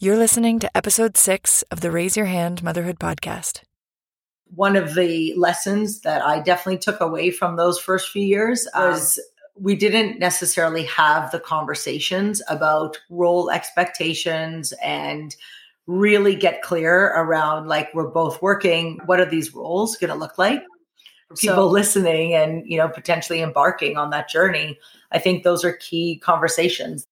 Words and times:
You're 0.00 0.16
listening 0.16 0.60
to 0.60 0.76
episode 0.76 1.16
six 1.16 1.62
of 1.72 1.80
the 1.80 1.90
Raise 1.90 2.16
Your 2.16 2.26
Hand 2.26 2.62
Motherhood 2.62 3.00
podcast. 3.00 3.62
One 4.54 4.76
of 4.76 4.94
the 4.94 5.34
lessons 5.36 6.02
that 6.02 6.24
I 6.24 6.38
definitely 6.38 6.78
took 6.78 7.00
away 7.00 7.32
from 7.32 7.56
those 7.56 7.80
first 7.80 8.10
few 8.10 8.22
years 8.22 8.68
was 8.76 9.18
we 9.56 9.74
didn't 9.74 10.20
necessarily 10.20 10.84
have 10.84 11.32
the 11.32 11.40
conversations 11.40 12.40
about 12.48 12.96
role 13.10 13.50
expectations 13.50 14.72
and 14.84 15.34
really 15.88 16.36
get 16.36 16.62
clear 16.62 17.06
around 17.16 17.66
like 17.66 17.92
we're 17.92 18.06
both 18.06 18.40
working 18.40 19.00
what 19.06 19.18
are 19.18 19.28
these 19.28 19.52
roles 19.52 19.96
going 19.96 20.12
to 20.12 20.16
look 20.16 20.38
like? 20.38 20.62
For 21.26 21.34
people 21.34 21.54
so, 21.54 21.66
listening 21.66 22.34
and 22.34 22.62
you 22.64 22.78
know 22.78 22.88
potentially 22.88 23.42
embarking 23.42 23.96
on 23.96 24.10
that 24.10 24.30
journey 24.30 24.78
i 25.10 25.18
think 25.18 25.42
those 25.42 25.64
are 25.64 25.72
key 25.72 26.20
conversations. 26.24 27.04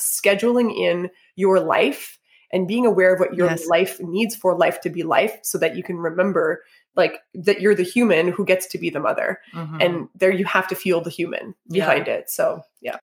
Scheduling 0.00 0.76
in 0.76 1.08
your 1.36 1.60
life 1.60 2.18
and 2.52 2.68
being 2.68 2.84
aware 2.84 3.14
of 3.14 3.20
what 3.20 3.34
your 3.34 3.48
yes. 3.48 3.66
life 3.66 3.98
needs 4.00 4.36
for 4.36 4.56
life 4.56 4.80
to 4.82 4.90
be 4.90 5.02
life 5.02 5.38
so 5.42 5.58
that 5.58 5.76
you 5.76 5.82
can 5.82 5.96
remember 5.96 6.62
like 6.96 7.20
that 7.34 7.60
you're 7.60 7.74
the 7.74 7.82
human 7.82 8.28
who 8.28 8.44
gets 8.44 8.66
to 8.66 8.78
be 8.78 8.90
the 8.90 9.00
mother 9.00 9.40
mm-hmm. 9.54 9.80
and 9.80 10.08
there 10.14 10.30
you 10.30 10.44
have 10.44 10.68
to 10.68 10.74
feel 10.74 11.00
the 11.00 11.10
human 11.10 11.54
behind 11.70 12.06
yeah. 12.06 12.14
it 12.14 12.30
so 12.30 12.62
yeah 12.80 12.96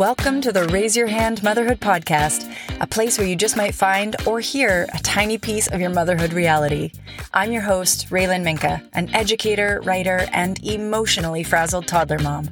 Welcome 0.00 0.40
to 0.40 0.50
the 0.50 0.64
Raise 0.72 0.96
Your 0.96 1.08
Hand 1.08 1.42
Motherhood 1.42 1.78
Podcast, 1.78 2.50
a 2.80 2.86
place 2.86 3.18
where 3.18 3.26
you 3.26 3.36
just 3.36 3.54
might 3.54 3.74
find 3.74 4.16
or 4.26 4.40
hear 4.40 4.88
a 4.94 4.98
tiny 5.00 5.36
piece 5.36 5.68
of 5.68 5.78
your 5.78 5.90
motherhood 5.90 6.32
reality. 6.32 6.92
I'm 7.34 7.52
your 7.52 7.60
host, 7.60 8.08
Raylan 8.08 8.42
Minka, 8.42 8.82
an 8.94 9.14
educator, 9.14 9.82
writer, 9.84 10.26
and 10.32 10.58
emotionally 10.64 11.42
frazzled 11.42 11.86
toddler 11.86 12.18
mom. 12.18 12.48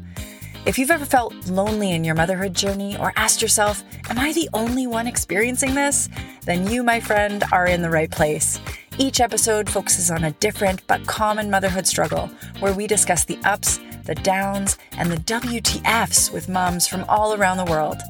If 0.68 0.78
you've 0.78 0.90
ever 0.90 1.06
felt 1.06 1.48
lonely 1.48 1.92
in 1.92 2.04
your 2.04 2.14
motherhood 2.14 2.52
journey 2.52 2.94
or 2.98 3.14
asked 3.16 3.40
yourself, 3.40 3.82
Am 4.10 4.18
I 4.18 4.34
the 4.34 4.50
only 4.52 4.86
one 4.86 5.06
experiencing 5.06 5.74
this? 5.74 6.10
Then 6.44 6.66
you, 6.66 6.82
my 6.82 7.00
friend, 7.00 7.42
are 7.52 7.64
in 7.64 7.80
the 7.80 7.88
right 7.88 8.10
place. 8.10 8.60
Each 8.98 9.18
episode 9.22 9.70
focuses 9.70 10.10
on 10.10 10.24
a 10.24 10.32
different 10.32 10.86
but 10.86 11.06
common 11.06 11.50
motherhood 11.50 11.86
struggle 11.86 12.26
where 12.60 12.74
we 12.74 12.86
discuss 12.86 13.24
the 13.24 13.38
ups, 13.46 13.80
the 14.04 14.14
downs, 14.14 14.76
and 14.92 15.10
the 15.10 15.16
WTFs 15.16 16.34
with 16.34 16.50
moms 16.50 16.86
from 16.86 17.02
all 17.04 17.32
around 17.32 17.56
the 17.56 17.72
world. 17.72 18.02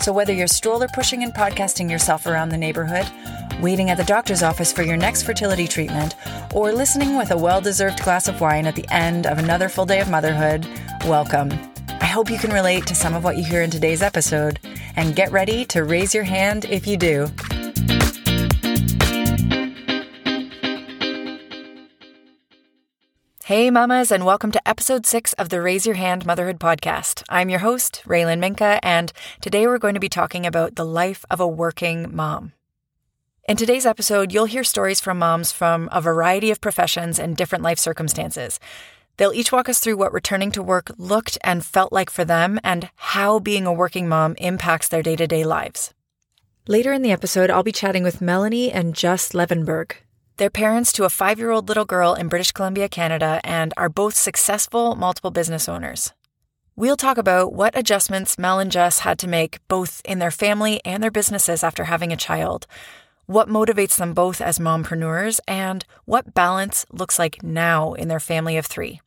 So, 0.00 0.12
whether 0.12 0.32
you're 0.32 0.48
stroller 0.48 0.88
pushing 0.92 1.22
and 1.22 1.32
podcasting 1.32 1.88
yourself 1.88 2.26
around 2.26 2.48
the 2.48 2.58
neighborhood, 2.58 3.06
waiting 3.60 3.90
at 3.90 3.96
the 3.96 4.02
doctor's 4.02 4.42
office 4.42 4.72
for 4.72 4.82
your 4.82 4.96
next 4.96 5.22
fertility 5.22 5.68
treatment, 5.68 6.16
or 6.52 6.72
listening 6.72 7.16
with 7.16 7.30
a 7.30 7.38
well 7.38 7.60
deserved 7.60 8.02
glass 8.02 8.26
of 8.26 8.40
wine 8.40 8.66
at 8.66 8.74
the 8.74 8.92
end 8.92 9.24
of 9.24 9.38
another 9.38 9.68
full 9.68 9.86
day 9.86 10.00
of 10.00 10.10
motherhood, 10.10 10.66
welcome. 11.04 11.71
I 12.02 12.06
hope 12.06 12.30
you 12.30 12.38
can 12.38 12.52
relate 12.52 12.84
to 12.86 12.96
some 12.96 13.14
of 13.14 13.22
what 13.22 13.36
you 13.36 13.44
hear 13.44 13.62
in 13.62 13.70
today's 13.70 14.02
episode 14.02 14.58
and 14.96 15.14
get 15.14 15.30
ready 15.30 15.64
to 15.66 15.84
raise 15.84 16.12
your 16.12 16.24
hand 16.24 16.64
if 16.64 16.84
you 16.84 16.96
do. 16.96 17.28
Hey, 23.44 23.70
mamas, 23.70 24.10
and 24.10 24.26
welcome 24.26 24.50
to 24.50 24.68
episode 24.68 25.06
six 25.06 25.32
of 25.34 25.50
the 25.50 25.62
Raise 25.62 25.86
Your 25.86 25.94
Hand 25.94 26.26
Motherhood 26.26 26.58
podcast. 26.58 27.22
I'm 27.28 27.48
your 27.48 27.60
host, 27.60 28.02
Raylan 28.04 28.40
Minka, 28.40 28.80
and 28.82 29.12
today 29.40 29.68
we're 29.68 29.78
going 29.78 29.94
to 29.94 30.00
be 30.00 30.08
talking 30.08 30.44
about 30.44 30.74
the 30.74 30.84
life 30.84 31.24
of 31.30 31.38
a 31.38 31.46
working 31.46 32.12
mom. 32.12 32.52
In 33.48 33.56
today's 33.56 33.86
episode, 33.86 34.32
you'll 34.32 34.46
hear 34.46 34.64
stories 34.64 35.00
from 35.00 35.20
moms 35.20 35.52
from 35.52 35.88
a 35.92 36.00
variety 36.00 36.50
of 36.50 36.60
professions 36.60 37.20
and 37.20 37.36
different 37.36 37.62
life 37.62 37.78
circumstances. 37.78 38.58
They'll 39.16 39.32
each 39.32 39.52
walk 39.52 39.68
us 39.68 39.78
through 39.78 39.96
what 39.96 40.12
returning 40.12 40.50
to 40.52 40.62
work 40.62 40.90
looked 40.96 41.38
and 41.44 41.64
felt 41.64 41.92
like 41.92 42.10
for 42.10 42.24
them 42.24 42.58
and 42.64 42.90
how 42.96 43.38
being 43.38 43.66
a 43.66 43.72
working 43.72 44.08
mom 44.08 44.34
impacts 44.38 44.88
their 44.88 45.02
day 45.02 45.16
to 45.16 45.26
day 45.26 45.44
lives. 45.44 45.92
Later 46.66 46.92
in 46.92 47.02
the 47.02 47.12
episode, 47.12 47.50
I'll 47.50 47.62
be 47.62 47.72
chatting 47.72 48.04
with 48.04 48.20
Melanie 48.20 48.70
and 48.70 48.94
Juss 48.94 49.32
Levenberg. 49.32 49.94
They're 50.36 50.50
parents 50.50 50.92
to 50.92 51.04
a 51.04 51.10
five 51.10 51.38
year 51.38 51.50
old 51.50 51.68
little 51.68 51.84
girl 51.84 52.14
in 52.14 52.28
British 52.28 52.52
Columbia, 52.52 52.88
Canada, 52.88 53.40
and 53.44 53.74
are 53.76 53.88
both 53.88 54.14
successful 54.14 54.94
multiple 54.94 55.30
business 55.30 55.68
owners. 55.68 56.12
We'll 56.74 56.96
talk 56.96 57.18
about 57.18 57.52
what 57.52 57.76
adjustments 57.76 58.38
Mel 58.38 58.58
and 58.58 58.72
Juss 58.72 59.00
had 59.00 59.18
to 59.18 59.28
make 59.28 59.58
both 59.68 60.00
in 60.06 60.20
their 60.20 60.30
family 60.30 60.80
and 60.86 61.02
their 61.02 61.10
businesses 61.10 61.62
after 61.62 61.84
having 61.84 62.12
a 62.12 62.16
child, 62.16 62.66
what 63.26 63.48
motivates 63.48 63.96
them 63.96 64.14
both 64.14 64.40
as 64.40 64.58
mompreneurs, 64.58 65.40
and 65.46 65.84
what 66.04 66.34
balance 66.34 66.84
looks 66.90 67.18
like 67.18 67.42
now 67.42 67.92
in 67.94 68.08
their 68.08 68.20
family 68.20 68.56
of 68.56 68.66
three. 68.66 69.00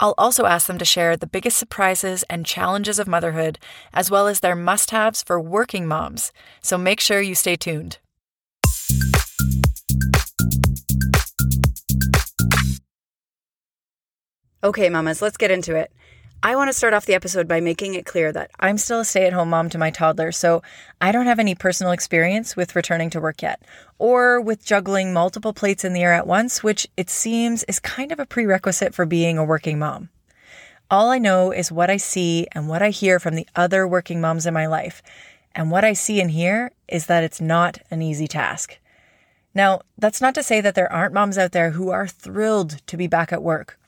I'll 0.00 0.14
also 0.18 0.46
ask 0.46 0.66
them 0.66 0.78
to 0.78 0.84
share 0.84 1.16
the 1.16 1.28
biggest 1.28 1.56
surprises 1.56 2.24
and 2.28 2.44
challenges 2.44 2.98
of 2.98 3.06
motherhood, 3.06 3.58
as 3.92 4.10
well 4.10 4.26
as 4.26 4.40
their 4.40 4.56
must 4.56 4.90
haves 4.90 5.22
for 5.22 5.40
working 5.40 5.86
moms, 5.86 6.32
so 6.60 6.76
make 6.76 7.00
sure 7.00 7.20
you 7.20 7.34
stay 7.34 7.56
tuned. 7.56 7.98
Okay, 14.64 14.88
mamas, 14.88 15.20
let's 15.20 15.36
get 15.36 15.50
into 15.50 15.74
it. 15.74 15.92
I 16.44 16.56
want 16.56 16.68
to 16.68 16.72
start 16.72 16.92
off 16.92 17.06
the 17.06 17.14
episode 17.14 17.46
by 17.46 17.60
making 17.60 17.94
it 17.94 18.04
clear 18.04 18.32
that 18.32 18.50
I'm 18.58 18.76
still 18.76 18.98
a 18.98 19.04
stay 19.04 19.26
at 19.28 19.32
home 19.32 19.50
mom 19.50 19.70
to 19.70 19.78
my 19.78 19.90
toddler, 19.90 20.32
so 20.32 20.60
I 21.00 21.12
don't 21.12 21.26
have 21.26 21.38
any 21.38 21.54
personal 21.54 21.92
experience 21.92 22.56
with 22.56 22.74
returning 22.74 23.10
to 23.10 23.20
work 23.20 23.42
yet, 23.42 23.62
or 24.00 24.40
with 24.40 24.64
juggling 24.64 25.12
multiple 25.12 25.52
plates 25.52 25.84
in 25.84 25.92
the 25.92 26.02
air 26.02 26.12
at 26.12 26.26
once, 26.26 26.60
which 26.60 26.88
it 26.96 27.08
seems 27.08 27.62
is 27.64 27.78
kind 27.78 28.10
of 28.10 28.18
a 28.18 28.26
prerequisite 28.26 28.92
for 28.92 29.06
being 29.06 29.38
a 29.38 29.44
working 29.44 29.78
mom. 29.78 30.08
All 30.90 31.10
I 31.10 31.18
know 31.18 31.52
is 31.52 31.70
what 31.70 31.90
I 31.90 31.96
see 31.96 32.48
and 32.50 32.68
what 32.68 32.82
I 32.82 32.90
hear 32.90 33.20
from 33.20 33.36
the 33.36 33.46
other 33.54 33.86
working 33.86 34.20
moms 34.20 34.44
in 34.44 34.52
my 34.52 34.66
life. 34.66 35.00
And 35.54 35.70
what 35.70 35.84
I 35.84 35.92
see 35.92 36.20
and 36.20 36.32
hear 36.32 36.72
is 36.88 37.06
that 37.06 37.22
it's 37.22 37.40
not 37.40 37.78
an 37.88 38.02
easy 38.02 38.26
task. 38.26 38.80
Now, 39.54 39.82
that's 39.96 40.20
not 40.20 40.34
to 40.34 40.42
say 40.42 40.60
that 40.60 40.74
there 40.74 40.92
aren't 40.92 41.14
moms 41.14 41.38
out 41.38 41.52
there 41.52 41.70
who 41.70 41.90
are 41.90 42.08
thrilled 42.08 42.84
to 42.88 42.96
be 42.96 43.06
back 43.06 43.32
at 43.32 43.44
work 43.44 43.78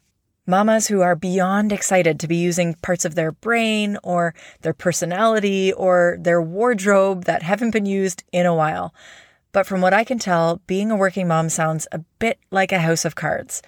Mamas 0.46 0.88
who 0.88 1.00
are 1.00 1.16
beyond 1.16 1.72
excited 1.72 2.20
to 2.20 2.28
be 2.28 2.36
using 2.36 2.74
parts 2.74 3.06
of 3.06 3.14
their 3.14 3.32
brain 3.32 3.96
or 4.02 4.34
their 4.60 4.74
personality 4.74 5.72
or 5.72 6.18
their 6.20 6.42
wardrobe 6.42 7.24
that 7.24 7.42
haven't 7.42 7.70
been 7.70 7.86
used 7.86 8.22
in 8.30 8.44
a 8.44 8.54
while. 8.54 8.94
But 9.52 9.66
from 9.66 9.80
what 9.80 9.94
I 9.94 10.04
can 10.04 10.18
tell, 10.18 10.60
being 10.66 10.90
a 10.90 10.96
working 10.96 11.28
mom 11.28 11.48
sounds 11.48 11.88
a 11.92 12.00
bit 12.18 12.38
like 12.50 12.72
a 12.72 12.80
house 12.80 13.06
of 13.06 13.14
cards. 13.14 13.62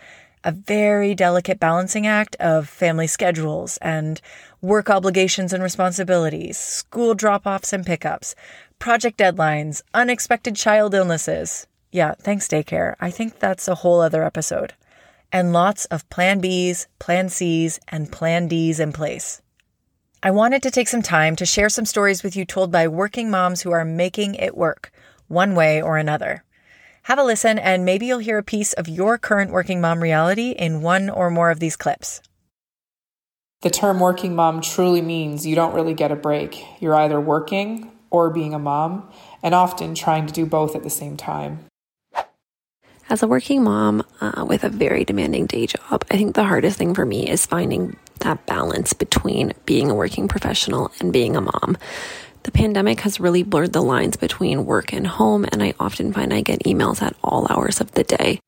A 0.44 0.52
very 0.52 1.14
delicate 1.14 1.58
balancing 1.58 2.06
act 2.06 2.36
of 2.40 2.68
family 2.68 3.06
schedules 3.06 3.78
and 3.78 4.20
work 4.60 4.90
obligations 4.90 5.54
and 5.54 5.62
responsibilities, 5.62 6.58
school 6.58 7.14
drop 7.14 7.46
offs 7.46 7.72
and 7.72 7.86
pickups, 7.86 8.34
project 8.78 9.16
deadlines, 9.16 9.80
unexpected 9.94 10.56
child 10.56 10.92
illnesses. 10.92 11.66
Yeah, 11.90 12.12
thanks, 12.20 12.46
daycare. 12.48 12.96
I 13.00 13.10
think 13.10 13.38
that's 13.38 13.66
a 13.66 13.76
whole 13.76 14.02
other 14.02 14.22
episode 14.22 14.74
and 15.36 15.52
lots 15.52 15.84
of 15.86 16.08
Plan 16.08 16.40
Bs, 16.40 16.86
Plan 16.98 17.28
Cs, 17.28 17.78
and 17.88 18.10
Plan 18.10 18.48
Ds 18.48 18.80
in 18.80 18.90
place. 18.90 19.42
I 20.22 20.30
wanted 20.30 20.62
to 20.62 20.70
take 20.70 20.88
some 20.88 21.02
time 21.02 21.36
to 21.36 21.44
share 21.44 21.68
some 21.68 21.84
stories 21.84 22.22
with 22.22 22.36
you 22.36 22.46
told 22.46 22.72
by 22.72 22.88
working 22.88 23.30
moms 23.30 23.60
who 23.60 23.70
are 23.70 23.84
making 23.84 24.36
it 24.36 24.56
work, 24.56 24.90
one 25.28 25.54
way 25.54 25.82
or 25.82 25.98
another. 25.98 26.42
Have 27.02 27.18
a 27.18 27.22
listen, 27.22 27.58
and 27.58 27.84
maybe 27.84 28.06
you'll 28.06 28.20
hear 28.20 28.38
a 28.38 28.42
piece 28.42 28.72
of 28.72 28.88
your 28.88 29.18
current 29.18 29.50
working 29.50 29.78
mom 29.78 30.02
reality 30.02 30.52
in 30.52 30.80
one 30.80 31.10
or 31.10 31.28
more 31.28 31.50
of 31.50 31.60
these 31.60 31.76
clips. 31.76 32.22
The 33.60 33.68
term 33.68 34.00
working 34.00 34.34
mom 34.34 34.62
truly 34.62 35.02
means 35.02 35.46
you 35.46 35.54
don't 35.54 35.74
really 35.74 35.92
get 35.92 36.10
a 36.10 36.16
break. 36.16 36.64
You're 36.80 36.94
either 36.94 37.20
working 37.20 37.92
or 38.08 38.30
being 38.30 38.54
a 38.54 38.58
mom, 38.58 39.12
and 39.42 39.54
often 39.54 39.94
trying 39.94 40.26
to 40.28 40.32
do 40.32 40.46
both 40.46 40.74
at 40.74 40.82
the 40.82 40.88
same 40.88 41.18
time. 41.18 41.66
As 43.08 43.22
a 43.22 43.28
working 43.28 43.62
mom 43.62 44.02
uh, 44.20 44.44
with 44.48 44.64
a 44.64 44.68
very 44.68 45.04
demanding 45.04 45.46
day 45.46 45.66
job, 45.66 46.04
I 46.10 46.16
think 46.16 46.34
the 46.34 46.42
hardest 46.42 46.76
thing 46.76 46.92
for 46.92 47.06
me 47.06 47.28
is 47.28 47.46
finding 47.46 47.96
that 48.18 48.44
balance 48.46 48.92
between 48.94 49.52
being 49.64 49.90
a 49.90 49.94
working 49.94 50.26
professional 50.26 50.90
and 50.98 51.12
being 51.12 51.36
a 51.36 51.40
mom. 51.40 51.78
The 52.42 52.50
pandemic 52.50 53.00
has 53.00 53.20
really 53.20 53.44
blurred 53.44 53.72
the 53.72 53.82
lines 53.82 54.16
between 54.16 54.66
work 54.66 54.92
and 54.92 55.06
home, 55.06 55.44
and 55.52 55.62
I 55.62 55.74
often 55.78 56.12
find 56.12 56.34
I 56.34 56.40
get 56.40 56.64
emails 56.64 57.00
at 57.00 57.14
all 57.22 57.46
hours 57.48 57.80
of 57.80 57.92
the 57.92 58.02
day. 58.02 58.40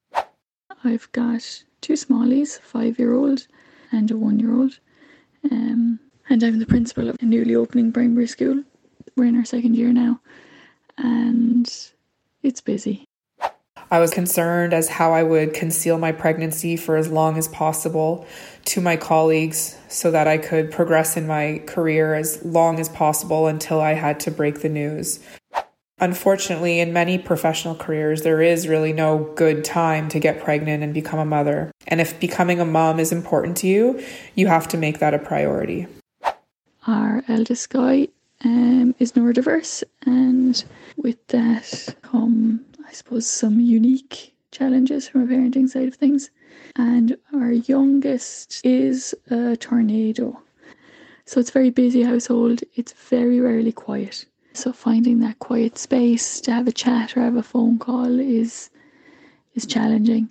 I've 0.82 1.10
got 1.12 1.62
two 1.80 1.92
smallies, 1.92 2.60
five 2.60 2.98
year 2.98 3.14
old 3.14 3.46
and 3.92 4.10
a 4.10 4.16
one 4.16 4.40
year 4.40 4.52
old. 4.52 4.80
Um, 5.50 6.00
and 6.28 6.42
I'm 6.42 6.58
the 6.58 6.66
principal 6.66 7.08
of 7.08 7.16
a 7.20 7.24
newly 7.24 7.54
opening 7.54 7.92
primary 7.92 8.26
school. 8.26 8.64
We're 9.16 9.26
in 9.26 9.36
our 9.36 9.44
second 9.44 9.76
year 9.76 9.92
now, 9.92 10.20
and 10.96 11.68
it's 12.42 12.60
busy. 12.60 13.07
I 13.90 14.00
was 14.00 14.10
concerned 14.10 14.74
as 14.74 14.88
how 14.88 15.12
I 15.12 15.22
would 15.22 15.54
conceal 15.54 15.98
my 15.98 16.12
pregnancy 16.12 16.76
for 16.76 16.96
as 16.96 17.10
long 17.10 17.38
as 17.38 17.48
possible 17.48 18.26
to 18.66 18.80
my 18.80 18.96
colleagues 18.96 19.78
so 19.88 20.10
that 20.10 20.28
I 20.28 20.36
could 20.36 20.70
progress 20.70 21.16
in 21.16 21.26
my 21.26 21.62
career 21.66 22.14
as 22.14 22.44
long 22.44 22.78
as 22.80 22.88
possible 22.88 23.46
until 23.46 23.80
I 23.80 23.94
had 23.94 24.20
to 24.20 24.30
break 24.30 24.60
the 24.60 24.68
news. 24.68 25.20
Unfortunately, 26.00 26.78
in 26.78 26.92
many 26.92 27.18
professional 27.18 27.74
careers, 27.74 28.22
there 28.22 28.40
is 28.40 28.68
really 28.68 28.92
no 28.92 29.32
good 29.34 29.64
time 29.64 30.08
to 30.10 30.20
get 30.20 30.44
pregnant 30.44 30.84
and 30.84 30.94
become 30.94 31.18
a 31.18 31.24
mother. 31.24 31.72
And 31.88 32.00
if 32.00 32.20
becoming 32.20 32.60
a 32.60 32.64
mom 32.64 33.00
is 33.00 33.10
important 33.10 33.56
to 33.58 33.66
you, 33.66 34.04
you 34.34 34.46
have 34.46 34.68
to 34.68 34.76
make 34.76 35.00
that 35.00 35.14
a 35.14 35.18
priority. 35.18 35.88
Our 36.86 37.24
eldest 37.26 37.70
guy 37.70 38.08
um, 38.44 38.94
is 39.00 39.12
neurodiverse, 39.12 39.82
and 40.06 40.62
with 40.96 41.26
that 41.28 41.96
come, 42.02 42.64
I 42.88 42.92
suppose, 42.92 43.26
some 43.26 43.60
unique 43.60 44.34
challenges 44.50 45.08
from 45.08 45.22
a 45.22 45.26
parenting 45.26 45.68
side 45.68 45.88
of 45.88 45.94
things. 45.94 46.30
And 46.76 47.18
our 47.34 47.52
youngest 47.52 48.64
is 48.64 49.14
a 49.30 49.56
tornado. 49.56 50.40
So 51.26 51.40
it's 51.40 51.50
a 51.50 51.52
very 51.52 51.70
busy 51.70 52.02
household. 52.02 52.62
It's 52.74 52.92
very 52.92 53.40
rarely 53.40 53.72
quiet. 53.72 54.24
So 54.54 54.72
finding 54.72 55.20
that 55.20 55.38
quiet 55.38 55.76
space 55.76 56.40
to 56.42 56.52
have 56.52 56.66
a 56.66 56.72
chat 56.72 57.16
or 57.16 57.20
have 57.20 57.36
a 57.36 57.42
phone 57.42 57.78
call 57.78 58.18
is 58.18 58.70
is 59.54 59.66
challenging. 59.66 60.30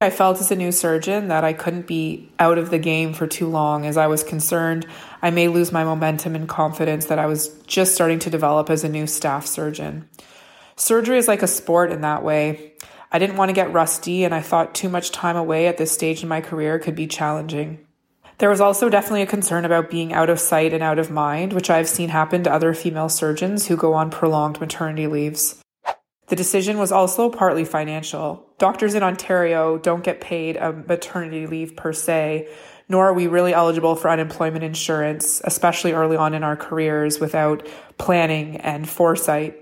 I 0.00 0.10
felt 0.10 0.40
as 0.40 0.50
a 0.50 0.56
new 0.56 0.70
surgeon 0.72 1.28
that 1.28 1.44
I 1.44 1.54
couldn't 1.54 1.86
be 1.86 2.30
out 2.38 2.58
of 2.58 2.70
the 2.70 2.78
game 2.78 3.14
for 3.14 3.26
too 3.26 3.48
long 3.48 3.86
as 3.86 3.96
I 3.96 4.06
was 4.06 4.22
concerned 4.22 4.86
I 5.22 5.30
may 5.30 5.48
lose 5.48 5.72
my 5.72 5.84
momentum 5.84 6.34
and 6.34 6.46
confidence 6.46 7.06
that 7.06 7.18
I 7.18 7.24
was 7.24 7.48
just 7.66 7.94
starting 7.94 8.18
to 8.20 8.30
develop 8.30 8.68
as 8.68 8.84
a 8.84 8.88
new 8.88 9.06
staff 9.06 9.46
surgeon. 9.46 10.06
Surgery 10.76 11.18
is 11.18 11.28
like 11.28 11.42
a 11.42 11.46
sport 11.46 11.92
in 11.92 12.00
that 12.00 12.24
way. 12.24 12.72
I 13.12 13.18
didn't 13.18 13.36
want 13.36 13.48
to 13.48 13.54
get 13.54 13.72
rusty, 13.72 14.24
and 14.24 14.34
I 14.34 14.40
thought 14.40 14.74
too 14.74 14.88
much 14.88 15.12
time 15.12 15.36
away 15.36 15.68
at 15.68 15.76
this 15.76 15.92
stage 15.92 16.22
in 16.22 16.28
my 16.28 16.40
career 16.40 16.78
could 16.78 16.96
be 16.96 17.06
challenging. 17.06 17.86
There 18.38 18.50
was 18.50 18.60
also 18.60 18.88
definitely 18.88 19.22
a 19.22 19.26
concern 19.26 19.64
about 19.64 19.90
being 19.90 20.12
out 20.12 20.28
of 20.28 20.40
sight 20.40 20.72
and 20.72 20.82
out 20.82 20.98
of 20.98 21.10
mind, 21.10 21.52
which 21.52 21.70
I've 21.70 21.88
seen 21.88 22.08
happen 22.08 22.42
to 22.42 22.52
other 22.52 22.74
female 22.74 23.08
surgeons 23.08 23.68
who 23.68 23.76
go 23.76 23.94
on 23.94 24.10
prolonged 24.10 24.60
maternity 24.60 25.06
leaves. 25.06 25.62
The 26.26 26.36
decision 26.36 26.78
was 26.78 26.90
also 26.90 27.30
partly 27.30 27.64
financial. 27.64 28.44
Doctors 28.58 28.94
in 28.94 29.04
Ontario 29.04 29.78
don't 29.78 30.02
get 30.02 30.20
paid 30.20 30.56
a 30.56 30.72
maternity 30.72 31.46
leave 31.46 31.76
per 31.76 31.92
se, 31.92 32.48
nor 32.88 33.06
are 33.06 33.14
we 33.14 33.28
really 33.28 33.54
eligible 33.54 33.94
for 33.94 34.10
unemployment 34.10 34.64
insurance, 34.64 35.40
especially 35.44 35.92
early 35.92 36.16
on 36.16 36.34
in 36.34 36.42
our 36.42 36.56
careers 36.56 37.20
without 37.20 37.68
planning 37.98 38.56
and 38.56 38.88
foresight. 38.88 39.56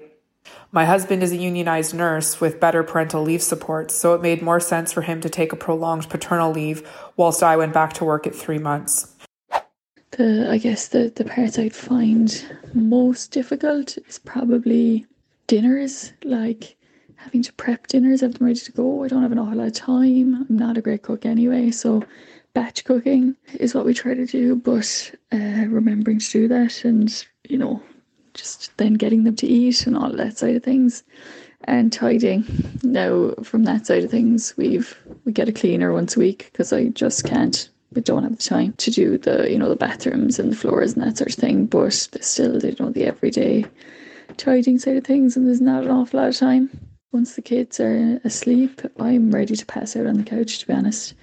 My 0.75 0.87
husband 0.87 1.23
is 1.23 1.33
a 1.33 1.37
unionized 1.37 1.93
nurse 1.93 2.41
with 2.41 2.59
better 2.59 2.83
parental 2.83 3.23
leave 3.23 3.43
support, 3.43 3.91
so 3.91 4.15
it 4.15 4.23
made 4.23 4.41
more 4.41 4.59
sense 4.59 4.91
for 4.91 5.03
him 5.03 5.21
to 5.21 5.29
take 5.29 5.53
a 5.53 5.57
prolonged 5.57 6.09
paternal 6.09 6.51
leave 6.51 6.89
whilst 7.19 7.43
I 7.43 7.59
went 7.59 7.75
back 7.75 7.93
to 7.95 8.07
work 8.07 8.27
at 8.27 8.35
three 8.35 8.57
months. 8.57 9.15
The 10.13 10.49
I 10.51 10.57
guess 10.57 10.89
the, 10.89 11.13
the 11.15 11.27
part 11.27 11.59
I'd 11.59 11.75
find 11.75 12.59
most 12.73 13.33
difficult 13.33 13.99
is 14.09 14.19
probably 14.19 15.07
dinners, 15.47 16.15
like 16.25 16.77
having 17.17 17.43
to 17.43 17.53
prep 17.53 17.89
dinners, 17.89 18.23
have 18.23 18.39
them 18.39 18.47
ready 18.47 18.61
to 18.61 18.73
go. 18.73 19.05
I 19.05 19.09
don't 19.09 19.21
have 19.21 19.33
an 19.33 19.39
awful 19.39 19.59
lot 19.59 19.67
of 19.67 19.75
time. 19.75 20.47
I'm 20.49 20.57
not 20.57 20.79
a 20.79 20.83
great 20.83 21.03
cook 21.03 21.27
anyway, 21.27 21.71
so 21.71 22.03
batch 22.55 22.87
cooking 22.87 23.37
is 23.61 23.75
what 23.75 23.85
we 23.85 23.93
try 23.93 24.15
to 24.15 24.25
do, 24.25 24.57
but 24.57 25.13
uh, 25.33 25.67
remembering 25.69 26.19
to 26.19 26.31
do 26.31 26.49
that 26.49 26.83
and, 26.87 27.27
you 27.47 27.59
know, 27.59 27.83
just 28.35 28.77
then 28.77 28.95
getting 28.95 29.25
them 29.25 29.37
to 29.37 29.47
eat 29.47 29.87
and 29.87 29.97
all 29.97 30.13
that 30.13 30.39
side 30.39 30.57
of 30.57 30.63
things 30.63 31.03
and 31.65 31.93
tidying. 31.93 32.45
Now 32.83 33.33
from 33.43 33.65
that 33.65 33.87
side 33.87 34.05
of 34.05 34.11
things 34.11 34.55
we've 34.57 34.97
we 35.25 35.33
get 35.33 35.49
a 35.49 35.53
cleaner 35.53 35.93
once 35.93 36.17
a 36.17 36.21
week 36.21 36.51
because 36.53 36.73
i 36.73 36.89
just 36.89 37.25
can't 37.25 37.69
I 37.95 38.01
don't 38.01 38.23
have 38.23 38.37
the 38.37 38.43
time 38.43 38.73
to 38.79 38.91
do 38.91 39.19
the 39.19 39.51
you 39.51 39.59
know 39.59 39.69
the 39.69 39.77
bathrooms 39.77 40.39
and 40.39 40.51
the 40.51 40.57
floors 40.57 40.95
and 40.95 41.03
that 41.03 41.19
sort 41.19 41.31
of 41.31 41.37
thing 41.37 41.67
but 41.67 41.93
still 41.93 42.59
you 42.65 42.77
know 42.81 42.91
the 42.91 43.05
everyday 43.05 43.67
tidying 44.37 44.79
side 44.79 44.97
of 44.97 45.05
things 45.05 45.37
and 45.37 45.47
there's 45.47 45.61
not 45.61 45.85
an 45.85 45.91
awful 45.91 46.19
lot 46.19 46.31
of 46.31 46.37
time. 46.37 46.71
Once 47.13 47.35
the 47.35 47.43
kids 47.43 47.79
are 47.79 48.19
asleep 48.25 48.81
i'm 48.99 49.31
ready 49.31 49.55
to 49.55 49.67
pass 49.67 49.95
out 49.97 50.07
on 50.07 50.15
the 50.15 50.23
couch 50.23 50.59
to 50.59 50.67
be 50.67 50.73
honest. 50.73 51.15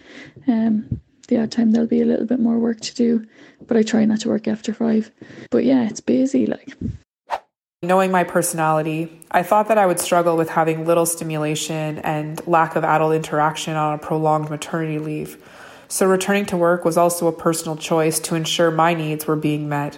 Um 0.47 1.01
the 1.29 1.41
odd 1.41 1.51
time 1.51 1.71
there'll 1.71 1.87
be 1.87 2.01
a 2.01 2.05
little 2.05 2.25
bit 2.25 2.39
more 2.39 2.59
work 2.59 2.81
to 2.81 2.93
do, 2.93 3.25
but 3.65 3.77
I 3.77 3.83
try 3.83 4.03
not 4.05 4.19
to 4.21 4.29
work 4.29 4.47
after 4.47 4.73
five. 4.73 5.11
But 5.49 5.63
yeah, 5.63 5.87
it's 5.87 6.01
busy. 6.01 6.45
Like, 6.45 6.75
Knowing 7.81 8.11
my 8.11 8.25
personality, 8.25 9.21
I 9.31 9.41
thought 9.41 9.69
that 9.69 9.77
I 9.77 9.85
would 9.85 10.01
struggle 10.01 10.35
with 10.35 10.49
having 10.49 10.85
little 10.85 11.05
stimulation 11.05 11.99
and 11.99 12.45
lack 12.45 12.75
of 12.75 12.83
adult 12.83 13.15
interaction 13.15 13.75
on 13.77 13.93
a 13.93 13.97
prolonged 13.97 14.49
maternity 14.49 14.99
leave. 14.99 15.41
So, 15.87 16.05
returning 16.05 16.45
to 16.47 16.57
work 16.57 16.83
was 16.83 16.97
also 16.97 17.27
a 17.27 17.31
personal 17.31 17.77
choice 17.77 18.19
to 18.19 18.35
ensure 18.35 18.69
my 18.69 18.93
needs 18.93 19.25
were 19.25 19.37
being 19.37 19.69
met. 19.69 19.97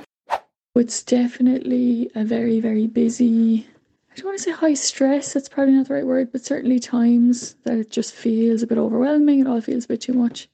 It's 0.75 1.01
definitely 1.01 2.12
a 2.13 2.24
very, 2.24 2.60
very 2.60 2.86
busy. 2.86 3.68
I 4.12 4.16
don't 4.16 4.25
want 4.25 4.38
to 4.38 4.44
say 4.44 4.51
high 4.51 4.75
stress, 4.75 5.34
that's 5.34 5.50
probably 5.50 5.74
not 5.74 5.88
the 5.88 5.95
right 5.95 6.06
word, 6.06 6.31
but 6.31 6.45
certainly 6.45 6.80
times 6.80 7.56
that 7.63 7.77
it 7.77 7.89
just 7.89 8.13
feels 8.13 8.62
a 8.62 8.68
bit 8.68 8.77
overwhelming, 8.77 9.39
it 9.39 9.48
all 9.48 9.60
feels 9.60 9.86
a 9.86 9.88
bit 9.88 10.01
too 10.01 10.13
much. 10.13 10.48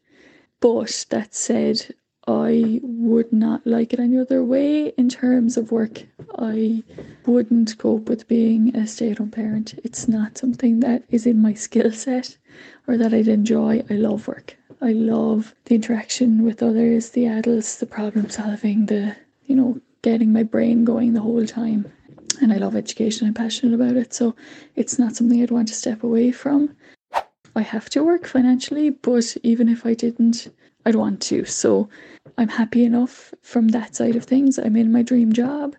But 0.59 1.05
that 1.09 1.35
said, 1.35 1.93
I 2.27 2.81
would 2.83 3.31
not 3.31 3.65
like 3.65 3.93
it 3.93 3.99
any 3.99 4.17
other 4.17 4.43
way 4.43 4.89
in 4.97 5.07
terms 5.07 5.55
of 5.55 5.71
work. 5.71 6.03
I 6.37 6.83
wouldn't 7.25 7.77
cope 7.77 8.09
with 8.09 8.27
being 8.27 8.75
a 8.75 8.85
stay 8.85 9.11
at 9.11 9.19
home 9.19 9.31
parent. 9.31 9.79
It's 9.83 10.07
not 10.07 10.37
something 10.37 10.81
that 10.81 11.03
is 11.09 11.25
in 11.25 11.41
my 11.41 11.53
skill 11.53 11.91
set 11.91 12.37
or 12.85 12.97
that 12.97 13.13
I'd 13.13 13.29
enjoy. 13.29 13.83
I 13.89 13.93
love 13.93 14.27
work. 14.27 14.57
I 14.81 14.91
love 14.91 15.55
the 15.65 15.75
interaction 15.75 16.43
with 16.43 16.61
others, 16.61 17.11
the 17.11 17.27
adults, 17.27 17.77
the 17.77 17.85
problem 17.85 18.29
solving, 18.29 18.87
the, 18.87 19.15
you 19.45 19.55
know, 19.55 19.79
getting 20.01 20.33
my 20.33 20.43
brain 20.43 20.83
going 20.83 21.13
the 21.13 21.21
whole 21.21 21.45
time. 21.45 21.91
And 22.41 22.51
I 22.51 22.57
love 22.57 22.75
education. 22.75 23.25
I'm 23.27 23.33
passionate 23.33 23.73
about 23.73 23.95
it. 23.95 24.13
So 24.13 24.35
it's 24.75 24.99
not 24.99 25.15
something 25.15 25.41
I'd 25.41 25.49
want 25.49 25.69
to 25.69 25.73
step 25.73 26.03
away 26.03 26.31
from. 26.31 26.75
I 27.57 27.61
have 27.61 27.89
to 27.89 28.03
work 28.03 28.27
financially, 28.27 28.91
but 28.91 29.35
even 29.41 29.67
if 29.67 29.85
I 29.85 29.95
didn't, 29.95 30.47
I'd 30.85 30.95
want 30.95 31.21
to. 31.23 31.43
So 31.45 31.89
I'm 32.37 32.49
happy 32.49 32.85
enough 32.85 33.33
from 33.41 33.69
that 33.69 33.95
side 33.95 34.15
of 34.15 34.25
things. 34.25 34.59
I'm 34.59 34.75
in 34.75 34.91
my 34.91 35.01
dream 35.01 35.33
job. 35.33 35.75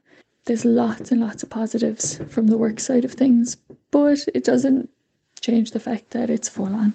There's 0.47 0.65
lots 0.65 1.13
and 1.13 1.21
lots 1.21 1.43
of 1.43 1.51
positives 1.51 2.21
from 2.31 2.49
the 2.49 2.59
work 2.59 2.81
side 2.81 3.05
of 3.05 3.13
things, 3.13 3.57
but 3.91 4.19
it 4.35 4.45
doesn't 4.45 4.91
change 5.41 5.71
the 5.71 5.81
fact 5.81 6.11
that 6.11 6.31
it's 6.31 6.49
full 6.49 6.75
on. 6.75 6.95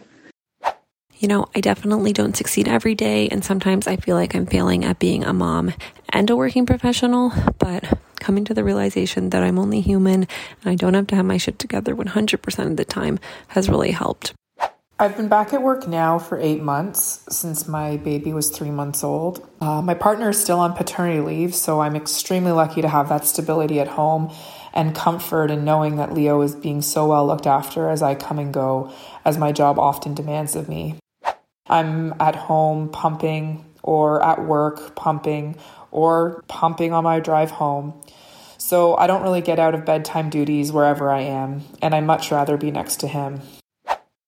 You 1.18 1.30
know, 1.30 1.48
I 1.56 1.62
definitely 1.62 2.12
don't 2.12 2.36
succeed 2.36 2.68
every 2.68 2.96
day, 2.96 3.30
and 3.30 3.46
sometimes 3.46 3.88
I 3.88 3.96
feel 3.96 4.18
like 4.18 4.36
I'm 4.36 4.46
failing 4.46 4.84
at 4.84 5.00
being 5.00 5.24
a 5.24 5.32
mom 5.32 5.74
and 6.10 6.30
a 6.30 6.36
working 6.36 6.66
professional, 6.66 7.32
but 7.58 7.86
coming 8.20 8.44
to 8.46 8.54
the 8.54 8.64
realization 8.64 9.30
that 9.30 9.44
I'm 9.44 9.60
only 9.60 9.80
human 9.80 10.24
and 10.24 10.66
I 10.66 10.76
don't 10.76 10.94
have 10.94 11.08
to 11.08 11.16
have 11.16 11.26
my 11.26 11.38
shit 11.38 11.60
together 11.60 11.96
100% 11.96 12.68
of 12.68 12.78
the 12.78 12.86
time 12.86 13.20
has 13.50 13.70
really 13.70 13.92
helped. 13.92 14.34
I've 15.00 15.18
been 15.18 15.28
back 15.28 15.54
at 15.54 15.64
work 15.64 15.88
now 15.88 16.20
for 16.20 16.38
eight 16.38 16.62
months 16.62 17.26
since 17.28 17.68
my 17.68 17.98
baby 17.98 18.32
was 18.32 18.52
three 18.52 18.70
months 18.70 19.04
old. 19.04 19.46
Uh, 19.60 19.82
my 19.82 19.96
partner 19.96 20.30
is 20.30 20.40
still 20.40 20.60
on 20.60 20.74
paternity 20.74 21.20
leave, 21.20 21.56
so 21.56 21.82
I'm 21.82 21.96
extremely 21.96 22.52
lucky 22.52 22.84
to 22.84 22.88
have 22.88 23.10
that 23.10 23.26
stability 23.26 23.80
at 23.80 23.88
home 23.88 24.32
and 24.72 24.96
comfort 24.96 25.50
in 25.50 25.66
knowing 25.66 25.96
that 25.96 26.14
Leo 26.14 26.42
is 26.42 26.56
being 26.56 26.84
so 26.84 27.08
well 27.08 27.26
looked 27.26 27.48
after 27.48 27.90
as 27.90 28.04
I 28.04 28.14
come 28.14 28.38
and 28.38 28.54
go, 28.54 28.94
as 29.26 29.38
my 29.38 29.52
job 29.52 29.80
often 29.80 30.14
demands 30.14 30.56
of 30.56 30.70
me. 30.70 30.96
I'm 31.68 32.14
at 32.22 32.36
home 32.36 32.90
pumping, 32.90 33.66
or 33.82 34.24
at 34.24 34.46
work 34.46 34.96
pumping, 34.96 35.56
or 35.90 36.44
pumping 36.48 36.94
on 36.94 37.04
my 37.04 37.20
drive 37.20 37.52
home. 37.52 38.00
So 38.60 38.96
I 38.96 39.08
don't 39.08 39.24
really 39.24 39.42
get 39.42 39.58
out 39.58 39.74
of 39.74 39.86
bedtime 39.86 40.30
duties 40.30 40.72
wherever 40.72 41.10
I 41.10 41.22
am, 41.22 41.64
and 41.82 41.96
I 41.96 42.00
much 42.02 42.32
rather 42.32 42.58
be 42.58 42.70
next 42.70 42.98
to 42.98 43.08
him. 43.08 43.42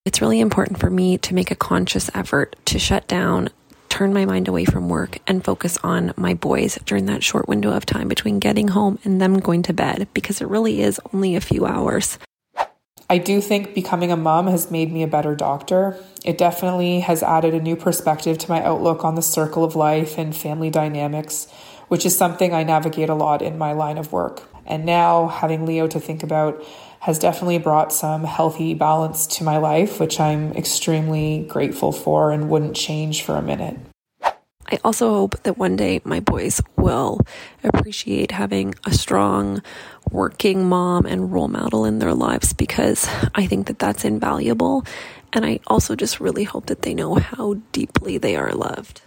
It's 0.05 0.21
really 0.21 0.39
important 0.39 0.79
for 0.79 0.91
me 0.91 1.17
to 1.17 1.33
make 1.33 1.49
a 1.49 1.55
conscious 1.55 2.11
effort 2.13 2.55
to 2.65 2.77
shut 2.77 3.07
down, 3.07 3.49
turn 3.89 4.13
my 4.13 4.23
mind 4.23 4.47
away 4.47 4.63
from 4.63 4.87
work, 4.87 5.17
and 5.25 5.43
focus 5.43 5.79
on 5.83 6.13
my 6.15 6.35
boys 6.35 6.77
during 6.85 7.07
that 7.07 7.23
short 7.23 7.49
window 7.49 7.71
of 7.71 7.87
time 7.87 8.07
between 8.07 8.37
getting 8.37 8.67
home 8.67 8.99
and 9.03 9.19
them 9.19 9.39
going 9.39 9.63
to 9.63 9.73
bed 9.73 10.07
because 10.13 10.41
it 10.41 10.47
really 10.47 10.83
is 10.83 11.01
only 11.11 11.35
a 11.35 11.41
few 11.41 11.65
hours. 11.65 12.19
I 13.09 13.17
do 13.17 13.41
think 13.41 13.73
becoming 13.73 14.11
a 14.11 14.15
mom 14.15 14.45
has 14.45 14.69
made 14.69 14.91
me 14.91 15.01
a 15.01 15.07
better 15.07 15.33
doctor. 15.33 15.97
It 16.23 16.37
definitely 16.37 16.99
has 16.99 17.23
added 17.23 17.55
a 17.55 17.59
new 17.59 17.75
perspective 17.75 18.37
to 18.37 18.49
my 18.49 18.63
outlook 18.63 19.03
on 19.03 19.15
the 19.15 19.23
circle 19.23 19.63
of 19.63 19.75
life 19.75 20.19
and 20.19 20.35
family 20.35 20.69
dynamics, 20.69 21.47
which 21.87 22.05
is 22.05 22.15
something 22.15 22.53
I 22.53 22.61
navigate 22.61 23.09
a 23.09 23.15
lot 23.15 23.41
in 23.41 23.57
my 23.57 23.73
line 23.73 23.97
of 23.97 24.11
work. 24.11 24.43
And 24.67 24.85
now, 24.85 25.27
having 25.27 25.65
Leo 25.65 25.87
to 25.87 25.99
think 25.99 26.23
about, 26.23 26.63
has 27.05 27.19
definitely 27.19 27.59
brought 27.59 27.93
some 27.93 28.23
healthy 28.23 28.73
balance 28.73 29.27
to 29.27 29.43
my 29.43 29.57
life, 29.57 29.99
which 29.99 30.19
I'm 30.19 30.51
extremely 30.53 31.45
grateful 31.47 31.91
for 31.91 32.31
and 32.31 32.49
wouldn't 32.49 32.75
change 32.75 33.21
for 33.21 33.35
a 33.35 33.43
minute. 33.43 33.77
I 34.23 34.79
also 34.83 35.13
hope 35.13 35.43
that 35.43 35.55
one 35.55 35.75
day 35.75 36.01
my 36.03 36.19
boys 36.19 36.59
will 36.77 37.21
appreciate 37.63 38.31
having 38.31 38.73
a 38.87 38.91
strong 38.91 39.61
working 40.09 40.67
mom 40.67 41.05
and 41.05 41.31
role 41.31 41.47
model 41.47 41.85
in 41.85 41.99
their 41.99 42.15
lives 42.15 42.53
because 42.53 43.07
I 43.35 43.45
think 43.45 43.67
that 43.67 43.77
that's 43.77 44.03
invaluable. 44.03 44.83
And 45.31 45.45
I 45.45 45.59
also 45.67 45.95
just 45.95 46.19
really 46.19 46.43
hope 46.43 46.65
that 46.65 46.81
they 46.81 46.95
know 46.95 47.13
how 47.13 47.61
deeply 47.71 48.17
they 48.17 48.35
are 48.35 48.51
loved. 48.53 49.03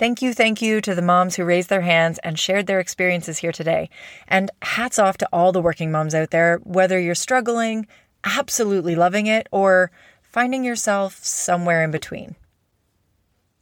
Thank 0.00 0.22
you, 0.22 0.32
thank 0.32 0.62
you 0.62 0.80
to 0.80 0.94
the 0.94 1.02
moms 1.02 1.36
who 1.36 1.44
raised 1.44 1.68
their 1.68 1.82
hands 1.82 2.18
and 2.24 2.38
shared 2.38 2.66
their 2.66 2.80
experiences 2.80 3.36
here 3.36 3.52
today. 3.52 3.90
And 4.26 4.50
hats 4.62 4.98
off 4.98 5.18
to 5.18 5.28
all 5.30 5.52
the 5.52 5.60
working 5.60 5.92
moms 5.92 6.14
out 6.14 6.30
there, 6.30 6.56
whether 6.64 6.98
you're 6.98 7.14
struggling, 7.14 7.86
absolutely 8.24 8.94
loving 8.94 9.26
it, 9.26 9.46
or 9.50 9.90
finding 10.22 10.64
yourself 10.64 11.22
somewhere 11.22 11.84
in 11.84 11.90
between. 11.90 12.34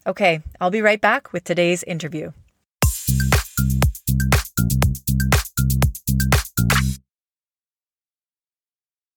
Okay, 0.07 0.40
I'll 0.61 0.71
be 0.71 0.80
right 0.80 1.00
back 1.00 1.33
with 1.33 1.42
today's 1.42 1.83
interview. 1.83 2.30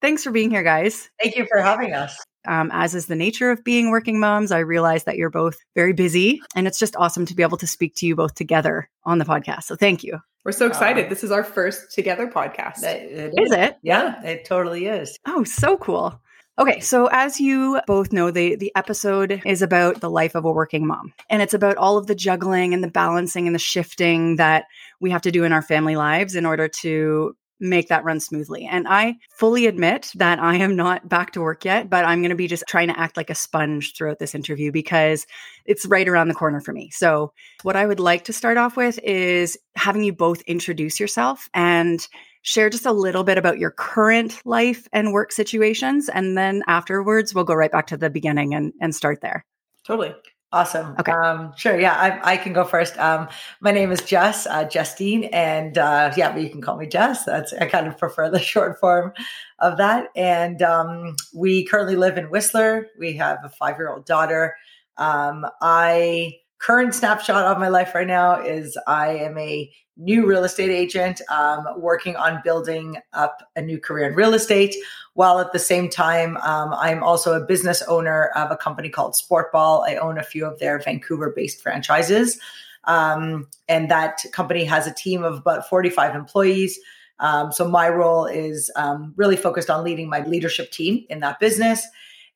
Thanks 0.02 0.24
for 0.24 0.32
being 0.32 0.50
here, 0.50 0.64
guys. 0.64 1.12
Thank 1.22 1.36
you 1.36 1.46
for 1.46 1.62
having 1.62 1.94
us. 1.94 2.18
Um, 2.48 2.70
as 2.74 2.96
is 2.96 3.06
the 3.06 3.16
nature 3.16 3.52
of 3.52 3.64
being 3.64 3.90
working 3.90 4.20
moms, 4.20 4.52
I 4.52 4.60
realize 4.60 5.04
that 5.04 5.18
you're 5.18 5.30
both 5.30 5.58
very 5.76 5.94
busy, 5.94 6.42
and 6.56 6.68
it's 6.68 6.80
just 6.80 6.96
awesome 6.96 7.26
to 7.28 7.36
be 7.36 7.44
able 7.44 7.58
to 7.58 7.68
speak 7.68 7.96
to 7.96 8.06
you 8.06 8.16
both 8.16 8.36
together 8.36 8.90
on 9.04 9.18
the 9.18 9.26
podcast. 9.26 9.64
So 9.64 9.76
thank 9.76 10.04
you. 10.04 10.20
We're 10.44 10.52
so 10.54 10.66
excited. 10.66 11.10
this 11.10 11.24
is 11.24 11.32
our 11.32 11.44
first 11.44 11.92
together 11.94 12.28
podcast. 12.28 12.84
It 12.84 13.12
is. 13.12 13.34
is 13.38 13.52
it? 13.52 13.78
Yeah, 13.84 14.24
it 14.24 14.46
totally 14.46 14.88
is. 14.88 15.18
Oh, 15.28 15.44
so 15.44 15.78
cool. 15.78 16.20
Okay, 16.58 16.80
so 16.80 17.08
as 17.12 17.40
you 17.40 17.80
both 17.88 18.12
know, 18.12 18.30
the 18.30 18.56
the 18.56 18.72
episode 18.76 19.42
is 19.46 19.62
about 19.62 20.02
the 20.02 20.10
life 20.10 20.36
of 20.36 20.46
a 20.46 20.52
working 20.52 20.86
mom. 20.86 21.14
And 21.30 21.42
it's 21.42 21.54
about 21.54 21.78
all 21.78 21.98
of 21.98 22.08
the 22.08 22.16
juggling 22.16 22.74
and 22.74 22.84
the 22.84 22.90
balancing 22.90 23.48
and 23.48 23.56
the 23.56 23.60
shifting 23.60 24.36
that 24.36 24.66
we 25.00 25.12
have 25.12 25.22
to 25.24 25.32
do 25.32 25.44
in 25.44 25.54
our 25.54 25.62
family 25.62 25.96
lives 25.96 26.36
in 26.36 26.46
order 26.46 26.68
to 26.68 27.36
make 27.62 27.88
that 27.88 28.04
run 28.04 28.20
smoothly. 28.20 28.66
And 28.66 28.88
I 28.88 29.16
fully 29.38 29.68
admit 29.68 30.12
that 30.16 30.40
I 30.40 30.56
am 30.56 30.76
not 30.76 31.08
back 31.08 31.32
to 31.34 31.42
work 31.42 31.64
yet, 31.64 31.90
but 31.90 32.04
I'm 32.04 32.22
going 32.22 32.32
to 32.32 32.36
be 32.36 32.48
just 32.48 32.64
trying 32.68 32.88
to 32.88 33.00
act 33.00 33.16
like 33.16 33.30
a 33.30 33.36
sponge 33.36 33.96
throughout 33.96 34.20
this 34.20 34.36
interview 34.36 34.72
because 34.72 35.28
it's 35.66 35.86
right 35.86 36.08
around 36.08 36.28
the 36.28 36.34
corner 36.34 36.60
for 36.60 36.74
me. 36.74 36.90
So, 36.90 37.34
what 37.64 37.76
I 37.76 37.86
would 37.86 38.00
like 38.00 38.26
to 38.26 38.34
start 38.34 38.58
off 38.58 38.76
with 38.76 39.00
is 39.00 39.58
having 39.76 40.04
you 40.04 40.12
both 40.12 40.42
introduce 40.42 41.00
yourself 41.00 41.48
and 41.54 42.06
share 42.42 42.72
just 42.72 42.88
a 42.88 42.92
little 42.92 43.24
bit 43.24 43.38
about 43.38 43.60
your 43.60 43.72
current 43.72 44.42
life 44.44 44.88
and 44.92 45.14
work 45.14 45.32
situations. 45.32 46.10
And 46.10 46.36
then 46.36 46.64
afterwards, 46.68 47.36
we'll 47.36 47.44
go 47.44 47.54
right 47.54 47.72
back 47.72 47.88
to 47.88 47.98
the 47.98 48.10
beginning 48.10 48.56
and, 48.56 48.74
and 48.82 48.96
start 48.96 49.22
there. 49.22 49.46
Totally. 49.86 50.16
Awesome. 50.54 50.96
Okay. 51.00 51.14
Um, 51.14 51.54
sure. 51.56 51.80
Yeah, 51.80 51.94
I, 51.94 52.34
I, 52.34 52.38
can 52.38 52.52
go 52.52 52.66
first. 52.66 52.98
Um, 53.00 53.30
my 53.62 53.72
name 53.72 53.90
is 53.90 54.02
Juss, 54.02 54.46
uh, 54.48 54.66
Justine, 54.66 55.26
and 55.32 55.78
uh, 55.78 56.12
yeah, 56.18 56.34
but 56.34 56.42
you 56.42 56.50
can 56.50 56.62
call 56.62 56.76
me 56.76 56.88
Juss. 56.88 57.24
That's 57.24 57.54
I 57.54 57.68
kind 57.68 57.88
of 57.88 57.98
prefer 57.98 58.30
the 58.30 58.40
short 58.54 58.78
form 58.78 59.14
of 59.60 59.78
that. 59.78 60.10
And 60.14 60.62
um, 60.62 61.16
we 61.34 61.64
currently 61.64 61.96
live 61.96 62.18
in 62.18 62.26
Whistler. 62.26 62.88
We 63.00 63.14
have 63.14 63.38
a 63.46 63.50
five 63.50 63.78
year 63.78 63.90
old 63.90 64.06
daughter. 64.06 64.56
Um, 64.98 65.46
I 65.62 66.34
current 66.62 66.94
snapshot 66.94 67.46
of 67.46 67.58
my 67.58 67.70
life 67.70 67.96
right 67.96 68.08
now 68.08 68.40
is 68.40 68.78
I 68.86 69.10
am 69.10 69.38
a 69.38 69.72
new 69.98 70.28
real 70.28 70.44
estate 70.44 70.70
agent 70.70 71.20
um, 71.30 71.66
working 71.78 72.16
on 72.16 72.40
building 72.44 72.98
up 73.14 73.50
a 73.56 73.62
new 73.62 73.80
career 73.80 74.08
in 74.08 74.16
real 74.16 74.34
estate 74.34 74.76
while 75.16 75.40
at 75.40 75.52
the 75.52 75.60
same 75.60 75.90
time 75.90 76.38
um, 76.38 76.74
i'm 76.76 77.04
also 77.04 77.34
a 77.34 77.46
business 77.46 77.82
owner 77.84 78.32
of 78.36 78.50
a 78.50 78.58
company 78.58 78.90
called 78.90 79.14
sportball. 79.14 79.88
I 79.88 79.98
own 79.98 80.18
a 80.18 80.24
few 80.24 80.46
of 80.46 80.58
their 80.60 80.80
vancouver 80.80 81.32
based 81.36 81.62
franchises. 81.62 82.40
Um, 82.86 83.48
and 83.68 83.92
that 83.92 84.22
company 84.32 84.64
has 84.66 84.88
a 84.88 84.94
team 84.94 85.24
of 85.24 85.38
about 85.38 85.70
45 85.70 86.16
employees. 86.16 86.80
Um, 87.20 87.52
so 87.52 87.68
my 87.68 87.90
role 87.90 88.26
is 88.26 88.72
um, 88.76 89.14
really 89.18 89.36
focused 89.36 89.70
on 89.70 89.84
leading 89.84 90.10
my 90.10 90.26
leadership 90.26 90.72
team 90.72 91.06
in 91.10 91.20
that 91.20 91.40
business 91.40 91.86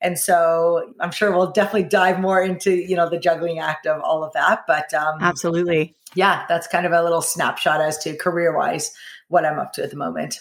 and 0.01 0.19
so 0.19 0.93
I'm 0.99 1.11
sure 1.11 1.31
we'll 1.31 1.51
definitely 1.51 1.89
dive 1.89 2.19
more 2.19 2.41
into, 2.43 2.71
you 2.71 2.95
know, 2.95 3.09
the 3.09 3.19
juggling 3.19 3.59
act 3.59 3.85
of 3.87 4.01
all 4.01 4.23
of 4.23 4.33
that. 4.33 4.63
But 4.67 4.93
um, 4.93 5.17
absolutely. 5.21 5.95
Yeah, 6.15 6.45
that's 6.47 6.67
kind 6.67 6.85
of 6.85 6.91
a 6.91 7.03
little 7.03 7.21
snapshot 7.21 7.81
as 7.81 7.97
to 7.99 8.15
career 8.15 8.55
wise 8.55 8.91
what 9.29 9.45
I'm 9.45 9.59
up 9.59 9.73
to 9.73 9.83
at 9.83 9.89
the 9.89 9.97
moment. 9.97 10.39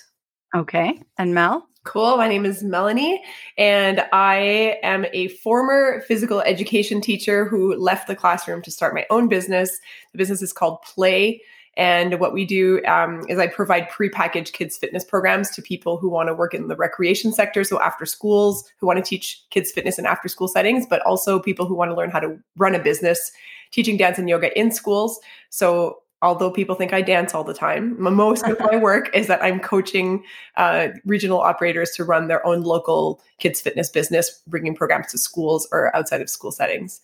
Okay. 0.55 1.01
And 1.19 1.35
Mel? 1.35 1.67
Cool. 1.85 2.17
My 2.17 2.29
name 2.29 2.47
is 2.47 2.63
Melanie, 2.63 3.23
and 3.59 4.07
I 4.13 4.79
am 4.83 5.05
a 5.13 5.29
former 5.29 6.01
physical 6.09 6.41
education 6.41 7.03
teacher 7.03 7.45
who 7.45 7.75
left 7.77 8.07
the 8.07 8.17
classroom 8.17 8.63
to 8.63 8.71
start 8.71 8.95
my 8.95 9.05
own 9.11 9.29
business. 9.29 9.79
The 10.13 10.19
business 10.19 10.41
is 10.41 10.53
called 10.53 10.81
Play. 10.83 11.43
And 11.77 12.21
what 12.21 12.33
we 12.33 12.45
do 12.45 12.85
um, 12.87 13.23
is 13.29 13.39
I 13.39 13.47
provide 13.47 13.89
prepackaged 13.91 14.53
kids 14.53 14.77
fitness 14.77 15.05
programs 15.05 15.51
to 15.51 15.63
people 15.63 15.97
who 15.97 16.09
want 16.09 16.29
to 16.29 16.35
work 16.35 16.55
in 16.55 16.69
the 16.69 16.77
recreation 16.77 17.33
sector, 17.33 17.65
so 17.65 17.81
after 17.81 18.07
schools, 18.07 18.71
who 18.79 18.87
want 18.87 18.99
to 18.99 19.03
teach 19.03 19.43
kids 19.51 19.73
fitness 19.73 19.99
in 19.99 20.07
after 20.07 20.29
school 20.29 20.49
settings, 20.49 20.87
but 20.87 21.03
also 21.03 21.39
people 21.39 21.67
who 21.67 21.75
want 21.75 21.91
to 21.91 21.97
learn 21.97 22.11
how 22.11 22.21
to 22.21 22.39
run 22.57 22.75
a 22.75 22.79
business, 22.79 23.33
teaching 23.73 23.97
dance 23.97 24.19
and 24.19 24.29
yoga 24.29 24.57
in 24.59 24.71
schools. 24.71 25.19
So 25.51 25.99
although 26.23 26.51
people 26.51 26.75
think 26.75 26.93
I 26.93 27.03
dance 27.03 27.35
all 27.35 27.45
the 27.45 27.53
time, 27.53 28.01
most 28.01 28.47
of 28.47 28.59
my 28.61 28.77
work 28.77 29.15
is 29.15 29.27
that 29.27 29.43
I'm 29.43 29.61
coaching 29.61 30.25
uh, 30.57 30.89
regional 31.05 31.41
operators 31.41 31.91
to 31.93 32.05
run 32.05 32.29
their 32.29 32.45
own 32.47 32.63
local 32.63 33.21
kids 33.39 33.61
fitness 33.61 33.91
business, 33.91 34.43
bringing 34.47 34.75
programs 34.75 35.09
to 35.13 35.19
schools 35.19 35.69
or 35.71 35.95
outside 35.95 36.23
of 36.23 36.31
school 36.31 36.51
settings. 36.51 37.01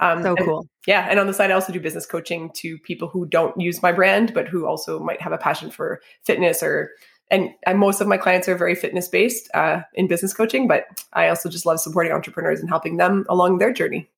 Um, 0.00 0.22
so 0.22 0.36
cool. 0.36 0.66
Yeah. 0.86 1.06
And 1.10 1.18
on 1.18 1.26
the 1.26 1.34
side, 1.34 1.50
I 1.50 1.54
also 1.54 1.72
do 1.72 1.80
business 1.80 2.06
coaching 2.06 2.50
to 2.54 2.78
people 2.78 3.08
who 3.08 3.26
don't 3.26 3.58
use 3.60 3.82
my 3.82 3.92
brand, 3.92 4.32
but 4.32 4.48
who 4.48 4.66
also 4.66 5.00
might 5.00 5.20
have 5.20 5.32
a 5.32 5.38
passion 5.38 5.70
for 5.70 6.00
fitness 6.24 6.62
or, 6.62 6.92
and, 7.30 7.50
and 7.66 7.78
most 7.78 8.00
of 8.00 8.06
my 8.06 8.16
clients 8.16 8.48
are 8.48 8.56
very 8.56 8.74
fitness 8.74 9.08
based 9.08 9.50
uh, 9.54 9.82
in 9.94 10.06
business 10.06 10.32
coaching, 10.32 10.66
but 10.68 11.04
I 11.12 11.28
also 11.28 11.48
just 11.48 11.66
love 11.66 11.80
supporting 11.80 12.12
entrepreneurs 12.12 12.60
and 12.60 12.68
helping 12.68 12.96
them 12.96 13.26
along 13.28 13.58
their 13.58 13.72
journey. 13.72 14.08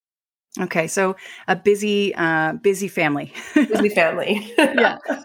Okay. 0.61 0.87
So 0.87 1.17
a 1.49 1.57
busy, 1.57 2.15
uh, 2.15 2.55
busy 2.55 2.89
family. 2.89 3.33
busy 3.55 3.89
family. 3.95 4.53
yeah. 4.59 4.99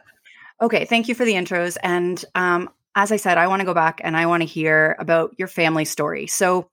Okay. 0.61 0.85
Thank 0.85 1.09
you 1.09 1.15
for 1.15 1.25
the 1.25 1.33
intros. 1.33 1.75
And, 1.83 2.23
um, 2.33 2.69
as 2.95 3.11
I 3.11 3.17
said, 3.17 3.37
I 3.37 3.47
want 3.47 3.59
to 3.59 3.65
go 3.65 3.73
back 3.73 3.99
and 4.01 4.15
I 4.15 4.25
want 4.25 4.41
to 4.41 4.47
hear 4.47 4.95
about 4.99 5.35
your 5.37 5.49
family 5.49 5.83
story. 5.83 6.27
So, 6.27 6.69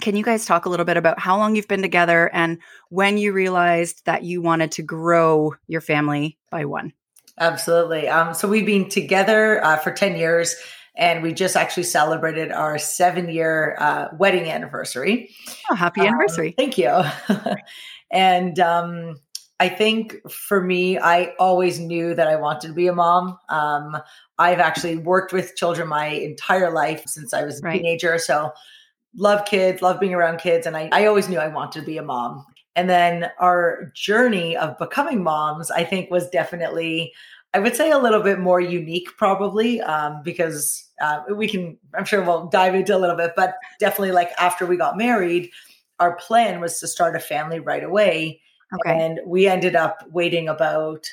can 0.00 0.16
you 0.16 0.22
guys 0.22 0.46
talk 0.46 0.66
a 0.66 0.68
little 0.68 0.86
bit 0.86 0.96
about 0.96 1.18
how 1.18 1.36
long 1.36 1.56
you've 1.56 1.68
been 1.68 1.82
together 1.82 2.30
and 2.32 2.58
when 2.88 3.18
you 3.18 3.32
realized 3.32 4.04
that 4.06 4.22
you 4.22 4.40
wanted 4.40 4.72
to 4.72 4.82
grow 4.82 5.54
your 5.66 5.80
family 5.80 6.38
by 6.50 6.64
one? 6.64 6.92
Absolutely. 7.38 8.08
Um, 8.08 8.34
so 8.34 8.48
we've 8.48 8.66
been 8.66 8.88
together 8.88 9.64
uh, 9.64 9.76
for 9.76 9.92
10 9.92 10.16
years 10.16 10.56
and 10.96 11.22
we 11.22 11.32
just 11.32 11.56
actually 11.56 11.84
celebrated 11.84 12.50
our 12.50 12.76
seven 12.78 13.28
year 13.28 13.76
uh, 13.78 14.08
wedding 14.18 14.50
anniversary. 14.50 15.30
Oh, 15.70 15.74
happy 15.74 16.00
um, 16.00 16.08
anniversary. 16.08 16.54
Thank 16.58 16.76
you. 16.76 17.02
and 18.10 18.58
um, 18.58 19.16
I 19.60 19.68
think 19.68 20.16
for 20.30 20.60
me, 20.60 20.98
I 20.98 21.34
always 21.38 21.78
knew 21.78 22.14
that 22.14 22.26
I 22.26 22.36
wanted 22.36 22.68
to 22.68 22.74
be 22.74 22.88
a 22.88 22.92
mom. 22.92 23.38
Um, 23.48 23.96
I've 24.38 24.58
actually 24.58 24.96
worked 24.96 25.32
with 25.32 25.54
children 25.56 25.88
my 25.88 26.06
entire 26.06 26.72
life 26.72 27.04
since 27.06 27.32
I 27.32 27.44
was 27.44 27.60
a 27.60 27.62
right. 27.62 27.74
teenager. 27.74 28.18
So 28.18 28.52
love 29.16 29.44
kids, 29.44 29.82
love 29.82 30.00
being 30.00 30.14
around 30.14 30.38
kids. 30.38 30.66
And 30.66 30.76
I, 30.76 30.88
I 30.92 31.06
always 31.06 31.28
knew 31.28 31.38
I 31.38 31.48
wanted 31.48 31.80
to 31.80 31.86
be 31.86 31.98
a 31.98 32.02
mom. 32.02 32.44
And 32.76 32.88
then 32.88 33.30
our 33.40 33.90
journey 33.94 34.56
of 34.56 34.78
becoming 34.78 35.22
moms, 35.22 35.70
I 35.70 35.82
think, 35.82 36.10
was 36.10 36.28
definitely, 36.30 37.12
I 37.52 37.58
would 37.58 37.74
say, 37.74 37.90
a 37.90 37.98
little 37.98 38.22
bit 38.22 38.38
more 38.38 38.60
unique, 38.60 39.08
probably, 39.16 39.80
um, 39.80 40.22
because 40.22 40.84
uh, 41.00 41.22
we 41.34 41.48
can, 41.48 41.76
I'm 41.96 42.04
sure 42.04 42.22
we'll 42.22 42.46
dive 42.46 42.74
into 42.74 42.96
a 42.96 42.98
little 42.98 43.16
bit, 43.16 43.32
but 43.34 43.54
definitely 43.80 44.12
like 44.12 44.30
after 44.38 44.64
we 44.64 44.76
got 44.76 44.96
married, 44.96 45.50
our 45.98 46.14
plan 46.16 46.60
was 46.60 46.78
to 46.78 46.86
start 46.86 47.16
a 47.16 47.20
family 47.20 47.58
right 47.58 47.82
away. 47.82 48.40
Okay. 48.72 49.04
And 49.04 49.20
we 49.26 49.48
ended 49.48 49.74
up 49.74 50.04
waiting 50.10 50.48
about 50.48 51.06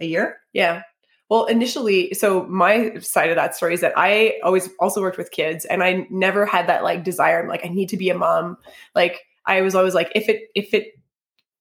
a 0.00 0.06
year. 0.06 0.38
Yeah. 0.52 0.82
Well, 1.28 1.44
initially, 1.44 2.14
so 2.14 2.46
my 2.46 2.98
side 3.00 3.28
of 3.28 3.36
that 3.36 3.54
story 3.54 3.74
is 3.74 3.82
that 3.82 3.92
I 3.96 4.38
always 4.42 4.70
also 4.80 5.02
worked 5.02 5.18
with 5.18 5.30
kids 5.30 5.66
and 5.66 5.82
I 5.82 6.06
never 6.10 6.46
had 6.46 6.68
that 6.68 6.82
like 6.82 7.04
desire. 7.04 7.42
I'm 7.42 7.48
like, 7.48 7.66
I 7.66 7.68
need 7.68 7.90
to 7.90 7.98
be 7.98 8.08
a 8.08 8.16
mom. 8.16 8.56
Like 8.94 9.20
I 9.44 9.60
was 9.60 9.74
always 9.74 9.94
like, 9.94 10.10
if 10.14 10.28
it 10.28 10.48
if 10.54 10.72
it 10.72 10.94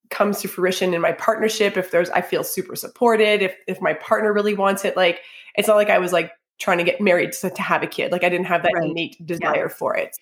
comes 0.10 0.40
to 0.42 0.48
fruition 0.48 0.94
in 0.94 1.02
my 1.02 1.12
partnership, 1.12 1.76
if 1.76 1.92
there's 1.92 2.10
I 2.12 2.22
feel 2.22 2.46
super 2.46 2.78
supported, 2.78 3.42
if 3.42 3.56
if 3.68 3.82
my 3.82 3.94
partner 3.94 4.32
really 4.32 4.54
wants 4.54 4.86
it, 4.86 4.96
like 4.96 5.20
it's 5.56 5.68
not 5.68 5.76
like 5.76 5.90
I 5.90 6.00
was 6.00 6.14
like 6.14 6.32
trying 6.60 6.78
to 6.78 6.84
get 6.84 7.02
married 7.02 7.34
to, 7.34 7.50
to 7.50 7.62
have 7.62 7.84
a 7.84 7.88
kid. 7.88 8.12
Like 8.12 8.24
I 8.24 8.30
didn't 8.30 8.48
have 8.48 8.64
that 8.64 8.74
right. 8.74 8.90
innate 8.90 9.26
desire 9.26 9.68
yeah. 9.68 9.68
for 9.68 9.96
it. 9.98 10.16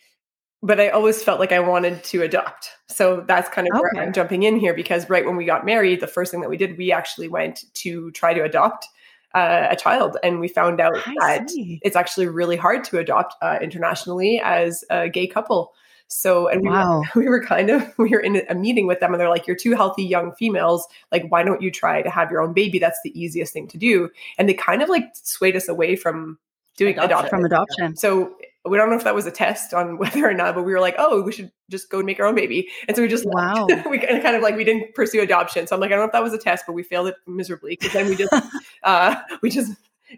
But 0.64 0.80
I 0.80 0.90
always 0.90 1.22
felt 1.22 1.40
like 1.40 1.52
I 1.52 1.60
wanted 1.60 2.04
to 2.06 2.24
adopt. 2.24 2.72
So 2.90 3.24
that's 3.28 3.48
kind 3.50 3.68
of 3.68 3.76
okay. 3.76 3.82
where 3.82 4.04
I'm 4.04 4.14
jumping 4.14 4.42
in 4.42 4.58
here 4.58 4.74
because 4.74 5.08
right 5.10 5.24
when 5.24 5.36
we 5.36 5.46
got 5.46 5.66
married, 5.66 6.00
the 6.00 6.08
first 6.08 6.32
thing 6.32 6.42
that 6.42 6.50
we 6.50 6.58
did, 6.58 6.78
we 6.78 6.92
actually 6.92 7.28
went 7.28 7.66
to 7.76 8.10
try 8.12 8.34
to 8.34 8.42
adopt 8.42 8.88
uh, 9.36 9.68
a 9.70 9.76
child, 9.76 10.18
and 10.24 10.40
we 10.40 10.48
found 10.48 10.80
out 10.80 10.96
I 11.06 11.14
that 11.20 11.50
see. 11.50 11.80
it's 11.84 11.96
actually 11.96 12.28
really 12.28 12.56
hard 12.56 12.84
to 12.86 12.98
adopt 12.98 13.36
uh, 13.42 13.60
internationally 13.62 14.42
as 14.44 14.84
a 14.90 15.10
gay 15.10 15.28
couple. 15.28 15.74
So, 16.08 16.48
and 16.48 16.62
we, 16.62 16.70
wow. 16.70 17.00
were, 17.00 17.06
we 17.22 17.30
were 17.30 17.44
kind 17.44 17.70
of, 17.70 17.94
we 17.98 18.10
were 18.10 18.20
in 18.20 18.42
a 18.50 18.56
meeting 18.56 18.88
with 18.88 19.00
them 19.00 19.14
and 19.14 19.20
they're 19.20 19.30
like, 19.30 19.48
you're 19.48 19.56
two 19.56 19.76
healthy 19.76 20.04
young 20.04 20.34
females. 20.34 20.88
Like, 21.12 21.30
why 21.30 21.44
don't 21.44 21.62
you 21.62 21.72
try 21.72 22.02
to 22.02 22.10
have 22.10 22.32
your 22.32 22.42
own 22.42 22.54
baby? 22.54 22.80
That's 22.80 23.00
the 23.04 23.20
easiest 23.20 23.54
thing 23.54 23.68
to 23.70 23.78
do. 23.78 24.10
And 24.38 24.48
they 24.48 24.54
kind 24.54 24.82
of 24.82 24.90
like 24.90 25.06
swayed 25.14 25.56
us 25.56 25.68
away 25.68 25.96
from 25.96 26.38
doing 26.78 26.94
adoption. 26.94 27.12
adoption. 27.12 27.30
From 27.30 27.46
adoption. 27.46 27.96
So 27.96 28.36
we 28.68 28.78
don't 28.78 28.90
know 28.90 28.96
if 28.96 29.04
that 29.04 29.16
was 29.16 29.26
a 29.26 29.32
test 29.32 29.74
on 29.74 29.98
whether 30.00 30.28
or 30.28 30.34
not, 30.34 30.56
but 30.56 30.64
we 30.64 30.74
were 30.74 30.80
like, 30.80 30.96
oh, 30.98 31.22
we 31.22 31.32
should 31.32 31.52
just 31.70 31.90
go 31.90 31.98
and 31.98 32.06
make 32.06 32.20
our 32.20 32.26
own 32.26 32.36
baby. 32.36 32.70
And 32.88 32.96
so 32.96 33.04
we 33.04 33.08
just 33.08 33.26
wow, 33.26 33.68
we 33.90 34.00
kind 34.00 34.36
of 34.36 34.42
like 34.42 34.56
we 34.56 34.64
didn't 34.64 34.94
pursue 34.96 35.22
adoption. 35.22 35.68
So 35.68 35.76
I'm 35.76 35.80
like, 35.80 35.92
I 35.92 35.96
don't 35.96 36.02
know 36.02 36.08
if 36.08 36.12
that 36.14 36.24
was 36.24 36.34
a 36.34 36.38
test, 36.38 36.66
but 36.68 36.74
we 36.74 36.84
failed 36.84 37.08
it 37.08 37.16
miserably 37.28 37.72
because 37.72 37.94
then 37.94 38.08
we 38.08 38.16
just 38.16 38.34
uh, 38.84 39.16
we 39.42 39.50
just 39.50 39.74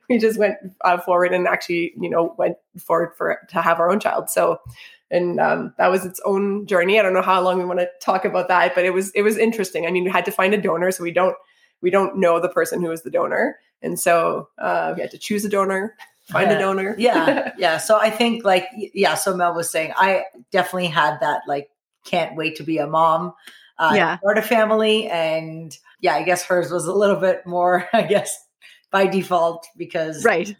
we 0.09 0.17
just 0.17 0.37
went 0.37 0.57
uh, 0.81 0.97
forward 0.99 1.33
and 1.33 1.47
actually, 1.47 1.93
you 1.99 2.09
know, 2.09 2.35
went 2.37 2.57
forward 2.77 3.13
for 3.17 3.39
to 3.49 3.61
have 3.61 3.79
our 3.79 3.89
own 3.89 3.99
child. 3.99 4.29
So, 4.29 4.59
and 5.09 5.39
um, 5.39 5.73
that 5.77 5.89
was 5.89 6.05
its 6.05 6.19
own 6.25 6.67
journey. 6.67 6.99
I 6.99 7.03
don't 7.03 7.13
know 7.13 7.21
how 7.21 7.41
long 7.41 7.57
we 7.57 7.65
want 7.65 7.79
to 7.79 7.89
talk 8.01 8.25
about 8.25 8.49
that, 8.49 8.75
but 8.75 8.85
it 8.85 8.93
was 8.93 9.11
it 9.11 9.21
was 9.21 9.37
interesting. 9.37 9.85
I 9.85 9.91
mean, 9.91 10.03
we 10.03 10.11
had 10.11 10.25
to 10.25 10.31
find 10.31 10.53
a 10.53 10.61
donor, 10.61 10.91
so 10.91 11.03
we 11.03 11.11
don't 11.11 11.35
we 11.81 11.89
don't 11.89 12.17
know 12.17 12.39
the 12.39 12.49
person 12.49 12.81
who 12.81 12.91
is 12.91 13.03
the 13.03 13.11
donor, 13.11 13.57
and 13.81 13.99
so 13.99 14.49
uh, 14.57 14.93
we 14.95 15.01
had 15.01 15.11
to 15.11 15.17
choose 15.17 15.45
a 15.45 15.49
donor, 15.49 15.95
find 16.29 16.51
yeah. 16.51 16.57
a 16.57 16.59
donor. 16.59 16.95
yeah, 16.97 17.51
yeah. 17.57 17.77
So 17.77 17.97
I 17.97 18.09
think 18.09 18.43
like 18.43 18.67
yeah. 18.75 19.15
So 19.15 19.35
Mel 19.35 19.53
was 19.53 19.69
saying, 19.69 19.93
I 19.95 20.23
definitely 20.51 20.87
had 20.87 21.19
that 21.21 21.41
like 21.47 21.69
can't 22.05 22.35
wait 22.35 22.55
to 22.57 22.63
be 22.63 22.77
a 22.77 22.87
mom. 22.87 23.33
Uh, 23.79 23.93
yeah, 23.95 24.17
start 24.19 24.37
a 24.37 24.41
family, 24.41 25.07
and 25.07 25.75
yeah, 26.01 26.15
I 26.15 26.23
guess 26.23 26.43
hers 26.43 26.71
was 26.71 26.85
a 26.85 26.93
little 26.93 27.17
bit 27.17 27.45
more, 27.45 27.87
I 27.93 28.03
guess, 28.03 28.35
by 28.91 29.07
default 29.07 29.67
because 29.77 30.25
right, 30.25 30.55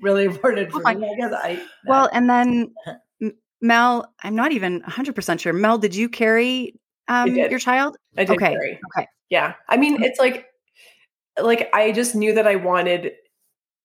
really 0.00 0.24
important 0.24 0.70
for 0.70 0.82
oh, 0.84 0.94
me. 0.94 1.10
I 1.10 1.16
guess 1.16 1.32
I 1.32 1.62
well, 1.86 2.08
and 2.12 2.30
then 2.30 2.72
Mel, 3.60 4.12
I'm 4.22 4.34
not 4.34 4.52
even 4.52 4.74
100 4.80 5.14
percent 5.14 5.40
sure. 5.40 5.52
Mel, 5.52 5.78
did 5.78 5.94
you 5.94 6.08
carry 6.08 6.74
um, 7.08 7.34
your 7.34 7.58
child? 7.58 7.96
I 8.16 8.24
did 8.24 8.36
okay. 8.36 8.52
Carry. 8.52 8.80
Okay. 8.96 9.08
Yeah, 9.28 9.54
I 9.68 9.76
mean, 9.76 10.02
it's 10.02 10.20
like 10.20 10.46
like 11.40 11.68
I 11.72 11.92
just 11.92 12.14
knew 12.14 12.34
that 12.34 12.46
I 12.46 12.56
wanted 12.56 13.12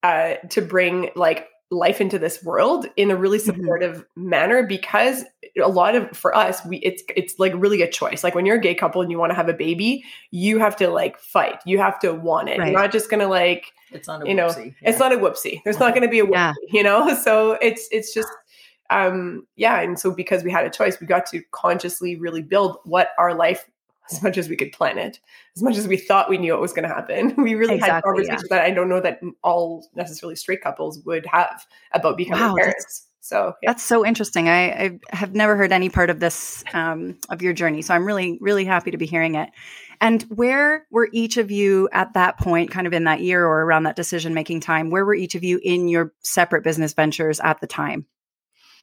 uh, 0.04 0.36
to 0.50 0.62
bring 0.62 1.10
like 1.16 1.48
life 1.70 2.00
into 2.00 2.18
this 2.18 2.44
world 2.44 2.88
in 2.96 3.12
a 3.12 3.16
really 3.16 3.38
mm-hmm. 3.38 3.60
supportive 3.60 3.98
mm-hmm. 3.98 4.30
manner 4.30 4.64
because 4.64 5.26
a 5.62 5.68
lot 5.68 5.96
of 5.96 6.10
for 6.16 6.36
us 6.36 6.64
we 6.66 6.78
it's 6.78 7.04
it's 7.16 7.38
like 7.40 7.52
really 7.56 7.82
a 7.82 7.90
choice 7.90 8.24
like 8.24 8.34
when 8.36 8.46
you're 8.46 8.56
a 8.56 8.62
gay 8.62 8.76
couple 8.76 9.02
and 9.02 9.12
you 9.12 9.18
want 9.18 9.32
to 9.32 9.36
have 9.36 9.50
a 9.50 9.54
baby 9.54 10.04
you 10.32 10.60
have 10.60 10.76
to 10.78 10.90
like 10.90 11.18
fight 11.20 11.60
you 11.66 11.78
have 11.78 12.00
to 12.00 12.14
want 12.14 12.48
it 12.48 12.58
right. 12.58 12.72
you're 12.72 12.80
not 12.80 12.92
just 12.92 13.10
gonna 13.10 13.28
like 13.28 13.74
it's 13.92 14.08
not 14.08 14.24
a 14.24 14.30
you 14.30 14.34
know 14.34 14.48
yeah. 14.58 14.72
it's 14.84 15.00
not 15.00 15.12
a 15.12 15.18
whoopsie 15.18 15.62
there's 15.66 15.80
not 15.80 15.94
gonna 15.94 16.08
be 16.08 16.20
a 16.20 16.26
whoopsie 16.26 16.34
yeah. 16.34 16.54
you 16.70 16.84
know 16.84 17.14
so 17.24 17.54
it's 17.54 17.90
it's 17.92 18.14
just 18.14 18.30
um 18.90 19.46
yeah 19.58 19.82
and 19.82 20.00
so 20.00 20.10
because 20.12 20.44
we 20.44 20.52
had 20.52 20.66
a 20.66 20.70
choice 20.70 21.02
we 21.02 21.08
got 21.08 21.26
to 21.26 21.42
consciously 21.52 22.16
really 22.16 22.42
build 22.42 22.78
what 22.86 23.10
our 23.18 23.34
life 23.34 23.70
as 24.12 24.24
much 24.24 24.38
as 24.38 24.50
we 24.50 24.56
could 24.56 24.72
plan 24.72 24.98
it, 24.98 25.20
as 25.56 25.64
much 25.64 25.78
as 25.78 25.88
we 25.88 25.98
thought 25.98 26.30
we 26.30 26.38
knew 26.38 26.54
it 26.54 26.62
was 26.62 26.74
going 26.74 26.88
to 26.88 26.94
happen. 26.94 27.36
We 27.48 27.56
really 27.56 27.76
exactly, 27.76 27.94
had 27.94 28.04
conversations 28.04 28.44
yeah. 28.50 28.58
that 28.58 28.66
I 28.66 28.72
don't 28.72 28.90
know 28.90 29.00
that 29.00 29.22
all 29.44 29.88
necessarily 29.96 30.36
straight 30.36 30.62
couples 30.62 31.00
would 31.06 31.26
have 31.28 31.66
about 31.94 32.18
becoming 32.18 32.44
wow, 32.44 32.56
parents. 32.56 33.08
So 33.22 33.54
yeah. 33.62 33.72
that's 33.72 33.84
so 33.84 34.06
interesting. 34.06 34.50
I, 34.50 34.62
I, 34.62 35.00
have 35.10 35.36
never 35.36 35.56
heard 35.56 35.72
any 35.72 35.90
part 35.90 36.10
of 36.10 36.20
this 36.20 36.64
um, 36.74 37.18
of 37.30 37.42
your 37.42 37.54
journey, 37.54 37.82
so 37.82 37.94
I'm 37.94 38.06
really 38.06 38.38
really 38.42 38.66
happy 38.66 38.92
to 38.92 38.98
be 38.98 39.06
hearing 39.06 39.36
it. 39.36 39.50
And 40.00 40.24
where 40.24 40.86
were 40.92 41.10
each 41.12 41.38
of 41.38 41.52
you 41.52 41.90
at 41.92 42.14
that 42.14 42.38
point, 42.38 42.72
kind 42.72 42.88
of 42.88 42.94
in 42.94 43.06
that 43.06 43.22
year 43.22 43.46
or 43.46 43.64
around 43.64 43.84
that 43.84 43.96
decision 43.96 44.34
making 44.34 44.62
time? 44.62 44.90
Where 44.90 45.06
were 45.06 45.16
each 45.16 45.36
of 45.36 45.44
you 45.44 45.60
in 45.64 45.88
your 45.88 46.14
separate 46.22 46.64
business 46.64 46.94
ventures 46.94 47.40
at 47.40 47.60
the 47.62 47.68
time? 47.68 48.06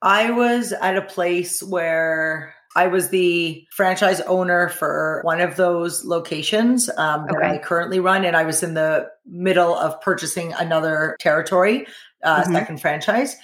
I 0.03 0.33
was 0.33 0.73
at 0.73 0.97
a 0.97 1.03
place 1.03 1.63
where 1.63 2.55
I 2.77 2.89
was 2.89 3.11
the 3.11 3.67
franchise 3.71 4.21
owner 4.23 4.69
for 4.69 5.21
one 5.23 5.41
of 5.41 5.57
those 5.57 6.05
locations 6.05 6.89
um, 6.97 7.27
that 7.27 7.37
okay. 7.37 7.51
I 7.51 7.59
currently 7.59 8.01
run, 8.01 8.25
and 8.25 8.37
I 8.37 8.45
was 8.45 8.63
in 8.63 8.75
the 8.75 9.09
middle 9.27 9.75
of 9.77 10.01
purchasing 10.01 10.53
another 10.55 11.17
territory, 11.21 11.87
uh, 12.23 12.43
mm-hmm. 12.43 12.53
second 12.53 12.81
franchise. 12.81 13.37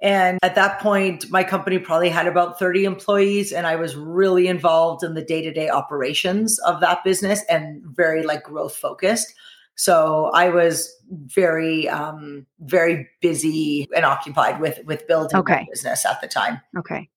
And 0.00 0.38
at 0.42 0.54
that 0.54 0.80
point, 0.80 1.28
my 1.30 1.42
company 1.42 1.78
probably 1.78 2.08
had 2.08 2.28
about 2.28 2.58
30 2.58 2.84
employees, 2.84 3.52
and 3.52 3.66
I 3.66 3.76
was 3.76 3.96
really 3.96 4.46
involved 4.46 5.02
in 5.02 5.14
the 5.14 5.24
day 5.24 5.42
to 5.42 5.52
day 5.52 5.68
operations 5.68 6.58
of 6.60 6.80
that 6.80 7.02
business 7.04 7.42
and 7.48 7.82
very 7.84 8.22
like 8.22 8.44
growth 8.44 8.76
focused. 8.76 9.34
So 9.74 10.30
I 10.34 10.50
was 10.50 10.92
very, 11.10 11.88
um, 11.88 12.46
very 12.60 13.08
busy 13.20 13.88
and 13.94 14.04
occupied 14.04 14.60
with 14.60 14.84
with 14.84 15.06
building 15.06 15.38
okay. 15.38 15.66
business 15.70 16.04
at 16.04 16.20
the 16.20 16.28
time. 16.28 16.60
Okay. 16.76 17.08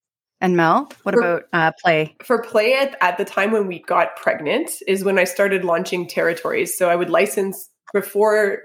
And 0.42 0.58
Mel, 0.58 0.92
what 1.04 1.14
for, 1.14 1.22
about 1.22 1.44
uh, 1.54 1.72
play? 1.84 2.16
For 2.24 2.42
play 2.42 2.74
at, 2.74 2.98
at 3.00 3.18
the 3.18 3.26
time 3.26 3.52
when 3.52 3.68
we 3.68 3.80
got 3.84 4.16
pregnant 4.16 4.72
is 4.88 5.04
when 5.04 5.20
I 5.20 5.24
started 5.24 5.64
launching 5.64 6.08
territories. 6.08 6.76
So 6.76 6.90
I 6.90 6.96
would 6.96 7.10
license 7.10 7.70
before 7.94 8.64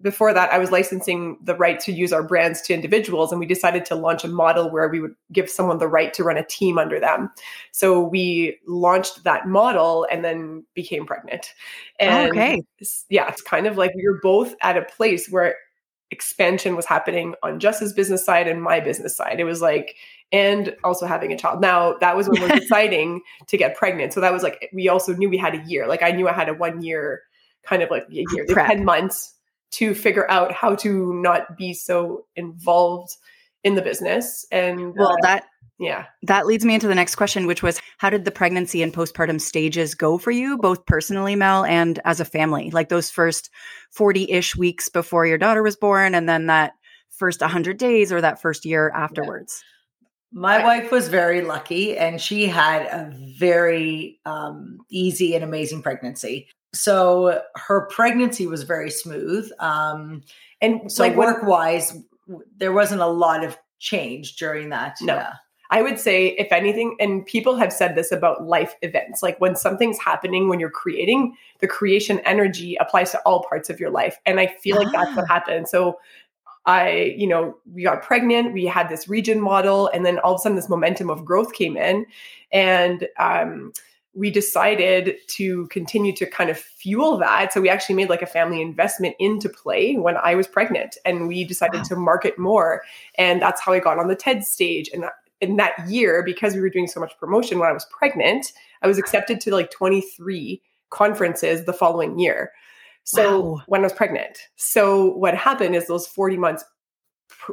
before 0.00 0.34
that 0.34 0.52
I 0.52 0.58
was 0.58 0.72
licensing 0.72 1.38
the 1.42 1.54
right 1.54 1.78
to 1.80 1.92
use 1.92 2.12
our 2.12 2.24
brands 2.24 2.60
to 2.62 2.74
individuals 2.74 3.30
and 3.30 3.38
we 3.38 3.46
decided 3.46 3.84
to 3.86 3.94
launch 3.94 4.24
a 4.24 4.28
model 4.28 4.68
where 4.68 4.88
we 4.88 5.00
would 5.00 5.14
give 5.30 5.48
someone 5.48 5.78
the 5.78 5.86
right 5.86 6.12
to 6.14 6.24
run 6.24 6.36
a 6.36 6.44
team 6.44 6.76
under 6.76 6.98
them. 6.98 7.30
So 7.70 8.00
we 8.00 8.58
launched 8.66 9.22
that 9.22 9.46
model 9.46 10.04
and 10.10 10.24
then 10.24 10.66
became 10.74 11.06
pregnant. 11.06 11.54
And 12.00 12.26
oh, 12.26 12.30
okay. 12.30 12.62
yeah, 13.08 13.28
it's 13.28 13.42
kind 13.42 13.68
of 13.68 13.76
like 13.76 13.94
we 13.94 14.04
were 14.04 14.18
both 14.20 14.54
at 14.60 14.76
a 14.76 14.82
place 14.82 15.28
where 15.28 15.54
expansion 16.10 16.76
was 16.76 16.84
happening 16.84 17.34
on 17.42 17.60
Juss's 17.60 17.92
business 17.92 18.24
side 18.24 18.48
and 18.48 18.62
my 18.62 18.80
business 18.80 19.16
side. 19.16 19.38
It 19.38 19.44
was 19.44 19.62
like 19.62 19.96
and 20.32 20.74
also 20.82 21.06
having 21.06 21.32
a 21.32 21.36
child. 21.36 21.60
Now 21.60 21.94
that 22.00 22.16
was 22.16 22.28
when 22.28 22.42
we 22.42 22.48
were 22.48 22.56
deciding 22.58 23.20
to 23.46 23.56
get 23.56 23.76
pregnant. 23.76 24.12
So 24.12 24.20
that 24.20 24.32
was 24.32 24.42
like 24.42 24.68
we 24.72 24.88
also 24.88 25.14
knew 25.14 25.28
we 25.28 25.38
had 25.38 25.54
a 25.54 25.62
year. 25.66 25.86
Like 25.86 26.02
I 26.02 26.10
knew 26.10 26.28
I 26.28 26.32
had 26.32 26.48
a 26.48 26.54
one 26.54 26.82
year 26.82 27.22
kind 27.64 27.82
of 27.82 27.90
like 27.90 28.04
a 28.10 28.24
year, 28.34 28.46
like 28.48 28.68
10 28.68 28.84
months 28.84 29.34
to 29.72 29.94
figure 29.94 30.30
out 30.30 30.52
how 30.52 30.74
to 30.76 31.14
not 31.14 31.56
be 31.56 31.72
so 31.72 32.26
involved 32.36 33.16
in 33.62 33.74
the 33.74 33.82
business. 33.82 34.46
And 34.50 34.94
well, 34.96 35.12
uh, 35.12 35.16
that 35.22 35.44
yeah. 35.78 36.06
That 36.22 36.46
leads 36.46 36.64
me 36.64 36.74
into 36.74 36.86
the 36.86 36.94
next 36.94 37.16
question, 37.16 37.46
which 37.46 37.62
was 37.62 37.80
how 37.98 38.08
did 38.08 38.24
the 38.24 38.30
pregnancy 38.30 38.82
and 38.82 38.92
postpartum 38.92 39.40
stages 39.40 39.94
go 39.94 40.16
for 40.16 40.30
you, 40.30 40.56
both 40.58 40.86
personally, 40.86 41.34
Mel, 41.34 41.64
and 41.64 41.98
as 42.04 42.20
a 42.20 42.24
family? 42.24 42.70
Like 42.70 42.88
those 42.88 43.10
first 43.10 43.50
40 43.90 44.30
ish 44.30 44.54
weeks 44.54 44.88
before 44.88 45.26
your 45.26 45.38
daughter 45.38 45.62
was 45.62 45.76
born, 45.76 46.14
and 46.14 46.28
then 46.28 46.46
that 46.46 46.74
first 47.10 47.40
100 47.40 47.78
days 47.78 48.12
or 48.12 48.20
that 48.20 48.40
first 48.40 48.64
year 48.64 48.90
afterwards? 48.94 49.64
My 50.32 50.64
wife 50.64 50.90
was 50.90 51.08
very 51.08 51.42
lucky 51.42 51.96
and 51.96 52.20
she 52.20 52.46
had 52.46 52.82
a 52.86 53.12
very 53.38 54.18
um, 54.24 54.78
easy 54.88 55.34
and 55.34 55.44
amazing 55.44 55.82
pregnancy. 55.82 56.48
So 56.74 57.42
her 57.54 57.86
pregnancy 57.90 58.46
was 58.46 58.62
very 58.62 58.90
smooth. 58.90 59.50
Um, 59.58 60.22
and 60.60 60.90
so 60.90 61.02
like 61.02 61.16
work 61.16 61.42
wise, 61.42 61.96
there 62.56 62.72
wasn't 62.72 63.02
a 63.02 63.06
lot 63.06 63.44
of 63.44 63.58
change 63.78 64.36
during 64.36 64.70
that. 64.70 64.96
No. 65.02 65.16
Yeah. 65.16 65.34
I 65.72 65.80
would 65.80 65.98
say, 65.98 66.28
if 66.38 66.52
anything, 66.52 66.96
and 67.00 67.24
people 67.24 67.56
have 67.56 67.72
said 67.72 67.94
this 67.94 68.12
about 68.12 68.46
life 68.46 68.74
events, 68.82 69.22
like 69.22 69.40
when 69.40 69.56
something's 69.56 69.98
happening, 69.98 70.50
when 70.50 70.60
you're 70.60 70.68
creating, 70.68 71.34
the 71.60 71.66
creation 71.66 72.20
energy 72.26 72.76
applies 72.78 73.10
to 73.12 73.20
all 73.20 73.42
parts 73.42 73.70
of 73.70 73.80
your 73.80 73.88
life. 73.88 74.18
And 74.26 74.38
I 74.38 74.48
feel 74.62 74.76
like 74.76 74.92
that's 74.92 75.16
what 75.16 75.24
ah. 75.30 75.32
happened. 75.32 75.68
So 75.68 75.98
I, 76.66 77.14
you 77.16 77.26
know, 77.26 77.56
we 77.72 77.82
got 77.82 78.02
pregnant, 78.02 78.52
we 78.52 78.66
had 78.66 78.88
this 78.88 79.08
region 79.08 79.40
model, 79.40 79.88
and 79.88 80.06
then 80.06 80.18
all 80.20 80.34
of 80.34 80.40
a 80.40 80.42
sudden 80.42 80.56
this 80.56 80.68
momentum 80.68 81.10
of 81.10 81.24
growth 81.24 81.52
came 81.52 81.76
in. 81.76 82.06
And 82.52 83.08
um, 83.18 83.72
we 84.14 84.30
decided 84.30 85.16
to 85.26 85.66
continue 85.68 86.14
to 86.14 86.26
kind 86.26 86.50
of 86.50 86.58
fuel 86.58 87.16
that. 87.18 87.52
So 87.52 87.60
we 87.60 87.68
actually 87.68 87.96
made 87.96 88.10
like 88.10 88.22
a 88.22 88.26
family 88.26 88.60
investment 88.60 89.16
into 89.18 89.48
play 89.48 89.96
when 89.96 90.16
I 90.18 90.34
was 90.34 90.46
pregnant, 90.46 90.96
and 91.04 91.26
we 91.26 91.44
decided 91.44 91.78
wow. 91.78 91.84
to 91.84 91.96
market 91.96 92.38
more. 92.38 92.82
And 93.16 93.40
that's 93.40 93.60
how 93.60 93.72
I 93.72 93.80
got 93.80 93.98
on 93.98 94.08
the 94.08 94.16
TED 94.16 94.44
stage. 94.44 94.90
And 94.92 95.06
in 95.40 95.56
that 95.56 95.88
year, 95.88 96.22
because 96.22 96.54
we 96.54 96.60
were 96.60 96.70
doing 96.70 96.86
so 96.86 97.00
much 97.00 97.18
promotion 97.18 97.58
when 97.58 97.68
I 97.68 97.72
was 97.72 97.86
pregnant, 97.86 98.52
I 98.82 98.86
was 98.86 98.98
accepted 98.98 99.40
to 99.40 99.50
like 99.50 99.70
23 99.70 100.62
conferences 100.90 101.64
the 101.64 101.72
following 101.72 102.18
year. 102.18 102.52
So 103.04 103.40
wow. 103.40 103.62
when 103.66 103.80
I 103.80 103.84
was 103.84 103.92
pregnant. 103.92 104.38
So 104.56 105.14
what 105.14 105.34
happened 105.34 105.74
is 105.74 105.86
those 105.86 106.06
40 106.06 106.36
months 106.36 106.64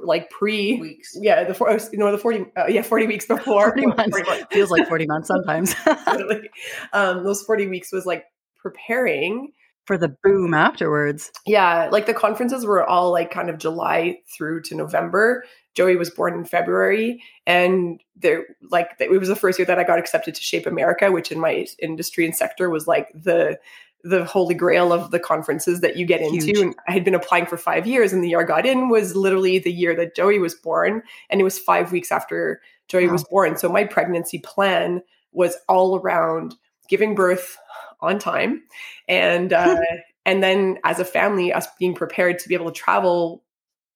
like 0.03 0.29
pre 0.29 0.79
weeks. 0.79 1.17
Yeah, 1.19 1.43
the 1.43 1.53
four, 1.53 1.71
you 1.91 1.97
know, 1.97 2.11
the 2.11 2.17
40 2.17 2.45
uh, 2.57 2.65
yeah, 2.67 2.81
40 2.81 3.07
weeks 3.07 3.25
before 3.27 3.71
40 3.71 3.85
months. 3.87 4.17
40 4.17 4.29
months. 4.29 4.45
feels 4.51 4.69
like 4.69 4.87
40 4.87 5.05
months 5.07 5.27
sometimes. 5.29 5.75
um, 6.93 7.23
those 7.23 7.43
40 7.43 7.67
weeks 7.67 7.91
was 7.91 8.05
like 8.05 8.25
preparing 8.55 9.51
for 9.85 9.97
the 9.97 10.15
boom 10.23 10.53
afterwards. 10.53 11.31
Yeah, 11.47 11.89
like 11.91 12.05
the 12.05 12.13
conferences 12.13 12.65
were 12.65 12.87
all 12.87 13.11
like 13.11 13.31
kind 13.31 13.49
of 13.49 13.57
July 13.57 14.19
through 14.37 14.61
to 14.63 14.75
November. 14.75 15.43
Joey 15.73 15.95
was 15.95 16.09
born 16.09 16.33
in 16.33 16.45
February, 16.45 17.23
and 17.47 17.99
there 18.15 18.45
like 18.69 18.89
it 18.99 19.09
was 19.09 19.29
the 19.29 19.35
first 19.35 19.57
year 19.57 19.65
that 19.65 19.79
I 19.79 19.83
got 19.83 19.97
accepted 19.97 20.35
to 20.35 20.41
Shape 20.41 20.67
America, 20.67 21.11
which 21.11 21.31
in 21.31 21.39
my 21.39 21.65
industry 21.81 22.25
and 22.25 22.35
sector 22.35 22.69
was 22.69 22.85
like 22.85 23.07
the 23.15 23.57
the 24.03 24.23
holy 24.25 24.55
grail 24.55 24.93
of 24.93 25.11
the 25.11 25.19
conferences 25.19 25.81
that 25.81 25.97
you 25.97 26.05
get 26.05 26.21
into. 26.21 26.45
Huge. 26.45 26.57
And 26.59 26.75
I 26.87 26.93
had 26.93 27.03
been 27.03 27.15
applying 27.15 27.45
for 27.45 27.57
five 27.57 27.85
years, 27.85 28.13
and 28.13 28.23
the 28.23 28.29
year 28.29 28.41
I 28.41 28.45
got 28.45 28.65
in 28.65 28.89
was 28.89 29.15
literally 29.15 29.59
the 29.59 29.71
year 29.71 29.95
that 29.95 30.15
Joey 30.15 30.39
was 30.39 30.55
born. 30.55 31.03
And 31.29 31.41
it 31.41 31.43
was 31.43 31.59
five 31.59 31.91
weeks 31.91 32.11
after 32.11 32.61
Joey 32.87 33.07
wow. 33.07 33.13
was 33.13 33.23
born. 33.25 33.57
So 33.57 33.69
my 33.69 33.83
pregnancy 33.83 34.39
plan 34.39 35.01
was 35.31 35.57
all 35.67 35.97
around 35.97 36.55
giving 36.87 37.13
birth 37.13 37.57
on 38.01 38.19
time. 38.19 38.63
And, 39.07 39.51
uh, 39.51 39.77
and 40.25 40.41
then 40.41 40.79
as 40.83 40.99
a 40.99 41.05
family, 41.05 41.51
us 41.51 41.67
being 41.77 41.93
prepared 41.93 42.39
to 42.39 42.49
be 42.49 42.55
able 42.55 42.71
to 42.71 42.79
travel 42.79 43.43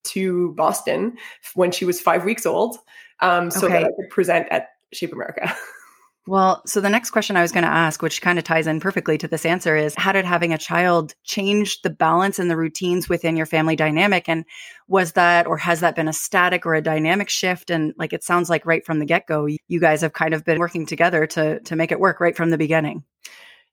to 0.03 0.53
Boston 0.53 1.17
when 1.55 1.71
she 1.71 1.85
was 1.85 2.01
five 2.01 2.25
weeks 2.25 2.45
old 2.45 2.77
um, 3.21 3.49
so 3.49 3.67
okay. 3.67 3.73
that 3.73 3.85
I 3.85 3.87
could 3.87 4.09
present 4.09 4.47
at 4.51 4.69
Shape 4.91 5.13
America. 5.13 5.55
Well, 6.25 6.61
so 6.65 6.79
the 6.79 6.89
next 6.89 7.09
question 7.09 7.35
I 7.35 7.41
was 7.41 7.51
going 7.51 7.65
to 7.65 7.69
ask, 7.69 8.01
which 8.01 8.21
kind 8.21 8.39
of 8.39 8.45
ties 8.45 8.65
in 8.65 8.79
perfectly 8.79 9.17
to 9.17 9.27
this 9.27 9.45
answer, 9.45 9.75
is 9.75 9.93
how 9.95 10.13
did 10.13 10.23
having 10.23 10.53
a 10.53 10.57
child 10.57 11.15
change 11.25 11.81
the 11.81 11.89
balance 11.89 12.39
and 12.39 12.49
the 12.49 12.55
routines 12.55 13.09
within 13.09 13.35
your 13.35 13.45
family 13.45 13.75
dynamic? 13.75 14.29
And 14.29 14.45
was 14.87 15.13
that, 15.13 15.47
or 15.47 15.57
has 15.57 15.81
that 15.81 15.97
been 15.97 16.07
a 16.07 16.13
static 16.13 16.65
or 16.65 16.75
a 16.75 16.81
dynamic 16.81 17.27
shift? 17.27 17.69
And 17.69 17.93
like 17.97 18.13
it 18.13 18.23
sounds 18.23 18.49
like 18.49 18.65
right 18.65 18.85
from 18.85 18.99
the 18.99 19.05
get 19.05 19.27
go, 19.27 19.47
you 19.67 19.79
guys 19.81 19.99
have 19.99 20.13
kind 20.13 20.33
of 20.33 20.45
been 20.45 20.59
working 20.59 20.85
together 20.85 21.27
to 21.27 21.59
to 21.59 21.75
make 21.75 21.91
it 21.91 21.99
work 21.99 22.21
right 22.21 22.37
from 22.37 22.51
the 22.51 22.57
beginning. 22.57 23.03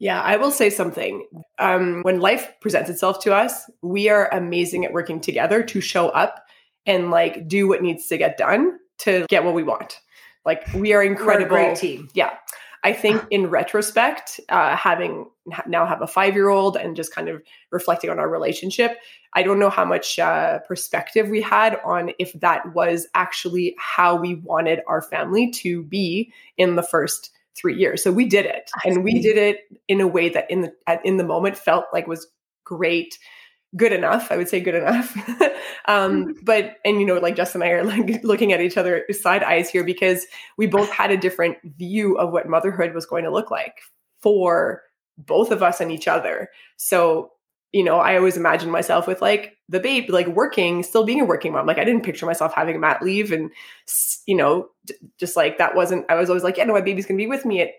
Yeah, 0.00 0.20
I 0.20 0.36
will 0.36 0.50
say 0.50 0.70
something. 0.70 1.26
Um, 1.58 2.02
when 2.02 2.20
life 2.20 2.54
presents 2.60 2.90
itself 2.90 3.20
to 3.20 3.34
us, 3.34 3.70
we 3.82 4.08
are 4.08 4.32
amazing 4.32 4.84
at 4.84 4.92
working 4.92 5.20
together 5.20 5.62
to 5.62 5.80
show 5.80 6.08
up 6.08 6.42
and 6.84 7.10
like 7.10 7.46
do 7.46 7.68
what 7.68 7.82
needs 7.82 8.08
to 8.08 8.16
get 8.16 8.38
done 8.38 8.78
to 9.00 9.26
get 9.28 9.44
what 9.44 9.54
we 9.54 9.62
want. 9.62 10.00
Like 10.44 10.66
we 10.74 10.92
are 10.92 11.02
incredible 11.02 11.56
great 11.56 11.76
team. 11.76 12.08
Yeah. 12.14 12.30
I 12.82 12.94
think 12.94 13.22
in 13.30 13.48
retrospect, 13.48 14.40
uh, 14.48 14.74
having 14.74 15.26
now 15.66 15.84
have 15.84 16.00
a 16.00 16.06
five 16.06 16.34
year 16.34 16.48
old 16.48 16.76
and 16.76 16.96
just 16.96 17.14
kind 17.14 17.28
of 17.28 17.42
reflecting 17.70 18.08
on 18.08 18.18
our 18.18 18.28
relationship, 18.28 18.96
I 19.34 19.42
don't 19.42 19.58
know 19.58 19.70
how 19.70 19.84
much 19.84 20.18
uh, 20.18 20.60
perspective 20.60 21.28
we 21.28 21.42
had 21.42 21.78
on 21.84 22.12
if 22.18 22.32
that 22.40 22.74
was 22.74 23.06
actually 23.14 23.74
how 23.78 24.16
we 24.16 24.36
wanted 24.36 24.80
our 24.88 25.02
family 25.02 25.50
to 25.52 25.82
be 25.82 26.32
in 26.56 26.76
the 26.76 26.82
first 26.82 27.30
three 27.54 27.76
years. 27.76 28.02
So 28.02 28.12
we 28.12 28.24
did 28.24 28.46
it, 28.46 28.70
and 28.84 29.04
we 29.04 29.20
did 29.20 29.36
it 29.36 29.60
in 29.88 30.00
a 30.00 30.08
way 30.08 30.30
that 30.30 30.50
in 30.50 30.62
the 30.62 30.72
in 31.04 31.18
the 31.18 31.24
moment 31.24 31.58
felt 31.58 31.84
like 31.92 32.06
was 32.06 32.26
great 32.64 33.18
good 33.76 33.92
enough. 33.92 34.30
I 34.30 34.36
would 34.36 34.48
say 34.48 34.60
good 34.60 34.74
enough. 34.74 35.16
um, 35.86 36.24
mm-hmm. 36.26 36.30
but, 36.42 36.76
and 36.84 37.00
you 37.00 37.06
know, 37.06 37.18
like 37.18 37.36
Justin 37.36 37.62
and 37.62 37.70
I 37.70 37.74
are 37.74 37.84
like 37.84 38.20
looking 38.24 38.52
at 38.52 38.60
each 38.60 38.76
other 38.76 39.04
side 39.10 39.42
eyes 39.42 39.70
here 39.70 39.84
because 39.84 40.26
we 40.56 40.66
both 40.66 40.90
had 40.90 41.10
a 41.10 41.16
different 41.16 41.58
view 41.78 42.16
of 42.18 42.32
what 42.32 42.48
motherhood 42.48 42.94
was 42.94 43.06
going 43.06 43.24
to 43.24 43.30
look 43.30 43.50
like 43.50 43.80
for 44.20 44.82
both 45.18 45.50
of 45.50 45.62
us 45.62 45.80
and 45.80 45.92
each 45.92 46.08
other. 46.08 46.48
So, 46.76 47.32
you 47.72 47.84
know, 47.84 47.98
I 47.98 48.16
always 48.16 48.36
imagine 48.36 48.70
myself 48.70 49.06
with 49.06 49.22
like 49.22 49.56
the 49.68 49.78
babe, 49.78 50.10
like 50.10 50.26
working, 50.26 50.82
still 50.82 51.04
being 51.04 51.20
a 51.20 51.24
working 51.24 51.52
mom. 51.52 51.66
Like 51.66 51.78
I 51.78 51.84
didn't 51.84 52.02
picture 52.02 52.26
myself 52.26 52.52
having 52.52 52.74
a 52.74 52.80
mat 52.80 53.02
leave 53.02 53.30
and, 53.30 53.50
you 54.26 54.34
know, 54.34 54.68
just 55.18 55.36
like 55.36 55.58
that 55.58 55.76
wasn't, 55.76 56.06
I 56.10 56.16
was 56.16 56.28
always 56.28 56.42
like, 56.42 56.56
yeah, 56.56 56.64
no, 56.64 56.72
my 56.72 56.80
baby's 56.80 57.06
going 57.06 57.16
to 57.16 57.22
be 57.22 57.28
with 57.28 57.44
me 57.44 57.60
at 57.60 57.70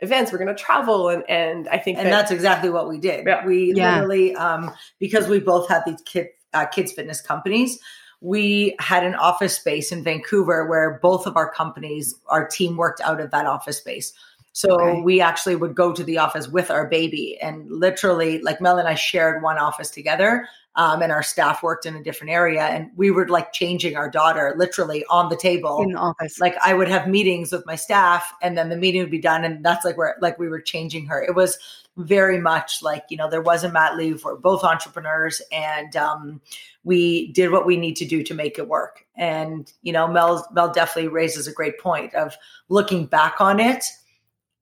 events 0.00 0.32
we're 0.32 0.38
going 0.38 0.54
to 0.54 0.62
travel 0.62 1.08
and 1.08 1.24
and 1.28 1.68
i 1.68 1.78
think 1.78 1.98
and 1.98 2.06
that, 2.06 2.10
that's 2.10 2.30
exactly 2.30 2.70
what 2.70 2.88
we 2.88 2.98
did 2.98 3.26
yeah. 3.26 3.44
we 3.44 3.72
yeah. 3.74 3.94
literally 3.94 4.34
um 4.34 4.72
because 4.98 5.28
we 5.28 5.40
both 5.40 5.68
had 5.68 5.82
these 5.86 6.00
kid 6.02 6.28
uh, 6.54 6.66
kids 6.66 6.92
fitness 6.92 7.20
companies 7.20 7.78
we 8.20 8.74
had 8.80 9.04
an 9.04 9.14
office 9.14 9.56
space 9.56 9.92
in 9.92 10.04
vancouver 10.04 10.66
where 10.66 10.98
both 11.02 11.26
of 11.26 11.36
our 11.36 11.50
companies 11.52 12.14
our 12.28 12.46
team 12.46 12.76
worked 12.76 13.00
out 13.00 13.20
of 13.20 13.30
that 13.30 13.46
office 13.46 13.78
space 13.78 14.12
so 14.52 14.80
okay. 14.80 15.00
we 15.02 15.20
actually 15.20 15.56
would 15.56 15.74
go 15.74 15.92
to 15.92 16.02
the 16.02 16.18
office 16.18 16.48
with 16.48 16.70
our 16.70 16.88
baby 16.88 17.38
and 17.42 17.68
literally 17.70 18.40
like 18.40 18.60
mel 18.60 18.78
and 18.78 18.88
i 18.88 18.94
shared 18.94 19.42
one 19.42 19.58
office 19.58 19.90
together 19.90 20.48
um, 20.78 21.02
and 21.02 21.10
our 21.10 21.24
staff 21.24 21.60
worked 21.60 21.86
in 21.86 21.96
a 21.96 22.02
different 22.02 22.32
area 22.32 22.62
and 22.62 22.88
we 22.94 23.10
were 23.10 23.26
like 23.26 23.52
changing 23.52 23.96
our 23.96 24.08
daughter 24.08 24.54
literally 24.56 25.04
on 25.10 25.28
the 25.28 25.36
table. 25.36 25.82
In 25.82 25.90
the 25.90 25.98
office. 25.98 26.38
Like 26.38 26.56
i 26.64 26.72
would 26.72 26.86
have 26.86 27.08
meetings 27.08 27.50
with 27.50 27.66
my 27.66 27.74
staff 27.74 28.32
and 28.40 28.56
then 28.56 28.68
the 28.68 28.76
meeting 28.76 29.02
would 29.02 29.10
be 29.10 29.20
done 29.20 29.44
and 29.44 29.64
that's 29.64 29.84
like 29.84 29.98
where 29.98 30.16
like 30.20 30.38
we 30.38 30.48
were 30.48 30.60
changing 30.60 31.04
her. 31.06 31.20
It 31.20 31.34
was 31.34 31.58
very 31.96 32.38
much 32.38 32.80
like 32.80 33.04
you 33.10 33.16
know 33.16 33.28
there 33.28 33.42
wasn't 33.42 33.74
mat 33.74 33.96
leave. 33.96 34.24
We're 34.24 34.36
both 34.36 34.62
entrepreneurs 34.62 35.42
and 35.50 35.96
um, 35.96 36.40
we 36.84 37.32
did 37.32 37.50
what 37.50 37.66
we 37.66 37.76
need 37.76 37.96
to 37.96 38.06
do 38.06 38.22
to 38.22 38.32
make 38.32 38.56
it 38.56 38.68
work. 38.68 39.04
And 39.16 39.70
you 39.82 39.92
know 39.92 40.06
mel 40.06 40.48
mel 40.52 40.72
definitely 40.72 41.08
raises 41.08 41.48
a 41.48 41.52
great 41.52 41.80
point 41.80 42.14
of 42.14 42.36
looking 42.68 43.06
back 43.06 43.40
on 43.40 43.58
it. 43.58 43.84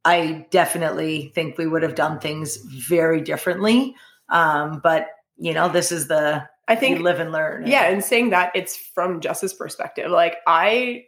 I 0.06 0.46
definitely 0.50 1.30
think 1.34 1.58
we 1.58 1.66
would 1.66 1.82
have 1.82 1.94
done 1.94 2.20
things 2.20 2.56
very 2.56 3.20
differently 3.20 3.94
um, 4.28 4.80
but 4.82 5.08
you 5.38 5.52
know, 5.52 5.68
this 5.68 5.92
is 5.92 6.08
the 6.08 6.48
I 6.68 6.74
think 6.74 7.00
live 7.00 7.20
and 7.20 7.32
learn. 7.32 7.66
Yeah, 7.66 7.84
and 7.84 8.02
saying 8.02 8.30
that 8.30 8.52
it's 8.54 8.76
from 8.76 9.20
Juss's 9.20 9.54
perspective. 9.54 10.10
Like 10.10 10.36
I 10.46 11.06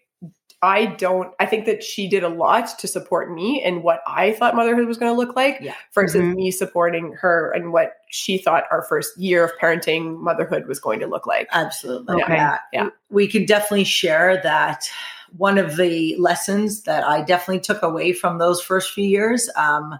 I 0.60 0.86
don't 0.86 1.32
I 1.38 1.46
think 1.46 1.66
that 1.66 1.84
she 1.84 2.08
did 2.08 2.24
a 2.24 2.28
lot 2.28 2.78
to 2.78 2.88
support 2.88 3.32
me 3.32 3.62
and 3.62 3.82
what 3.82 4.00
I 4.06 4.32
thought 4.32 4.56
motherhood 4.56 4.86
was 4.86 4.98
going 4.98 5.12
to 5.12 5.16
look 5.16 5.36
like 5.36 5.58
yeah. 5.60 5.74
versus 5.94 6.20
mm-hmm. 6.20 6.34
me 6.34 6.50
supporting 6.50 7.12
her 7.20 7.52
and 7.52 7.72
what 7.72 7.94
she 8.10 8.38
thought 8.38 8.64
our 8.70 8.82
first 8.82 9.16
year 9.16 9.44
of 9.44 9.52
parenting 9.60 10.18
motherhood 10.18 10.66
was 10.66 10.80
going 10.80 10.98
to 11.00 11.06
look 11.06 11.26
like. 11.26 11.48
Absolutely. 11.52 12.22
Okay. 12.22 12.34
Yeah. 12.34 12.58
yeah. 12.72 12.88
We 13.10 13.28
can 13.28 13.46
definitely 13.46 13.84
share 13.84 14.40
that 14.42 14.88
one 15.36 15.58
of 15.58 15.76
the 15.76 16.16
lessons 16.16 16.82
that 16.82 17.04
I 17.04 17.22
definitely 17.22 17.60
took 17.60 17.82
away 17.82 18.12
from 18.12 18.38
those 18.38 18.60
first 18.60 18.92
few 18.92 19.04
years 19.04 19.48
um, 19.54 19.98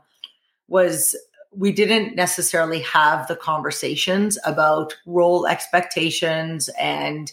was 0.67 1.15
we 1.51 1.73
didn't 1.73 2.15
necessarily 2.15 2.81
have 2.81 3.27
the 3.27 3.37
conversations 3.37 4.39
about 4.45 4.97
role 5.07 5.47
expectations 5.47 6.69
and 6.79 7.33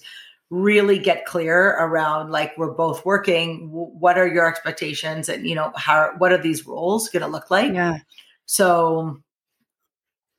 really 0.49 0.99
get 0.99 1.25
clear 1.25 1.71
around 1.79 2.31
like 2.31 2.55
we're 2.57 2.71
both 2.71 3.03
working 3.05 3.67
what 3.71 4.17
are 4.17 4.27
your 4.27 4.47
expectations 4.47 5.27
and 5.27 5.47
you 5.47 5.55
know 5.55 5.71
how 5.75 6.11
what 6.19 6.31
are 6.31 6.41
these 6.41 6.67
roles 6.67 7.09
going 7.09 7.21
to 7.21 7.27
look 7.27 7.49
like? 7.49 7.73
Yeah. 7.73 7.99
So 8.45 9.17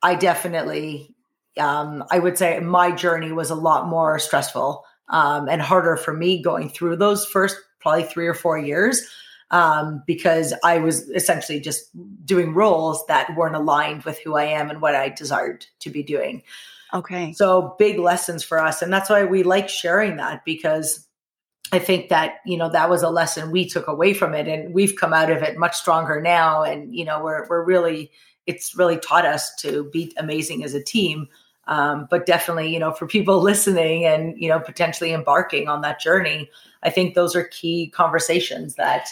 i 0.03 0.15
definitely 0.15 1.15
um 1.59 2.05
i 2.11 2.19
would 2.19 2.37
say 2.39 2.61
my 2.61 2.93
journey 2.93 3.33
was 3.33 3.51
a 3.51 3.55
lot 3.55 3.89
more 3.89 4.19
stressful 4.19 4.85
um 5.09 5.49
and 5.49 5.63
harder 5.63 5.97
for 5.97 6.13
me 6.13 6.41
going 6.41 6.69
through 6.69 6.97
those 6.97 7.25
first 7.27 7.57
probably 7.81 8.05
3 8.05 8.27
or 8.27 8.35
4 8.35 8.59
years 8.59 9.09
um, 9.51 10.03
because 10.07 10.55
I 10.65 10.79
was 10.79 11.09
essentially 11.11 11.61
just 11.61 11.91
doing 12.25 12.55
roles 12.55 13.05
that 13.07 13.35
weren't 13.37 13.57
aligned 13.57 14.05
with 14.05 14.19
who 14.21 14.37
I 14.37 14.45
am 14.45 14.71
and 14.71 14.81
what 14.81 14.95
I 14.95 15.09
desired 15.09 15.67
to 15.81 15.91
be 15.91 16.03
doing. 16.03 16.43
Okay. 16.93 17.33
So 17.33 17.75
big 17.79 17.99
lessons 17.99 18.43
for 18.45 18.59
us. 18.59 18.83
And 18.83 18.93
that's 18.93 19.11
why 19.11 19.25
we 19.25 19.43
like 19.43 19.69
sharing 19.69 20.17
that 20.17 20.45
because 20.45 21.07
I 21.73 21.79
think 21.79 22.09
that, 22.09 22.37
you 22.47 22.57
know, 22.57 22.71
that 22.71 22.89
was 22.89 23.03
a 23.03 23.11
lesson 23.11 23.51
we 23.51 23.69
took 23.69 23.89
away 23.89 24.15
from 24.15 24.35
it 24.35 24.47
and 24.47 24.73
we've 24.73 24.97
come 24.97 25.13
out 25.13 25.31
of 25.31 25.43
it 25.43 25.59
much 25.59 25.77
stronger 25.77 26.21
now. 26.21 26.63
And, 26.63 26.95
you 26.95 27.05
know, 27.05 27.23
we're, 27.23 27.47
we're 27.49 27.65
really, 27.65 28.11
it's 28.47 28.77
really 28.77 28.99
taught 28.99 29.27
us 29.27 29.55
to 29.57 29.91
be 29.93 30.13
amazing 30.17 30.63
as 30.63 30.75
a 30.75 30.83
team. 30.83 31.29
Um, 31.67 32.07
but 32.09 32.27
definitely, 32.27 32.73
you 32.73 32.79
know, 32.79 32.93
for 32.93 33.09
people 33.09 33.41
listening 33.43 34.05
and, 34.05 34.41
you 34.41 34.49
know, 34.49 34.61
potentially 34.61 35.13
embarking 35.13 35.69
on 35.69 35.81
that 35.81 36.01
journey, 36.01 36.49
I 36.85 36.91
think 36.91 37.15
those 37.15 37.35
are 37.35 37.45
key 37.45 37.89
conversations 37.89 38.77
that 38.77 39.09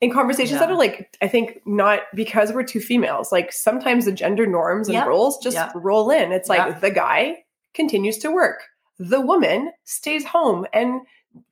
in 0.00 0.12
conversations 0.12 0.52
yeah. 0.52 0.60
that 0.60 0.70
are 0.70 0.76
like 0.76 1.16
i 1.22 1.28
think 1.28 1.60
not 1.66 2.00
because 2.14 2.52
we're 2.52 2.62
two 2.62 2.80
females 2.80 3.32
like 3.32 3.52
sometimes 3.52 4.04
the 4.04 4.12
gender 4.12 4.46
norms 4.46 4.88
and 4.88 4.94
yep. 4.94 5.06
roles 5.06 5.38
just 5.38 5.56
yep. 5.56 5.72
roll 5.74 6.10
in 6.10 6.32
it's 6.32 6.48
like 6.48 6.66
yep. 6.66 6.80
the 6.80 6.90
guy 6.90 7.36
continues 7.74 8.18
to 8.18 8.30
work 8.30 8.62
the 8.98 9.20
woman 9.20 9.70
stays 9.84 10.24
home 10.24 10.66
and 10.72 11.00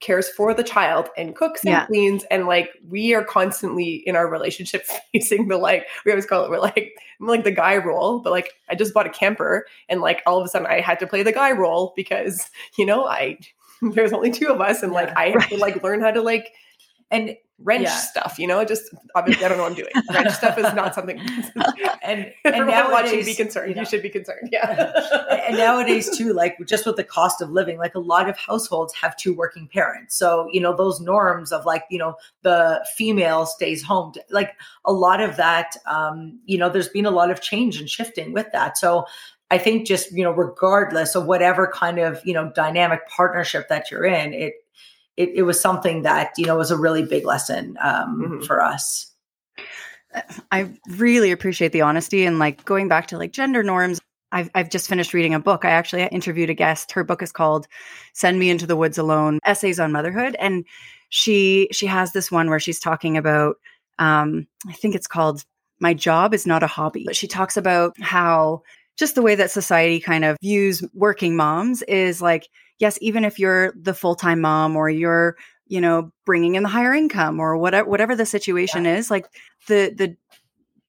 cares 0.01 0.29
for 0.29 0.55
the 0.55 0.65
child 0.65 1.09
and 1.17 1.37
cooks 1.37 1.63
and 1.63 1.71
yeah. 1.71 1.87
cleans 1.87 2.25
and 2.31 2.47
like 2.47 2.71
we 2.89 3.15
are 3.15 3.23
constantly 3.23 4.03
in 4.07 4.17
our 4.17 4.29
relationship 4.29 4.85
facing 5.13 5.49
the 5.49 5.57
like 5.57 5.87
we 6.05 6.11
always 6.13 6.27
call 6.27 6.45
it 6.45 6.51
we're 6.51 6.59
like 6.59 6.93
I'm 7.21 7.27
like 7.27 7.45
the 7.45 7.53
guy 7.53 7.77
role 7.77 8.19
but 8.21 8.31
like 8.31 8.53
i 8.69 8.75
just 8.75 8.95
bought 8.95 9.07
a 9.07 9.11
camper 9.11 9.67
and 9.89 10.01
like 10.01 10.23
all 10.27 10.39
of 10.39 10.45
a 10.45 10.49
sudden 10.49 10.67
i 10.67 10.81
had 10.81 10.99
to 11.01 11.07
play 11.07 11.23
the 11.23 11.33
guy 11.33 11.53
role 11.53 11.93
because 11.95 12.51
you 12.79 12.87
know 12.87 13.07
i 13.07 13.39
there's 13.83 14.13
only 14.13 14.31
two 14.31 14.49
of 14.49 14.61
us 14.61 14.83
and 14.83 14.93
yeah. 14.93 15.01
like 15.01 15.17
i 15.17 15.27
have 15.27 15.37
right. 15.37 15.51
to 15.51 15.57
like 15.57 15.83
learn 15.83 16.01
how 16.01 16.11
to 16.11 16.23
like 16.23 16.53
and 17.11 17.37
wrench 17.59 17.85
yeah. 17.85 17.97
stuff, 17.97 18.39
you 18.39 18.47
know, 18.47 18.65
just 18.65 18.95
obviously 19.15 19.45
I 19.45 19.49
don't 19.49 19.57
know 19.57 19.65
what 19.65 19.73
I'm 19.73 19.77
doing. 19.77 19.91
Wrench 20.13 20.35
stuff 20.35 20.59
is 20.59 20.75
not 20.75 20.95
something 20.95 21.19
and 22.03 22.33
and 22.45 22.67
now 22.67 22.91
watching 22.91 23.25
be 23.25 23.35
concerned. 23.35 23.71
You, 23.71 23.75
know, 23.77 23.83
you, 23.83 23.87
should 23.87 24.03
be 24.03 24.11
concerned. 24.11 24.51
Yeah. 24.53 24.93
and 25.49 25.57
nowadays 25.57 26.15
too, 26.17 26.35
like 26.35 26.57
just 26.67 26.85
with 26.85 26.97
the 26.97 27.05
cost 27.05 27.41
of 27.41 27.51
living, 27.51 27.79
like 27.79 27.95
a 27.95 28.01
lot 28.01 28.29
of 28.29 28.37
households 28.37 28.93
have 28.95 29.17
two 29.17 29.35
working 29.35 29.69
parents. 29.69 30.17
So, 30.17 30.49
you 30.53 30.61
know, 30.61 30.77
those 30.77 31.01
norms 31.01 31.51
of 31.51 31.65
like, 31.65 31.85
you 31.91 31.99
know, 31.99 32.17
the 32.43 32.85
female 32.95 33.47
stays 33.47 33.83
home, 33.83 34.13
to, 34.13 34.25
like 34.31 34.53
a 34.85 34.93
lot 34.93 35.23
of 35.23 35.37
that, 35.37 35.77
um, 35.87 36.39
you 36.45 36.59
know, 36.59 36.69
there's 36.69 36.91
been 36.91 37.07
a 37.07 37.11
lot 37.11 37.31
of 37.31 37.41
change 37.41 37.81
and 37.81 37.89
shifting 37.89 38.33
with 38.33 38.53
that. 38.53 38.77
So 38.77 39.07
I 39.51 39.59
think 39.59 39.87
just, 39.87 40.13
you 40.13 40.25
know, 40.25 40.33
regardless 40.33 41.15
of 41.15 41.27
whatever 41.27 41.71
kind 41.73 41.99
of, 41.99 42.21
you 42.25 42.35
know, 42.35 42.51
dynamic 42.55 43.09
partnership 43.09 43.69
that 43.69 43.91
you're 43.91 44.05
in, 44.05 44.35
it 44.35 44.66
it, 45.17 45.31
it 45.35 45.43
was 45.43 45.61
something 45.61 46.03
that 46.03 46.33
you 46.37 46.47
know 46.47 46.57
was 46.57 46.71
a 46.71 46.77
really 46.77 47.05
big 47.05 47.25
lesson 47.25 47.77
um, 47.81 48.23
mm-hmm. 48.23 48.45
for 48.45 48.63
us. 48.63 49.13
I 50.51 50.71
really 50.97 51.31
appreciate 51.31 51.73
the 51.73 51.83
honesty 51.83 52.25
and 52.25 52.39
like 52.39 52.65
going 52.65 52.89
back 52.89 53.07
to 53.09 53.19
like 53.19 53.33
gender 53.33 53.63
norms. 53.63 54.01
I've, 54.33 54.51
I've 54.55 54.71
just 54.71 54.89
finished 54.89 55.15
reading 55.15 55.35
a 55.35 55.41
book. 55.41 55.65
I 55.65 55.71
actually 55.71 56.03
interviewed 56.07 56.51
a 56.51 56.55
guest. 56.55 56.93
Her 56.93 57.05
book 57.05 57.23
is 57.23 57.33
called 57.33 57.67
"Send 58.13 58.39
Me 58.39 58.51
Into 58.51 58.67
the 58.67 58.77
Woods 58.77 58.99
Alone: 58.99 59.41
Essays 59.45 59.81
on 59.81 59.93
Motherhood," 59.93 60.37
and 60.39 60.65
she 61.09 61.69
she 61.73 61.87
has 61.87 62.13
this 62.13 62.31
one 62.31 62.51
where 62.51 62.61
she's 62.61 62.81
talking 62.81 63.17
about. 63.17 63.57
Um, 63.99 64.47
I 64.69 64.73
think 64.73 64.95
it's 64.95 65.07
called 65.07 65.45
"My 65.81 65.95
Job 65.95 66.35
Is 66.35 66.47
Not 66.47 66.63
a 66.63 66.67
Hobby." 66.67 67.05
But 67.07 67.17
she 67.17 67.27
talks 67.27 67.57
about 67.57 67.99
how 68.01 68.63
just 68.97 69.15
the 69.15 69.23
way 69.23 69.35
that 69.35 69.51
society 69.51 70.01
kind 70.01 70.25
of 70.25 70.37
views 70.43 70.83
working 70.95 71.37
moms 71.37 71.83
is 71.83 72.21
like 72.21 72.49
yes, 72.79 72.99
even 73.01 73.25
if 73.25 73.39
you're 73.39 73.73
the 73.81 73.95
full 73.95 74.15
time 74.15 74.41
mom 74.41 74.77
or 74.77 74.89
you're 74.89 75.37
you 75.69 75.81
know, 75.81 76.13
bringing 76.25 76.55
in 76.55 76.63
the 76.63 76.69
higher 76.69 76.95
income 76.95 77.41
or 77.41 77.57
whatever 77.57 77.89
whatever 77.89 78.15
the 78.15 78.27
situation 78.27 78.85
yeah. 78.85 78.97
is, 78.97 79.11
like 79.11 79.27
the 79.67 79.93
the 79.97 80.17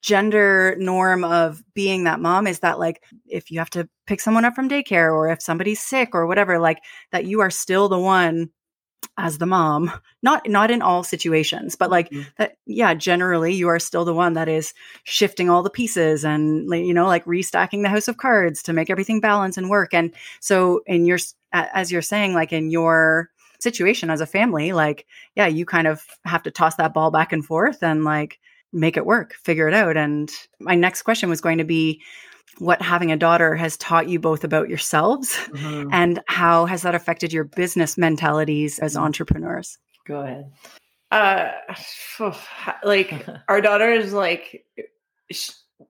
gender 0.01 0.75
norm 0.77 1.23
of 1.23 1.63
being 1.73 2.03
that 2.03 2.19
mom 2.19 2.47
is 2.47 2.59
that 2.59 2.79
like 2.79 3.03
if 3.25 3.49
you 3.49 3.59
have 3.59 3.69
to 3.69 3.89
pick 4.05 4.21
someone 4.21 4.45
up 4.45 4.53
from 4.53 4.69
daycare 4.69 5.11
or 5.11 5.29
if 5.29 5.41
somebody's 5.41 5.81
sick 5.81 6.09
or 6.13 6.27
whatever 6.27 6.59
like 6.59 6.77
that 7.11 7.25
you 7.25 7.41
are 7.41 7.49
still 7.49 7.89
the 7.89 7.99
one 7.99 8.49
as 9.17 9.39
the 9.39 9.45
mom 9.45 9.91
not 10.21 10.47
not 10.47 10.69
in 10.69 10.83
all 10.83 11.03
situations 11.03 11.75
but 11.75 11.89
like 11.89 12.09
mm-hmm. 12.11 12.21
that 12.37 12.57
yeah 12.67 12.93
generally 12.93 13.53
you 13.53 13.67
are 13.67 13.79
still 13.79 14.05
the 14.05 14.13
one 14.13 14.33
that 14.33 14.47
is 14.47 14.73
shifting 15.03 15.49
all 15.49 15.63
the 15.63 15.69
pieces 15.69 16.23
and 16.23 16.69
you 16.69 16.93
know 16.93 17.07
like 17.07 17.25
restacking 17.25 17.81
the 17.81 17.89
house 17.89 18.07
of 18.07 18.17
cards 18.17 18.61
to 18.61 18.73
make 18.73 18.91
everything 18.91 19.19
balance 19.19 19.57
and 19.57 19.69
work 19.69 19.93
and 19.93 20.13
so 20.39 20.81
in 20.85 21.05
your 21.05 21.17
as 21.53 21.91
you're 21.91 22.01
saying 22.01 22.33
like 22.33 22.53
in 22.53 22.69
your 22.69 23.29
situation 23.59 24.09
as 24.09 24.21
a 24.21 24.25
family 24.25 24.71
like 24.71 25.05
yeah 25.35 25.47
you 25.47 25.65
kind 25.65 25.87
of 25.87 26.05
have 26.25 26.43
to 26.43 26.51
toss 26.51 26.75
that 26.75 26.93
ball 26.93 27.09
back 27.09 27.33
and 27.33 27.45
forth 27.45 27.81
and 27.81 28.03
like 28.03 28.39
make 28.71 28.97
it 28.97 29.05
work 29.05 29.33
figure 29.43 29.67
it 29.67 29.73
out 29.73 29.97
and 29.97 30.31
my 30.59 30.75
next 30.75 31.01
question 31.01 31.29
was 31.29 31.41
going 31.41 31.57
to 31.57 31.63
be 31.63 32.01
what 32.59 32.81
having 32.81 33.11
a 33.11 33.17
daughter 33.17 33.55
has 33.55 33.77
taught 33.77 34.09
you 34.09 34.19
both 34.19 34.43
about 34.43 34.69
yourselves 34.69 35.35
mm-hmm. 35.49 35.89
and 35.91 36.21
how 36.27 36.65
has 36.65 36.81
that 36.81 36.95
affected 36.95 37.31
your 37.31 37.43
business 37.43 37.97
mentalities 37.97 38.79
as 38.79 38.93
mm-hmm. 38.93 39.05
entrepreneurs 39.05 39.77
go 40.05 40.21
ahead 40.21 40.51
uh 41.11 41.51
like 42.83 43.25
our 43.47 43.61
daughter 43.61 43.91
is 43.91 44.13
like 44.13 44.65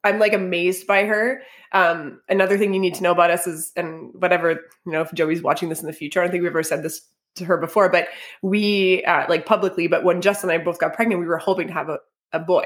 i'm 0.04 0.20
like 0.20 0.34
amazed 0.34 0.88
by 0.88 1.06
her 1.06 1.42
um 1.72 2.20
another 2.30 2.58
thing 2.58 2.74
you 2.74 2.80
need 2.80 2.96
to 2.96 3.04
know 3.04 3.12
about 3.12 3.32
us 3.32 3.48
is 3.48 3.72
and 3.76 4.12
whatever 4.16 4.52
you 4.52 4.92
know 4.92 5.02
if 5.02 5.14
joey's 5.14 5.42
watching 5.42 5.70
this 5.70 5.82
in 5.82 5.88
the 5.88 5.94
future 5.94 6.20
i 6.20 6.24
don't 6.24 6.32
think 6.32 6.42
we've 6.42 6.52
ever 6.52 6.64
said 6.64 6.84
this 6.84 7.02
to 7.36 7.46
her 7.46 7.58
before 7.58 7.90
but 7.90 8.08
we 8.42 9.04
uh, 9.06 9.26
like 9.30 9.46
publicly 9.46 9.88
but 9.88 10.04
when 10.04 10.22
justin 10.22 10.50
and 10.50 10.60
i 10.60 10.64
both 10.64 10.80
got 10.80 10.94
pregnant 10.94 11.22
we 11.22 11.28
were 11.28 11.38
hoping 11.38 11.68
to 11.68 11.74
have 11.74 11.90
a, 11.90 12.00
a 12.34 12.40
boy 12.40 12.66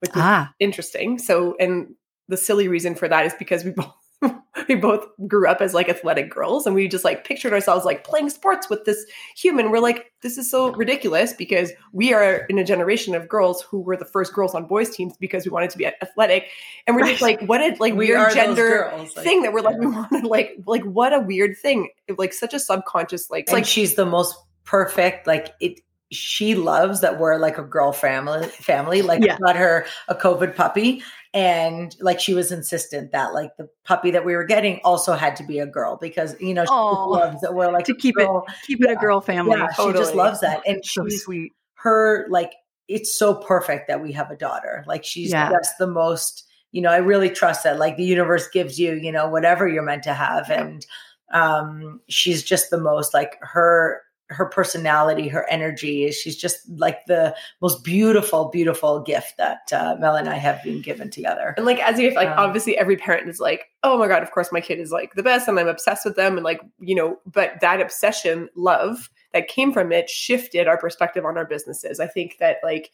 which 0.00 0.10
is 0.10 0.16
ah. 0.16 0.52
interesting 0.58 1.18
so 1.18 1.54
and 1.60 1.94
the 2.28 2.36
silly 2.36 2.68
reason 2.68 2.94
for 2.94 3.08
that 3.08 3.26
is 3.26 3.34
because 3.38 3.64
we 3.64 3.70
both 3.76 3.94
we 4.68 4.74
both 4.74 5.06
grew 5.26 5.48
up 5.48 5.60
as 5.60 5.74
like 5.74 5.88
athletic 5.88 6.30
girls 6.30 6.66
and 6.66 6.74
we 6.74 6.88
just 6.88 7.04
like 7.04 7.24
pictured 7.24 7.52
ourselves 7.52 7.84
like 7.84 8.04
playing 8.04 8.30
sports 8.30 8.68
with 8.68 8.84
this 8.84 9.04
human. 9.36 9.70
We're 9.70 9.80
like, 9.80 10.12
this 10.22 10.38
is 10.38 10.50
so 10.50 10.72
ridiculous 10.72 11.32
because 11.32 11.72
we 11.92 12.12
are 12.12 12.46
in 12.48 12.58
a 12.58 12.64
generation 12.64 13.14
of 13.14 13.28
girls 13.28 13.62
who 13.62 13.80
were 13.80 13.96
the 13.96 14.04
first 14.04 14.32
girls 14.32 14.54
on 14.54 14.66
boys 14.66 14.90
teams 14.90 15.16
because 15.16 15.44
we 15.44 15.50
wanted 15.50 15.70
to 15.70 15.78
be 15.78 15.86
athletic. 15.86 16.48
And 16.86 16.96
we're 16.96 17.02
right. 17.02 17.10
just 17.10 17.22
like, 17.22 17.42
what 17.42 17.60
a 17.60 17.76
like 17.80 17.94
we 17.94 18.06
weird 18.06 18.32
gender 18.32 18.90
thing 19.14 19.38
like, 19.38 19.46
that 19.46 19.52
we're 19.52 19.62
like, 19.62 19.78
we 19.78 19.86
wanted 19.86 20.24
like, 20.24 20.56
like 20.66 20.84
what 20.84 21.12
a 21.12 21.20
weird 21.20 21.56
thing. 21.56 21.88
Like 22.16 22.32
such 22.32 22.54
a 22.54 22.58
subconscious, 22.58 23.30
like, 23.30 23.50
like 23.50 23.66
she's 23.66 23.94
the 23.94 24.06
most 24.06 24.36
perfect, 24.64 25.26
like 25.26 25.54
it, 25.60 25.80
she 26.12 26.54
loves 26.54 27.00
that 27.00 27.18
we're 27.18 27.38
like 27.38 27.56
a 27.56 27.62
girl 27.62 27.90
family 27.90 28.46
family 28.48 29.00
like 29.00 29.24
yeah. 29.24 29.38
got 29.38 29.56
her 29.56 29.86
a 30.08 30.14
covid 30.14 30.54
puppy 30.54 31.02
and 31.34 31.96
like 32.00 32.20
she 32.20 32.34
was 32.34 32.52
insistent 32.52 33.12
that 33.12 33.32
like 33.32 33.56
the 33.56 33.68
puppy 33.84 34.10
that 34.10 34.24
we 34.24 34.34
were 34.34 34.44
getting 34.44 34.80
also 34.84 35.14
had 35.14 35.34
to 35.36 35.44
be 35.44 35.58
a 35.58 35.66
girl 35.66 35.96
because 36.00 36.38
you 36.40 36.52
know 36.52 36.64
she 36.64 36.70
loves 36.70 37.40
that 37.40 37.54
we're 37.54 37.70
like 37.70 37.86
to 37.86 37.94
keep 37.94 38.16
girl. 38.16 38.44
it 38.46 38.54
keep 38.66 38.80
it 38.82 38.88
yeah. 38.88 38.96
a 38.96 38.96
girl 38.96 39.20
family 39.20 39.56
yeah, 39.56 39.68
totally. 39.74 39.94
she 39.94 39.98
just 39.98 40.14
loves 40.14 40.40
that 40.40 40.60
and 40.66 40.84
so 40.84 41.08
she's 41.08 41.22
sweet 41.22 41.52
her 41.74 42.26
like 42.28 42.52
it's 42.88 43.14
so 43.14 43.34
perfect 43.34 43.88
that 43.88 44.02
we 44.02 44.12
have 44.12 44.30
a 44.30 44.36
daughter 44.36 44.84
like 44.86 45.04
she's 45.04 45.30
yeah. 45.30 45.50
just 45.50 45.78
the 45.78 45.86
most 45.86 46.44
you 46.70 46.82
know 46.82 46.90
i 46.90 46.98
really 46.98 47.30
trust 47.30 47.64
that 47.64 47.78
like 47.78 47.96
the 47.96 48.04
universe 48.04 48.48
gives 48.48 48.78
you 48.78 48.94
you 48.94 49.10
know 49.10 49.28
whatever 49.28 49.66
you're 49.66 49.82
meant 49.82 50.02
to 50.02 50.12
have 50.12 50.50
and 50.50 50.86
um 51.32 52.00
she's 52.08 52.42
just 52.42 52.68
the 52.68 52.78
most 52.78 53.14
like 53.14 53.38
her 53.40 54.02
her 54.32 54.46
personality, 54.46 55.28
her 55.28 55.48
energy. 55.48 56.10
She's 56.10 56.36
just 56.36 56.68
like 56.76 57.06
the 57.06 57.34
most 57.60 57.84
beautiful, 57.84 58.48
beautiful 58.48 59.00
gift 59.00 59.36
that 59.38 59.72
uh, 59.72 59.96
Mel 59.98 60.16
and 60.16 60.28
I 60.28 60.36
have 60.36 60.62
been 60.62 60.80
given 60.80 61.10
together. 61.10 61.54
And 61.56 61.66
like 61.66 61.80
as 61.80 61.98
if 61.98 62.14
like 62.14 62.28
um, 62.28 62.38
obviously 62.38 62.76
every 62.76 62.96
parent 62.96 63.28
is 63.28 63.40
like, 63.40 63.66
oh 63.82 63.98
my 63.98 64.08
god, 64.08 64.22
of 64.22 64.30
course 64.30 64.50
my 64.52 64.60
kid 64.60 64.78
is 64.78 64.90
like 64.90 65.14
the 65.14 65.22
best, 65.22 65.48
and 65.48 65.58
I'm 65.58 65.68
obsessed 65.68 66.04
with 66.04 66.16
them, 66.16 66.36
and 66.36 66.44
like 66.44 66.60
you 66.80 66.94
know, 66.94 67.20
but 67.30 67.60
that 67.60 67.80
obsession, 67.80 68.48
love 68.56 69.10
that 69.32 69.48
came 69.48 69.72
from 69.72 69.92
it 69.92 70.10
shifted 70.10 70.68
our 70.68 70.76
perspective 70.76 71.24
on 71.24 71.36
our 71.36 71.46
businesses. 71.46 72.00
I 72.00 72.06
think 72.06 72.38
that 72.38 72.58
like 72.62 72.90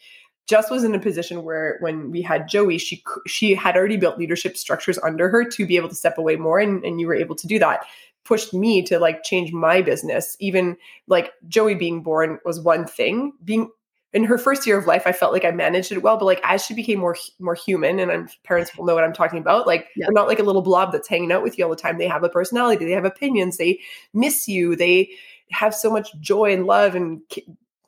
just 0.48 0.70
was 0.70 0.83
in 0.83 0.94
a 0.94 0.98
position 0.98 1.44
where 1.44 1.77
when 1.81 2.11
we 2.11 2.22
had 2.22 2.48
Joey, 2.48 2.79
she 2.79 3.03
she 3.27 3.55
had 3.55 3.77
already 3.77 3.98
built 3.98 4.18
leadership 4.18 4.57
structures 4.57 4.98
under 5.03 5.29
her 5.29 5.44
to 5.44 5.66
be 5.66 5.77
able 5.77 5.90
to 5.90 5.94
step 5.94 6.16
away 6.16 6.37
more, 6.37 6.59
and, 6.59 6.83
and 6.85 7.01
you 7.01 7.07
were 7.07 7.14
able 7.14 7.37
to 7.37 7.46
do 7.46 7.59
that 7.59 7.85
pushed 8.24 8.52
me 8.52 8.83
to 8.83 8.98
like 8.98 9.22
change 9.22 9.52
my 9.52 9.83
business. 9.83 10.37
Even 10.40 10.76
like 11.07 11.33
Joey 11.48 11.74
being 11.74 12.02
born 12.02 12.38
was 12.44 12.61
one 12.61 12.87
thing. 12.87 13.33
Being 13.42 13.70
in 14.12 14.24
her 14.24 14.38
first 14.38 14.66
year 14.66 14.78
of 14.78 14.87
life, 14.87 15.02
I 15.07 15.12
felt 15.12 15.33
like 15.33 15.44
I 15.44 15.50
managed 15.50 15.92
it 15.92 16.02
well, 16.02 16.16
but 16.16 16.24
like 16.24 16.40
as 16.42 16.64
she 16.64 16.74
became 16.74 16.98
more 16.98 17.16
more 17.38 17.54
human, 17.54 17.98
and 17.98 18.11
I'm, 18.11 18.28
parents 18.44 18.76
will 18.76 18.87
know 18.87 18.94
what 18.94 19.04
I'm 19.04 19.12
talking 19.12 19.38
about. 19.38 19.66
Like 19.66 19.88
yeah. 19.96 20.07
they're 20.07 20.12
not 20.12 20.28
like 20.28 20.38
a 20.38 20.44
little 20.44 20.62
blob 20.62 20.92
that's 20.92 21.09
hanging 21.09 21.33
out 21.33 21.42
with 21.42 21.59
you 21.59 21.64
all 21.64 21.70
the 21.70 21.76
time. 21.76 21.98
They 21.98 22.09
have 22.09 22.24
a 22.24 22.28
personality, 22.28 22.85
they 22.85 22.92
have 22.92 23.04
opinions, 23.04 23.57
they 23.57 23.81
miss 24.14 24.48
you, 24.48 24.76
they 24.76 25.11
have 25.50 25.74
so 25.74 25.90
much 25.90 26.18
joy 26.20 26.52
and 26.52 26.66
love, 26.66 26.94
and 26.94 27.20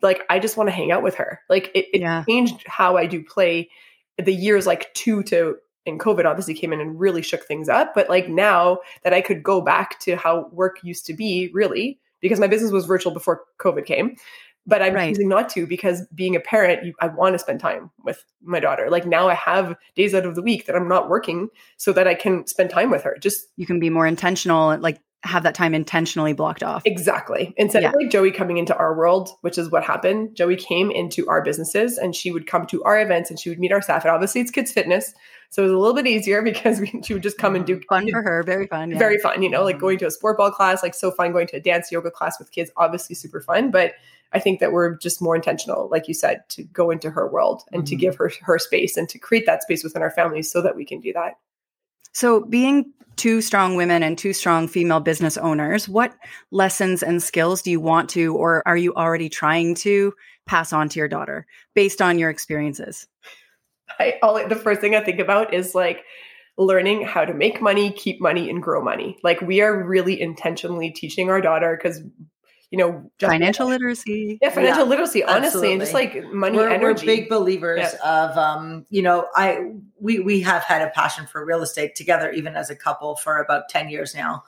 like 0.03 0.23
I 0.29 0.38
just 0.38 0.57
want 0.57 0.69
to 0.69 0.75
hang 0.75 0.93
out 0.93 1.03
with 1.03 1.14
her. 1.16 1.40
Like 1.49 1.71
it, 1.75 1.87
it 1.93 2.01
yeah. 2.01 2.25
changed 2.29 2.66
how 2.66 2.97
I 2.97 3.07
do 3.07 3.23
play. 3.23 3.71
The 4.19 4.35
years 4.35 4.66
like 4.66 4.93
two 4.93 5.23
to 5.25 5.57
and 5.87 5.99
COVID 5.99 6.25
obviously 6.25 6.55
came 6.55 6.73
in 6.73 6.81
and 6.81 6.99
really 6.99 7.23
shook 7.23 7.45
things 7.45 7.69
up. 7.69 7.95
But 7.95 8.09
like 8.09 8.29
now 8.29 8.79
that 9.03 9.14
I 9.14 9.21
could 9.21 9.43
go 9.43 9.61
back 9.61 9.99
to 10.01 10.16
how 10.16 10.49
work 10.53 10.79
used 10.83 11.07
to 11.07 11.14
be, 11.14 11.51
really, 11.53 11.99
because 12.21 12.40
my 12.40 12.47
business 12.47 12.71
was 12.71 12.87
virtual 12.87 13.12
before 13.12 13.43
COVID 13.59 13.87
came. 13.87 14.16
But 14.66 14.83
I'm 14.83 14.95
right. 14.95 15.09
choosing 15.09 15.29
not 15.29 15.49
to 15.51 15.66
because 15.66 16.07
being 16.14 16.37
a 16.37 16.40
parent, 16.40 16.85
you, 16.85 16.93
I 17.01 17.09
want 17.09 17.33
to 17.35 17.38
spend 17.38 17.61
time 17.61 17.90
with 18.05 18.23
my 18.43 18.61
daughter. 18.61 18.90
Like 18.90 19.07
now, 19.07 19.27
I 19.27 19.35
have 19.35 19.75
days 19.97 20.14
out 20.14 20.27
of 20.27 20.35
the 20.35 20.43
week 20.43 20.66
that 20.66 20.77
I'm 20.77 20.87
not 20.87 21.09
working, 21.09 21.49
so 21.79 21.93
that 21.95 22.07
I 22.07 22.14
can 22.14 22.47
spend 22.47 22.69
time 22.69 22.90
with 22.90 23.03
her. 23.03 23.16
Just 23.19 23.47
you 23.57 23.66
can 23.66 23.81
be 23.81 23.88
more 23.88 24.07
intentional, 24.07 24.79
like 24.79 25.01
have 25.23 25.43
that 25.43 25.55
time 25.55 25.75
intentionally 25.75 26.33
blocked 26.33 26.63
off. 26.63 26.83
Exactly. 26.87 27.53
Instead 27.57 27.83
yeah. 27.83 27.91
of 27.91 27.95
like 27.97 28.11
Joey 28.11 28.31
coming 28.31 28.57
into 28.57 28.75
our 28.77 28.97
world, 28.97 29.31
which 29.43 29.59
is 29.59 29.71
what 29.71 29.85
happened, 29.85 30.35
Joey 30.35 30.57
came 30.57 30.91
into 30.91 31.29
our 31.29 31.43
businesses 31.43 31.99
and 31.99 32.17
she 32.17 32.33
would 32.33 32.47
come 32.47 32.67
to 32.69 32.83
our 32.85 33.01
events 33.01 33.29
and 33.29 33.39
she 33.39 33.51
would 33.51 33.59
meet 33.59 33.73
our 33.73 33.83
staff. 33.83 34.05
And 34.05 34.11
obviously, 34.11 34.41
it's 34.41 34.51
kids' 34.51 34.73
fitness. 34.73 35.13
So 35.51 35.63
it 35.63 35.67
was 35.67 35.73
a 35.73 35.79
little 35.79 35.95
bit 35.95 36.07
easier 36.07 36.41
because 36.51 36.81
we, 36.81 37.01
she 37.05 37.13
would 37.13 37.23
just 37.23 37.37
come 37.37 37.55
and 37.55 37.67
do 37.67 37.81
fun 37.89 38.11
for 38.11 38.23
her, 38.25 38.43
very 38.43 38.67
fun, 38.67 38.93
yeah. 38.93 38.99
very 38.99 39.19
fun. 39.19 39.43
You 39.43 39.51
know, 39.51 39.63
like 39.63 39.79
going 39.79 39.99
to 39.99 40.07
a 40.07 40.11
sport 40.11 40.39
ball 40.39 40.51
class, 40.51 40.83
like 40.83 40.95
so 40.95 41.11
fun. 41.11 41.33
Going 41.33 41.49
to 41.49 41.57
a 41.57 41.61
dance 41.61 41.93
yoga 41.93 42.11
class 42.11 42.39
with 42.39 42.51
kids, 42.51 42.71
obviously 42.77 43.15
super 43.15 43.41
fun. 43.43 43.71
But 43.71 43.95
I 44.33 44.39
think 44.39 44.61
that 44.61 44.73
we're 44.73 44.97
just 44.97 45.21
more 45.21 45.37
intentional, 45.37 45.89
like 45.91 46.09
you 46.09 46.15
said, 46.15 46.49
to 46.51 46.63
go 46.63 46.91
into 46.91 47.11
her 47.11 47.29
world 47.29 47.63
and 47.73 47.83
mm-hmm. 47.83 47.91
to 47.91 47.97
give 47.97 48.17
her 48.17 48.31
her 48.43 48.59
space 48.59 48.97
and 48.97 49.09
to 49.11 49.19
create 49.19 49.45
that 49.47 49.63
space 49.63 49.85
within 49.85 50.03
our 50.03 50.11
families 50.11 50.51
so 50.51 50.63
that 50.63 50.77
we 50.77 50.85
can 50.85 51.01
do 51.01 51.13
that. 51.13 51.35
So, 52.13 52.41
being 52.41 52.93
two 53.16 53.40
strong 53.40 53.77
women 53.77 54.03
and 54.03 54.16
two 54.16 54.33
strong 54.33 54.68
female 54.68 55.01
business 55.01 55.37
owners, 55.37 55.88
what 55.88 56.14
lessons 56.51 57.03
and 57.03 57.23
skills 57.23 57.62
do 57.62 57.70
you 57.70 57.81
want 57.81 58.11
to, 58.11 58.35
or 58.37 58.62
are 58.66 58.77
you 58.77 58.94
already 58.94 59.29
trying 59.29 59.75
to 59.77 60.14
pass 60.46 60.73
on 60.73 60.88
to 60.88 60.99
your 60.99 61.09
daughter 61.09 61.46
based 61.75 62.01
on 62.01 62.18
your 62.18 62.31
experiences? 62.31 63.07
I 63.99 64.18
all 64.23 64.46
the 64.49 64.57
first 64.57 64.81
thing 64.81 64.94
I 64.94 65.01
think 65.01 65.20
about 65.20 65.53
is 65.53 65.75
like 65.75 66.05
learning 66.57 67.05
how 67.05 67.25
to 67.25 67.35
make 67.35 67.61
money, 67.61 67.90
keep 67.90 68.20
money, 68.20 68.51
and 68.51 68.62
grow 68.62 68.83
money. 68.83 69.18
Like 69.23 69.40
we 69.40 69.61
are 69.61 69.85
really 69.85 70.20
intentionally 70.20 70.90
teaching 70.90 71.31
our 71.31 71.40
daughter 71.40 71.77
because 71.77 72.03
you 72.71 72.79
know 72.79 73.11
financial 73.19 73.67
literacy. 73.67 74.39
Yeah 74.41 74.51
financial 74.51 74.85
yeah, 74.85 74.91
literacy 74.91 75.25
honestly 75.25 75.45
absolutely. 75.47 75.73
and 75.73 75.81
just 75.81 75.95
like 75.95 76.33
money 76.33 76.57
we're, 76.57 76.69
energy. 76.69 77.07
we're 77.07 77.17
big 77.17 77.29
believers 77.29 77.81
yeah. 77.81 78.29
of 78.29 78.37
um 78.39 78.87
you 78.91 79.03
know 79.03 79.27
i 79.35 79.73
we 80.01 80.19
we 80.19 80.41
have 80.41 80.63
had 80.63 80.83
a 80.83 80.91
passion 80.91 81.27
for 81.27 81.45
real 81.45 81.63
estate 81.63 81.95
together 81.95 82.31
even 82.33 82.57
as 82.57 82.71
a 82.71 82.77
couple 82.77 83.17
for 83.17 83.39
about 83.41 83.69
10 83.69 83.89
years 83.89 84.15
now. 84.15 84.45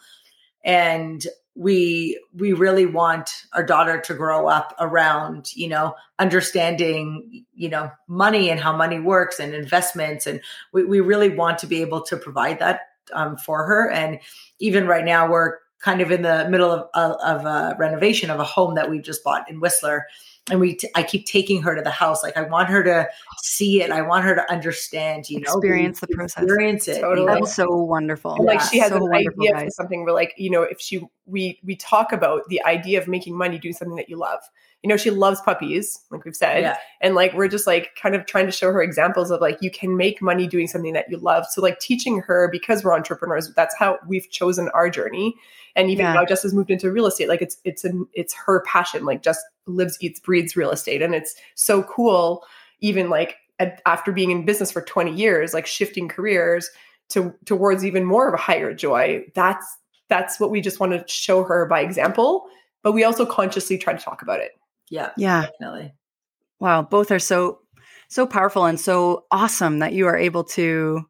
And 0.64 1.24
we 1.54 2.18
we 2.34 2.54
really 2.54 2.86
want 2.86 3.44
our 3.52 3.62
daughter 3.62 4.00
to 4.00 4.14
grow 4.14 4.48
up 4.48 4.74
around 4.80 5.54
you 5.54 5.68
know 5.68 5.94
understanding 6.18 7.44
you 7.52 7.68
know 7.68 7.90
money 8.08 8.48
and 8.48 8.58
how 8.58 8.74
money 8.74 8.98
works 8.98 9.38
and 9.38 9.54
investments. 9.54 10.26
And 10.26 10.40
we, 10.72 10.84
we 10.84 11.00
really 11.00 11.28
want 11.28 11.58
to 11.58 11.66
be 11.66 11.82
able 11.82 12.00
to 12.02 12.16
provide 12.16 12.58
that 12.60 12.80
um, 13.12 13.36
for 13.36 13.64
her. 13.66 13.90
And 13.90 14.20
even 14.60 14.86
right 14.86 15.04
now 15.04 15.28
we're 15.28 15.58
kind 15.82 16.00
of 16.00 16.10
in 16.10 16.22
the 16.22 16.48
middle 16.48 16.70
of, 16.70 16.88
of, 16.94 17.16
of 17.20 17.44
a 17.44 17.76
renovation 17.78 18.30
of 18.30 18.40
a 18.40 18.44
home 18.44 18.74
that 18.76 18.88
we 18.88 18.98
just 18.98 19.22
bought 19.22 19.48
in 19.50 19.60
whistler 19.60 20.06
and 20.50 20.58
we 20.58 20.74
t- 20.74 20.88
I 20.94 21.04
keep 21.04 21.24
taking 21.24 21.62
her 21.62 21.76
to 21.76 21.82
the 21.82 21.90
house. 21.90 22.22
Like 22.22 22.36
I 22.36 22.42
want 22.42 22.68
her 22.68 22.82
to 22.82 23.08
see 23.42 23.80
it. 23.80 23.90
I 23.90 24.02
want 24.02 24.24
her 24.24 24.34
to 24.34 24.50
understand, 24.50 25.30
you 25.30 25.40
know, 25.40 25.52
experience 25.52 26.00
the 26.00 26.08
process. 26.08 26.42
Experience 26.42 26.88
it. 26.88 27.00
Totally. 27.00 27.26
That's 27.26 27.54
so 27.54 27.68
wonderful. 27.70 28.36
like 28.44 28.60
she 28.60 28.78
has 28.80 28.90
so 28.90 29.06
an 29.06 29.14
idea 29.14 29.52
guys. 29.52 29.64
for 29.64 29.70
something 29.70 30.04
where 30.04 30.14
like, 30.14 30.34
you 30.36 30.50
know, 30.50 30.62
if 30.62 30.80
she 30.80 31.00
we 31.26 31.60
we 31.62 31.76
talk 31.76 32.12
about 32.12 32.42
the 32.48 32.62
idea 32.64 33.00
of 33.00 33.06
making 33.06 33.36
money 33.36 33.58
doing 33.58 33.74
something 33.74 33.96
that 33.96 34.08
you 34.08 34.16
love. 34.16 34.40
You 34.82 34.88
know, 34.88 34.96
she 34.96 35.10
loves 35.10 35.40
puppies, 35.42 36.00
like 36.10 36.24
we've 36.24 36.34
said. 36.34 36.62
Yeah. 36.62 36.76
And 37.00 37.14
like 37.14 37.34
we're 37.34 37.46
just 37.46 37.68
like 37.68 37.90
kind 37.94 38.16
of 38.16 38.26
trying 38.26 38.46
to 38.46 38.52
show 38.52 38.72
her 38.72 38.82
examples 38.82 39.30
of 39.30 39.40
like 39.40 39.58
you 39.60 39.70
can 39.70 39.96
make 39.96 40.20
money 40.20 40.48
doing 40.48 40.66
something 40.66 40.92
that 40.94 41.08
you 41.08 41.18
love. 41.18 41.46
So 41.46 41.62
like 41.62 41.78
teaching 41.78 42.20
her 42.22 42.48
because 42.50 42.82
we're 42.82 42.92
entrepreneurs, 42.92 43.52
that's 43.54 43.76
how 43.76 44.00
we've 44.08 44.28
chosen 44.30 44.68
our 44.70 44.90
journey 44.90 45.36
and 45.76 45.90
even 45.90 46.04
yeah. 46.04 46.12
now 46.12 46.24
Juss 46.24 46.42
has 46.42 46.52
moved 46.52 46.70
into 46.70 46.90
real 46.90 47.06
estate 47.06 47.28
like 47.28 47.42
it's 47.42 47.56
it's 47.64 47.84
an 47.84 48.06
it's 48.12 48.34
her 48.34 48.62
passion 48.66 49.04
like 49.04 49.22
just 49.22 49.40
lives, 49.66 49.98
eats, 50.00 50.20
breathes 50.20 50.56
real 50.56 50.70
estate. 50.70 51.02
And 51.02 51.14
it's 51.14 51.34
so 51.54 51.82
cool, 51.82 52.44
even 52.80 53.10
like 53.10 53.36
after 53.86 54.12
being 54.12 54.30
in 54.30 54.44
business 54.44 54.72
for 54.72 54.82
20 54.82 55.14
years, 55.14 55.54
like 55.54 55.66
shifting 55.66 56.08
careers 56.08 56.70
to 57.10 57.34
towards 57.44 57.84
even 57.84 58.04
more 58.04 58.28
of 58.28 58.34
a 58.34 58.38
higher 58.38 58.74
joy. 58.74 59.24
That's 59.34 59.66
that's 60.08 60.40
what 60.40 60.50
we 60.50 60.60
just 60.60 60.80
want 60.80 60.92
to 60.92 61.04
show 61.06 61.44
her 61.44 61.66
by 61.66 61.80
example, 61.80 62.46
but 62.82 62.92
we 62.92 63.04
also 63.04 63.24
consciously 63.24 63.78
try 63.78 63.92
to 63.94 64.02
talk 64.02 64.22
about 64.22 64.40
it. 64.40 64.52
Yeah. 64.90 65.10
Yeah. 65.16 65.42
Definitely. 65.42 65.94
Wow, 66.60 66.82
both 66.82 67.10
are 67.10 67.18
so 67.18 67.60
so 68.08 68.26
powerful 68.26 68.66
and 68.66 68.78
so 68.78 69.24
awesome 69.30 69.78
that 69.78 69.94
you 69.94 70.06
are 70.06 70.16
able 70.16 70.44
to 70.44 71.06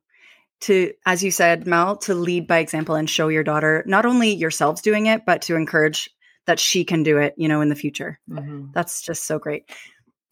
to 0.61 0.93
as 1.05 1.25
you 1.25 1.33
said 1.33 1.67
mel 1.67 1.97
to 1.97 2.15
lead 2.15 2.47
by 2.47 2.59
example 2.59 2.95
and 2.95 3.11
show 3.11 3.27
your 3.27 3.43
daughter 3.43 3.83
not 3.89 4.07
only 4.07 4.33
yourselves 4.33 4.81
doing 4.81 5.07
it 5.07 5.27
but 5.27 5.43
to 5.43 5.57
encourage 5.57 6.09
that 6.47 6.59
she 6.59 6.85
can 6.85 7.03
do 7.03 7.19
it 7.19 7.35
you 7.37 7.49
know 7.49 7.61
in 7.61 7.69
the 7.69 7.75
future 7.75 8.19
mm-hmm. 8.29 8.67
that's 8.73 9.03
just 9.03 9.25
so 9.25 9.39
great 9.39 9.65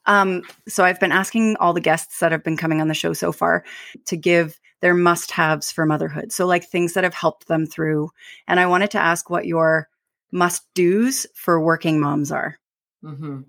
um, 0.07 0.42
so 0.68 0.85
i've 0.85 1.01
been 1.01 1.12
asking 1.12 1.57
all 1.57 1.73
the 1.73 1.81
guests 1.81 2.18
that 2.20 2.33
have 2.33 2.44
been 2.44 2.57
coming 2.57 2.81
on 2.81 2.88
the 2.88 2.94
show 2.94 3.12
so 3.12 3.33
far 3.33 3.64
to 4.07 4.16
give 4.16 4.61
their 4.81 4.94
must 4.94 5.31
haves 5.31 5.70
for 5.70 5.87
motherhood 5.87 6.33
so 6.33 6.46
like 6.46 6.64
things 6.64 6.94
that 6.94 7.05
have 7.05 7.14
helped 7.14 7.49
them 7.49 7.66
through 7.66 8.11
and 8.49 8.59
i 8.61 8.66
wanted 8.66 8.90
to 8.90 8.99
ask 8.99 9.31
what 9.31 9.46
your 9.46 9.88
must 10.33 10.62
do's 10.75 11.27
for 11.35 11.61
working 11.61 12.01
moms 12.01 12.33
are 12.33 12.57
mm-hmm. 13.05 13.40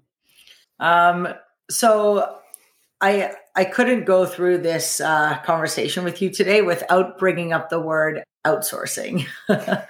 um, 0.80 1.28
so 1.69 2.38
I 3.02 3.32
I 3.56 3.65
couldn't 3.65 4.06
go 4.06 4.26
through 4.26 4.60
this 4.60 5.02
uh, 5.02 5.39
conversation 5.43 6.04
with 6.04 6.21
you 6.21 6.30
today 6.30 6.62
without 6.62 7.17
bringing 7.17 7.52
up 7.52 7.69
the 7.69 7.80
word 7.80 8.24
outsourcing. 8.45 9.26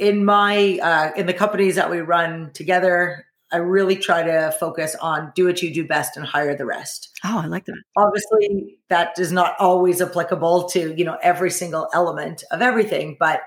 in 0.00 0.24
my 0.24 0.78
uh, 0.82 1.12
in 1.14 1.26
the 1.26 1.34
companies 1.34 1.76
that 1.76 1.90
we 1.90 2.00
run 2.00 2.50
together, 2.54 3.26
I 3.52 3.58
really 3.58 3.96
try 3.96 4.22
to 4.22 4.52
focus 4.58 4.96
on 4.96 5.30
do 5.34 5.44
what 5.44 5.60
you 5.62 5.72
do 5.72 5.86
best 5.86 6.16
and 6.16 6.24
hire 6.24 6.56
the 6.56 6.64
rest. 6.64 7.10
Oh, 7.22 7.38
I 7.38 7.46
like 7.46 7.66
that. 7.66 7.82
Obviously, 7.96 8.78
that 8.88 9.18
is 9.18 9.30
not 9.30 9.54
always 9.58 10.00
applicable 10.00 10.70
to 10.70 10.94
you 10.96 11.04
know 11.04 11.18
every 11.22 11.50
single 11.50 11.88
element 11.92 12.42
of 12.50 12.62
everything, 12.62 13.18
but 13.20 13.42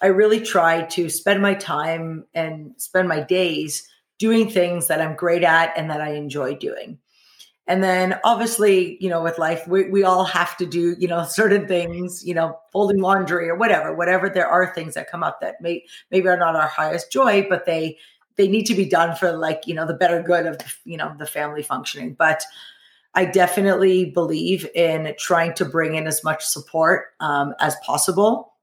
I 0.00 0.06
really 0.06 0.40
try 0.40 0.82
to 0.82 1.10
spend 1.10 1.42
my 1.42 1.54
time 1.54 2.24
and 2.34 2.72
spend 2.78 3.06
my 3.06 3.20
days 3.20 3.86
doing 4.18 4.48
things 4.48 4.86
that 4.86 5.02
I'm 5.02 5.14
great 5.14 5.44
at 5.44 5.76
and 5.76 5.90
that 5.90 6.00
I 6.00 6.14
enjoy 6.14 6.54
doing. 6.54 6.98
And 7.68 7.82
then 7.82 8.18
obviously, 8.24 8.96
you 9.00 9.08
know, 9.08 9.22
with 9.22 9.38
life, 9.38 9.66
we, 9.68 9.88
we 9.88 10.02
all 10.02 10.24
have 10.24 10.56
to 10.56 10.66
do, 10.66 10.96
you 10.98 11.06
know, 11.06 11.24
certain 11.28 11.66
things, 11.66 12.24
you 12.24 12.34
know, 12.34 12.58
folding 12.72 13.00
laundry 13.00 13.48
or 13.48 13.56
whatever, 13.56 13.94
whatever. 13.94 14.28
There 14.28 14.48
are 14.48 14.74
things 14.74 14.94
that 14.94 15.10
come 15.10 15.22
up 15.22 15.40
that 15.40 15.60
may, 15.60 15.84
maybe 16.10 16.28
are 16.28 16.36
not 16.36 16.56
our 16.56 16.68
highest 16.68 17.12
joy, 17.12 17.46
but 17.48 17.66
they, 17.66 17.98
they 18.36 18.48
need 18.48 18.64
to 18.66 18.74
be 18.74 18.86
done 18.86 19.14
for 19.14 19.32
like, 19.32 19.66
you 19.66 19.74
know, 19.74 19.86
the 19.86 19.94
better 19.94 20.22
good 20.22 20.46
of, 20.46 20.58
you 20.84 20.96
know, 20.96 21.14
the 21.18 21.26
family 21.26 21.62
functioning. 21.62 22.14
But 22.14 22.42
I 23.14 23.26
definitely 23.26 24.06
believe 24.06 24.66
in 24.74 25.14
trying 25.18 25.54
to 25.54 25.64
bring 25.64 25.94
in 25.94 26.06
as 26.06 26.24
much 26.24 26.44
support 26.44 27.08
um, 27.20 27.54
as 27.60 27.76
possible, 27.84 28.54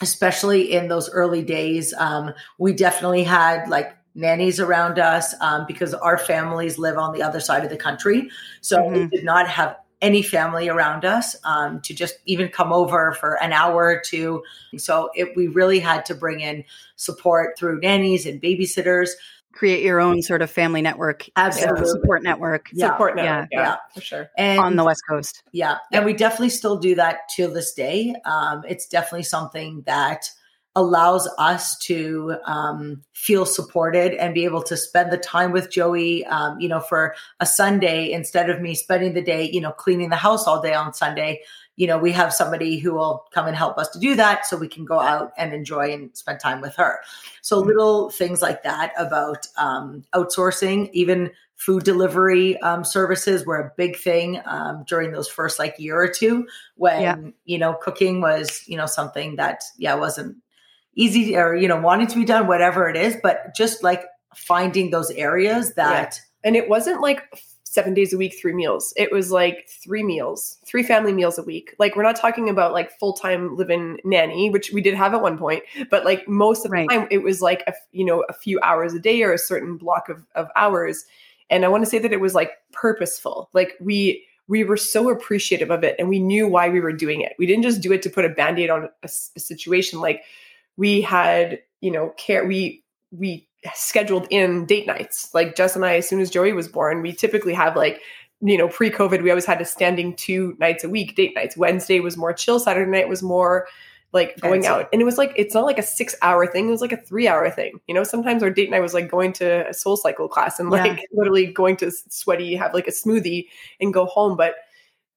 especially 0.00 0.72
in 0.72 0.88
those 0.88 1.10
early 1.10 1.42
days. 1.42 1.92
Um, 1.98 2.32
we 2.58 2.72
definitely 2.72 3.24
had 3.24 3.68
like 3.68 3.92
nannies 4.14 4.60
around 4.60 4.98
us 4.98 5.34
um, 5.40 5.64
because 5.66 5.94
our 5.94 6.18
families 6.18 6.78
live 6.78 6.98
on 6.98 7.12
the 7.12 7.22
other 7.22 7.40
side 7.40 7.64
of 7.64 7.70
the 7.70 7.76
country. 7.76 8.28
So 8.60 8.78
mm-hmm. 8.78 8.94
we 8.94 9.06
did 9.06 9.24
not 9.24 9.48
have 9.48 9.76
any 10.02 10.22
family 10.22 10.68
around 10.68 11.04
us 11.04 11.36
um, 11.44 11.80
to 11.82 11.94
just 11.94 12.16
even 12.26 12.48
come 12.48 12.72
over 12.72 13.12
for 13.12 13.34
an 13.42 13.52
hour 13.52 13.84
or 13.84 14.02
two. 14.04 14.42
So 14.76 15.10
it, 15.14 15.36
we 15.36 15.46
really 15.48 15.78
had 15.78 16.04
to 16.06 16.14
bring 16.14 16.40
in 16.40 16.64
support 16.96 17.58
through 17.58 17.80
nannies 17.80 18.26
and 18.26 18.40
babysitters. 18.40 19.10
Create 19.52 19.82
your 19.82 20.00
own 20.00 20.22
sort 20.22 20.42
of 20.42 20.50
family 20.50 20.80
network, 20.80 21.28
absolutely 21.34 21.84
support 21.86 22.22
network, 22.22 22.68
yeah. 22.72 22.86
support 22.86 23.16
network, 23.16 23.48
yeah, 23.50 23.60
yeah, 23.60 23.68
yeah, 23.68 23.76
for 23.92 24.00
sure, 24.00 24.30
and 24.38 24.60
on 24.60 24.76
the 24.76 24.84
west 24.84 25.02
coast, 25.08 25.42
yeah. 25.50 25.78
yeah. 25.90 25.98
and 25.98 26.06
we 26.06 26.12
definitely 26.12 26.50
still 26.50 26.78
do 26.78 26.94
that 26.94 27.28
to 27.30 27.48
this 27.48 27.72
day. 27.74 28.14
Um, 28.24 28.62
it's 28.68 28.86
definitely 28.86 29.24
something 29.24 29.82
that 29.86 30.30
allows 30.80 31.28
us 31.38 31.76
to 31.78 32.36
um, 32.46 33.02
feel 33.12 33.44
supported 33.44 34.14
and 34.14 34.34
be 34.34 34.44
able 34.44 34.62
to 34.62 34.76
spend 34.76 35.12
the 35.12 35.18
time 35.18 35.52
with 35.52 35.70
Joey, 35.70 36.24
um, 36.26 36.58
you 36.58 36.68
know, 36.68 36.80
for 36.80 37.14
a 37.38 37.46
Sunday 37.46 38.10
instead 38.10 38.48
of 38.48 38.60
me 38.60 38.74
spending 38.74 39.12
the 39.12 39.22
day, 39.22 39.48
you 39.48 39.60
know, 39.60 39.72
cleaning 39.72 40.08
the 40.08 40.16
house 40.16 40.46
all 40.46 40.62
day 40.62 40.72
on 40.72 40.94
Sunday. 40.94 41.42
You 41.76 41.86
know, 41.86 41.98
we 41.98 42.12
have 42.12 42.32
somebody 42.32 42.78
who 42.78 42.94
will 42.94 43.26
come 43.32 43.46
and 43.46 43.56
help 43.56 43.78
us 43.78 43.88
to 43.90 43.98
do 43.98 44.14
that 44.16 44.46
so 44.46 44.56
we 44.56 44.68
can 44.68 44.84
go 44.84 45.00
out 45.00 45.32
and 45.38 45.52
enjoy 45.52 45.92
and 45.92 46.14
spend 46.16 46.40
time 46.40 46.60
with 46.60 46.74
her. 46.76 47.00
So, 47.42 47.58
mm-hmm. 47.58 47.68
little 47.68 48.10
things 48.10 48.42
like 48.42 48.62
that 48.64 48.92
about 48.98 49.46
um, 49.56 50.02
outsourcing, 50.14 50.90
even 50.92 51.30
food 51.60 51.84
delivery 51.84 52.58
um, 52.62 52.84
services 52.84 53.44
were 53.44 53.60
a 53.60 53.72
big 53.76 53.96
thing 53.96 54.40
um, 54.46 54.82
during 54.86 55.12
those 55.12 55.28
first 55.28 55.58
like 55.58 55.78
year 55.78 56.00
or 56.00 56.08
two 56.08 56.46
when 56.76 57.02
yeah. 57.02 57.16
you 57.44 57.58
know 57.58 57.74
cooking 57.74 58.22
was 58.22 58.62
you 58.66 58.78
know 58.78 58.86
something 58.86 59.36
that 59.36 59.62
yeah 59.76 59.94
wasn't 59.94 60.34
easy 60.96 61.36
or 61.36 61.54
you 61.54 61.68
know 61.68 61.80
wanting 61.80 62.06
to 62.06 62.16
be 62.16 62.24
done 62.24 62.46
whatever 62.46 62.88
it 62.88 62.96
is 62.96 63.16
but 63.22 63.54
just 63.54 63.82
like 63.82 64.04
finding 64.34 64.90
those 64.90 65.10
areas 65.12 65.74
that 65.74 66.18
yeah. 66.18 66.48
and 66.48 66.56
it 66.56 66.68
wasn't 66.68 67.00
like 67.00 67.24
seven 67.70 67.94
days 67.94 68.12
a 68.12 68.16
week 68.16 68.36
three 68.40 68.52
meals. 68.52 68.92
It 68.96 69.12
was 69.12 69.30
like 69.30 69.68
three 69.82 70.02
meals 70.02 70.58
three 70.66 70.82
family 70.82 71.12
meals 71.12 71.38
a 71.38 71.42
week. 71.42 71.74
Like 71.78 71.94
we're 71.94 72.02
not 72.02 72.16
talking 72.16 72.48
about 72.48 72.72
like 72.72 72.90
full-time 72.98 73.56
living 73.56 73.98
nanny 74.04 74.50
which 74.50 74.72
we 74.72 74.80
did 74.80 74.94
have 74.94 75.14
at 75.14 75.22
one 75.22 75.38
point 75.38 75.62
but 75.88 76.04
like 76.04 76.28
most 76.28 76.64
of 76.64 76.72
the 76.72 76.86
time 76.88 77.06
it 77.10 77.22
was 77.22 77.40
like 77.40 77.62
a, 77.68 77.72
you 77.92 78.04
know 78.04 78.24
a 78.28 78.32
few 78.32 78.58
hours 78.62 78.92
a 78.92 78.98
day 78.98 79.22
or 79.22 79.32
a 79.32 79.38
certain 79.38 79.76
block 79.76 80.08
of, 80.08 80.24
of 80.34 80.48
hours. 80.56 81.04
And 81.48 81.64
i 81.64 81.68
want 81.68 81.84
to 81.84 81.90
say 81.90 81.98
that 81.98 82.12
it 82.12 82.20
was 82.20 82.34
like 82.34 82.52
purposeful. 82.72 83.48
Like 83.52 83.74
we 83.80 84.26
we 84.48 84.64
were 84.64 84.76
so 84.76 85.08
appreciative 85.08 85.70
of 85.70 85.84
it 85.84 85.94
and 85.96 86.08
we 86.08 86.18
knew 86.18 86.48
why 86.48 86.68
we 86.68 86.80
were 86.80 86.92
doing 86.92 87.20
it. 87.20 87.34
We 87.38 87.46
didn't 87.46 87.62
just 87.62 87.80
do 87.80 87.92
it 87.92 88.02
to 88.02 88.10
put 88.10 88.24
a 88.24 88.28
band-aid 88.28 88.68
on 88.68 88.88
a, 89.04 89.10
a 89.36 89.40
situation. 89.40 90.00
Like 90.00 90.24
we 90.80 91.02
had, 91.02 91.60
you 91.82 91.90
know, 91.90 92.08
care, 92.16 92.46
we, 92.46 92.82
we 93.10 93.46
scheduled 93.74 94.26
in 94.30 94.64
date 94.64 94.86
nights. 94.86 95.28
Like 95.34 95.54
Juss 95.54 95.76
and 95.76 95.84
I, 95.84 95.96
as 95.96 96.08
soon 96.08 96.20
as 96.20 96.30
Joey 96.30 96.54
was 96.54 96.68
born, 96.68 97.02
we 97.02 97.12
typically 97.12 97.52
have 97.52 97.76
like, 97.76 98.00
you 98.40 98.56
know, 98.56 98.66
pre 98.66 98.90
COVID, 98.90 99.22
we 99.22 99.28
always 99.28 99.44
had 99.44 99.60
a 99.60 99.66
standing 99.66 100.16
two 100.16 100.56
nights 100.58 100.82
a 100.82 100.88
week 100.88 101.14
date 101.16 101.34
nights. 101.36 101.54
Wednesday 101.54 102.00
was 102.00 102.16
more 102.16 102.32
chill, 102.32 102.58
Saturday 102.58 102.90
night 102.90 103.10
was 103.10 103.22
more 103.22 103.68
like 104.14 104.40
going 104.40 104.64
out. 104.64 104.88
And 104.90 105.02
it 105.02 105.04
was 105.04 105.18
like, 105.18 105.34
it's 105.36 105.52
not 105.52 105.66
like 105.66 105.78
a 105.78 105.82
six 105.82 106.16
hour 106.22 106.46
thing, 106.46 106.68
it 106.68 106.70
was 106.70 106.80
like 106.80 106.92
a 106.92 106.96
three 106.96 107.28
hour 107.28 107.50
thing. 107.50 107.78
You 107.86 107.92
know, 107.92 108.02
sometimes 108.02 108.42
our 108.42 108.48
date 108.48 108.70
night 108.70 108.80
was 108.80 108.94
like 108.94 109.10
going 109.10 109.34
to 109.34 109.68
a 109.68 109.72
SoulCycle 109.72 110.30
class 110.30 110.58
and 110.58 110.70
like 110.70 110.96
yeah. 110.96 111.04
literally 111.12 111.52
going 111.52 111.76
to 111.76 111.92
sweaty, 112.08 112.56
have 112.56 112.72
like 112.72 112.88
a 112.88 112.92
smoothie 112.92 113.48
and 113.82 113.92
go 113.92 114.06
home. 114.06 114.34
But 114.34 114.54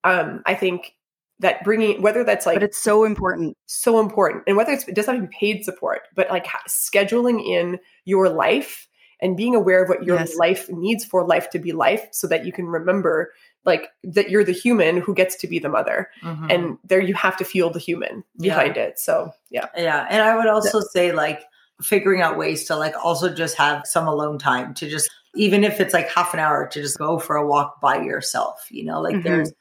um, 0.03 0.43
I 0.45 0.55
think 0.55 0.93
that 1.39 1.63
bringing 1.63 2.01
whether 2.01 2.23
that's 2.23 2.45
like 2.45 2.55
but 2.55 2.63
it's 2.63 2.77
so 2.77 3.03
important 3.03 3.57
so 3.65 3.99
important 3.99 4.43
and 4.47 4.55
whether 4.55 4.71
it's 4.71 4.87
it 4.87 4.95
doesn't 4.95 5.15
have 5.15 5.23
to 5.23 5.27
be 5.27 5.35
paid 5.37 5.65
support 5.65 6.01
but 6.15 6.29
like 6.29 6.45
scheduling 6.67 7.43
in 7.45 7.79
your 8.05 8.29
life 8.29 8.87
and 9.19 9.37
being 9.37 9.55
aware 9.55 9.81
of 9.81 9.89
what 9.89 10.03
your 10.03 10.17
yes. 10.17 10.35
life 10.35 10.69
needs 10.69 11.05
for 11.05 11.25
life 11.25 11.49
to 11.49 11.59
be 11.59 11.71
life 11.71 12.07
so 12.11 12.27
that 12.27 12.45
you 12.45 12.51
can 12.51 12.67
remember 12.67 13.31
like 13.65 13.87
that 14.03 14.29
you're 14.29 14.43
the 14.43 14.51
human 14.51 14.97
who 14.97 15.15
gets 15.15 15.35
to 15.37 15.47
be 15.47 15.59
the 15.59 15.69
mother 15.69 16.09
mm-hmm. 16.21 16.47
and 16.49 16.77
there 16.83 17.01
you 17.01 17.13
have 17.13 17.37
to 17.37 17.45
feel 17.45 17.69
the 17.69 17.79
human 17.79 18.23
behind 18.39 18.75
yeah. 18.75 18.83
it 18.83 18.99
so 18.99 19.31
yeah 19.49 19.67
yeah 19.75 20.05
and 20.09 20.21
i 20.21 20.35
would 20.35 20.47
also 20.47 20.79
yeah. 20.79 20.85
say 20.91 21.11
like 21.11 21.43
figuring 21.81 22.21
out 22.21 22.37
ways 22.37 22.65
to 22.65 22.75
like 22.75 22.93
also 23.03 23.33
just 23.33 23.55
have 23.55 23.85
some 23.85 24.07
alone 24.07 24.37
time 24.37 24.73
to 24.73 24.89
just 24.89 25.09
even 25.35 25.63
if 25.63 25.79
it's 25.79 25.93
like 25.93 26.07
half 26.09 26.33
an 26.33 26.39
hour 26.39 26.67
to 26.67 26.81
just 26.81 26.97
go 26.97 27.17
for 27.17 27.35
a 27.35 27.47
walk 27.47 27.81
by 27.81 28.01
yourself 28.01 28.67
you 28.69 28.83
know 28.83 29.01
like 29.01 29.15
mm-hmm. 29.15 29.23
there's 29.23 29.51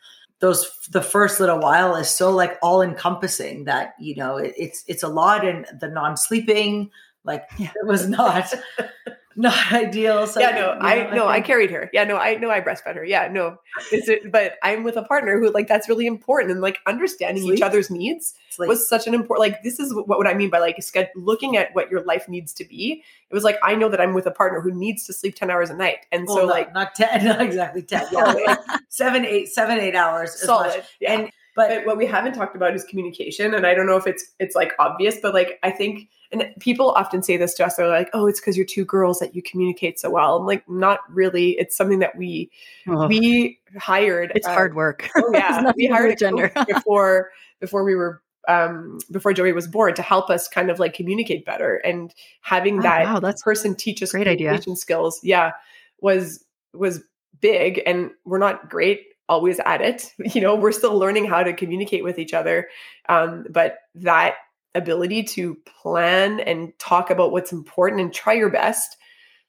those 0.42 0.68
the 0.90 1.00
first 1.00 1.38
little 1.38 1.60
while 1.60 1.94
is 1.94 2.10
so 2.10 2.28
like 2.30 2.58
all 2.62 2.82
encompassing 2.82 3.62
that 3.64 3.94
you 4.00 4.16
know 4.16 4.36
it, 4.36 4.52
it's 4.58 4.84
it's 4.88 5.04
a 5.04 5.08
lot 5.08 5.46
and 5.46 5.64
the 5.80 5.88
non-sleeping 5.88 6.90
like 7.24 7.44
yeah. 7.58 7.70
it 7.76 7.86
was 7.86 8.08
not 8.08 8.52
not 9.36 9.72
ideal. 9.72 10.26
So, 10.26 10.40
yeah, 10.40 10.50
no, 10.50 10.70
I 10.80 11.04
know, 11.04 11.14
no, 11.14 11.26
I, 11.26 11.36
I 11.36 11.40
carried 11.40 11.70
her. 11.70 11.90
Yeah, 11.92 12.04
no, 12.04 12.16
I 12.16 12.36
know 12.36 12.50
I 12.50 12.60
breastfed 12.60 12.94
her. 12.94 13.04
Yeah, 13.04 13.28
no, 13.28 13.58
it, 13.90 14.30
but 14.30 14.54
I'm 14.62 14.82
with 14.82 14.96
a 14.96 15.02
partner 15.02 15.38
who 15.38 15.50
like 15.50 15.68
that's 15.68 15.88
really 15.88 16.06
important 16.06 16.50
and 16.50 16.60
like 16.60 16.78
understanding 16.86 17.44
Sleep. 17.44 17.56
each 17.56 17.62
other's 17.62 17.90
needs 17.90 18.34
Sleep. 18.50 18.68
was 18.68 18.88
such 18.88 19.06
an 19.06 19.14
important. 19.14 19.40
Like 19.52 19.62
this 19.62 19.78
is 19.78 19.94
what, 19.94 20.08
what 20.08 20.26
I 20.26 20.34
mean 20.34 20.50
by 20.50 20.58
like 20.58 20.78
looking 21.14 21.56
at 21.56 21.74
what 21.74 21.90
your 21.90 22.02
life 22.04 22.28
needs 22.28 22.52
to 22.54 22.64
be. 22.64 23.02
It 23.30 23.34
was 23.34 23.44
like 23.44 23.58
I 23.62 23.74
know 23.74 23.88
that 23.88 24.00
I'm 24.00 24.14
with 24.14 24.26
a 24.26 24.30
partner 24.30 24.60
who 24.60 24.72
needs 24.72 25.06
to 25.06 25.12
sleep 25.12 25.34
ten 25.34 25.50
hours 25.50 25.70
a 25.70 25.76
night, 25.76 26.06
and 26.12 26.26
well, 26.26 26.36
so 26.36 26.46
like 26.46 26.72
not 26.74 26.94
ten, 26.94 27.24
not 27.24 27.40
exactly 27.40 27.82
ten, 27.82 28.06
yeah, 28.12 28.56
seven, 28.88 29.24
eight, 29.24 29.48
seven, 29.48 29.78
eight 29.78 29.94
hours, 29.94 30.38
solid, 30.40 30.84
yeah. 31.00 31.12
and 31.12 31.30
but, 31.54 31.68
but 31.68 31.86
what 31.86 31.96
we 31.98 32.06
haven't 32.06 32.32
talked 32.34 32.56
about 32.56 32.74
is 32.74 32.84
communication, 32.84 33.54
and 33.54 33.66
I 33.66 33.74
don't 33.74 33.86
know 33.86 33.96
if 33.96 34.06
it's 34.06 34.32
it's 34.38 34.56
like 34.56 34.72
obvious, 34.78 35.18
but 35.20 35.34
like 35.34 35.58
I 35.62 35.70
think 35.70 36.08
and 36.32 36.52
people 36.60 36.90
often 36.92 37.22
say 37.22 37.36
this 37.36 37.54
to 37.54 37.66
us 37.66 37.76
they're 37.76 37.88
like 37.88 38.10
oh 38.14 38.26
it's 38.26 38.40
because 38.40 38.56
you're 38.56 38.66
two 38.66 38.84
girls 38.84 39.18
that 39.18 39.34
you 39.34 39.42
communicate 39.42 39.98
so 39.98 40.10
well. 40.10 40.36
I'm 40.36 40.46
like 40.46 40.68
not 40.68 41.00
really. 41.10 41.50
It's 41.52 41.76
something 41.76 41.98
that 42.00 42.16
we 42.16 42.50
oh, 42.88 43.06
we 43.06 43.58
hired 43.78 44.32
it's 44.34 44.46
uh, 44.46 44.54
hard 44.54 44.74
work. 44.74 45.08
oh 45.16 45.30
yeah. 45.32 45.72
We 45.76 45.86
hired 45.86 46.18
gender. 46.18 46.52
before 46.66 47.30
before 47.60 47.84
we 47.84 47.94
were 47.94 48.22
um, 48.48 48.98
before 49.10 49.32
Joey 49.32 49.52
was 49.52 49.68
born 49.68 49.94
to 49.94 50.02
help 50.02 50.28
us 50.28 50.48
kind 50.48 50.70
of 50.70 50.80
like 50.80 50.94
communicate 50.94 51.44
better. 51.44 51.76
And 51.76 52.12
having 52.40 52.80
oh, 52.80 52.82
that 52.82 53.04
wow, 53.04 53.20
that's 53.20 53.42
person 53.42 53.74
teach 53.74 54.02
us 54.02 54.12
great 54.12 54.28
idea. 54.28 54.60
skills. 54.76 55.20
Yeah. 55.22 55.52
was 56.00 56.44
was 56.74 57.02
big. 57.40 57.82
And 57.86 58.10
we're 58.24 58.38
not 58.38 58.68
great 58.68 59.06
always 59.28 59.60
at 59.60 59.80
it. 59.80 60.12
You 60.34 60.40
know 60.40 60.54
we're 60.54 60.72
still 60.72 60.98
learning 60.98 61.26
how 61.26 61.42
to 61.42 61.52
communicate 61.52 62.04
with 62.04 62.18
each 62.18 62.34
other 62.34 62.68
um, 63.08 63.46
but 63.50 63.78
that 63.94 64.34
ability 64.74 65.22
to 65.22 65.56
plan 65.82 66.40
and 66.40 66.72
talk 66.78 67.10
about 67.10 67.32
what's 67.32 67.52
important 67.52 68.00
and 68.00 68.12
try 68.12 68.32
your 68.32 68.50
best 68.50 68.96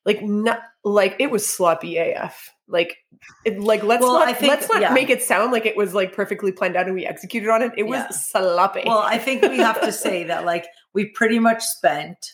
like 0.06 0.22
not 0.22 0.60
like 0.84 1.16
it 1.20 1.32
was 1.32 1.46
sloppy 1.46 1.98
af 1.98 2.50
like 2.68 2.98
it, 3.46 3.60
like 3.60 3.84
let's 3.84 4.02
well, 4.02 4.14
not 4.14 4.38
think, 4.38 4.50
let's 4.50 4.70
not 4.70 4.82
yeah. 4.82 4.94
make 4.94 5.10
it 5.10 5.22
sound 5.22 5.52
like 5.52 5.66
it 5.66 5.78
was 5.78 5.94
like 5.94 6.14
perfectly 6.14 6.52
planned 6.52 6.76
out 6.76 6.86
and 6.86 6.96
we 6.96 7.06
executed 7.06 7.50
on 7.50 7.62
it 7.62 7.72
it 7.78 7.84
was 7.84 8.00
yeah. 8.00 8.10
sloppy 8.10 8.84
well 8.86 9.00
i 9.00 9.18
think 9.18 9.42
we 9.44 9.58
have 9.58 9.80
to 9.82 9.92
say 9.92 10.26
that 10.26 10.46
like 10.46 10.66
we 10.94 11.06
pretty 11.06 11.40
much 11.40 11.64
spent 11.64 12.34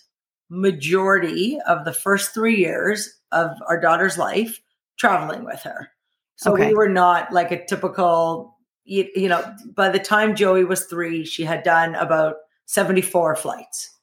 majority 0.50 1.60
of 1.68 1.86
the 1.86 1.94
first 1.94 2.34
three 2.34 2.58
years 2.58 3.20
of 3.32 3.52
our 3.68 3.80
daughter's 3.80 4.18
life 4.18 4.60
traveling 4.98 5.46
with 5.46 5.62
her 5.62 5.90
so 6.36 6.54
okay. 6.54 6.70
we 6.70 6.74
were 6.74 6.90
not 6.90 7.32
like 7.32 7.52
a 7.52 7.66
typical 7.66 8.58
you, 8.84 9.08
you 9.16 9.30
know 9.30 9.44
by 9.76 9.90
the 9.90 10.00
time 10.00 10.36
joey 10.36 10.64
was 10.64 10.86
three 10.86 11.24
she 11.24 11.44
had 11.44 11.62
done 11.64 11.94
about 11.94 12.36
74 12.70 13.36
flights 13.36 13.98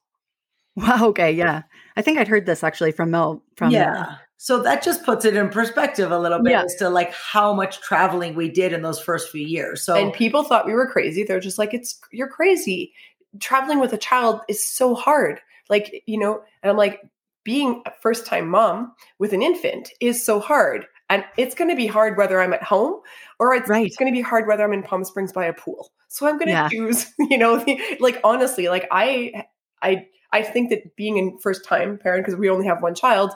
wow 0.75 1.07
okay 1.07 1.31
yeah 1.31 1.63
i 1.95 2.01
think 2.01 2.17
i'd 2.17 2.27
heard 2.27 2.45
this 2.45 2.63
actually 2.63 2.91
from 2.91 3.11
mel 3.11 3.43
from 3.55 3.71
yeah 3.71 4.17
so 4.37 4.61
that 4.61 4.83
just 4.83 5.03
puts 5.03 5.25
it 5.25 5.35
in 5.35 5.49
perspective 5.49 6.11
a 6.11 6.19
little 6.19 6.41
bit 6.41 6.51
yeah. 6.51 6.63
as 6.63 6.75
to 6.75 6.89
like 6.89 7.11
how 7.11 7.53
much 7.53 7.81
traveling 7.81 8.35
we 8.35 8.49
did 8.49 8.71
in 8.71 8.83
those 8.83 8.99
first 8.99 9.31
few 9.31 9.45
years. 9.45 9.81
So 9.81 9.95
and 9.95 10.13
people 10.13 10.43
thought 10.43 10.67
we 10.67 10.73
were 10.73 10.87
crazy. 10.87 11.23
They're 11.23 11.39
just 11.39 11.57
like, 11.57 11.73
it's 11.73 11.99
you're 12.11 12.29
crazy. 12.29 12.93
Traveling 13.39 13.79
with 13.79 13.93
a 13.93 13.97
child 13.97 14.41
is 14.47 14.63
so 14.63 14.93
hard. 14.93 15.41
Like, 15.69 16.03
you 16.05 16.19
know, 16.19 16.43
and 16.61 16.69
I'm 16.69 16.77
like, 16.77 17.01
being 17.43 17.81
a 17.85 17.91
first 18.01 18.25
time 18.25 18.47
mom 18.47 18.93
with 19.19 19.33
an 19.33 19.41
infant 19.41 19.89
is 20.01 20.23
so 20.23 20.39
hard. 20.39 20.85
And 21.09 21.23
it's 21.37 21.55
going 21.55 21.69
to 21.69 21.75
be 21.75 21.87
hard 21.87 22.17
whether 22.17 22.39
I'm 22.39 22.53
at 22.53 22.61
home 22.61 22.99
or 23.39 23.53
it's 23.53 23.69
right. 23.69 23.91
going 23.97 24.11
to 24.11 24.15
be 24.15 24.21
hard 24.21 24.47
whether 24.47 24.65
I'm 24.65 24.73
in 24.73 24.83
Palm 24.83 25.03
Springs 25.03 25.31
by 25.31 25.45
a 25.45 25.53
pool. 25.53 25.91
So 26.07 26.27
I'm 26.27 26.37
going 26.37 26.47
to 26.47 26.53
yeah. 26.53 26.69
choose, 26.69 27.11
you 27.19 27.37
know, 27.37 27.63
like 27.99 28.19
honestly, 28.23 28.69
like 28.69 28.87
I, 28.91 29.45
I, 29.81 30.07
I 30.31 30.43
think 30.43 30.69
that 30.69 30.95
being 30.95 31.17
a 31.17 31.41
first 31.41 31.65
time 31.65 31.97
parent, 31.97 32.25
because 32.25 32.39
we 32.39 32.49
only 32.49 32.65
have 32.67 32.81
one 32.81 32.95
child, 32.95 33.31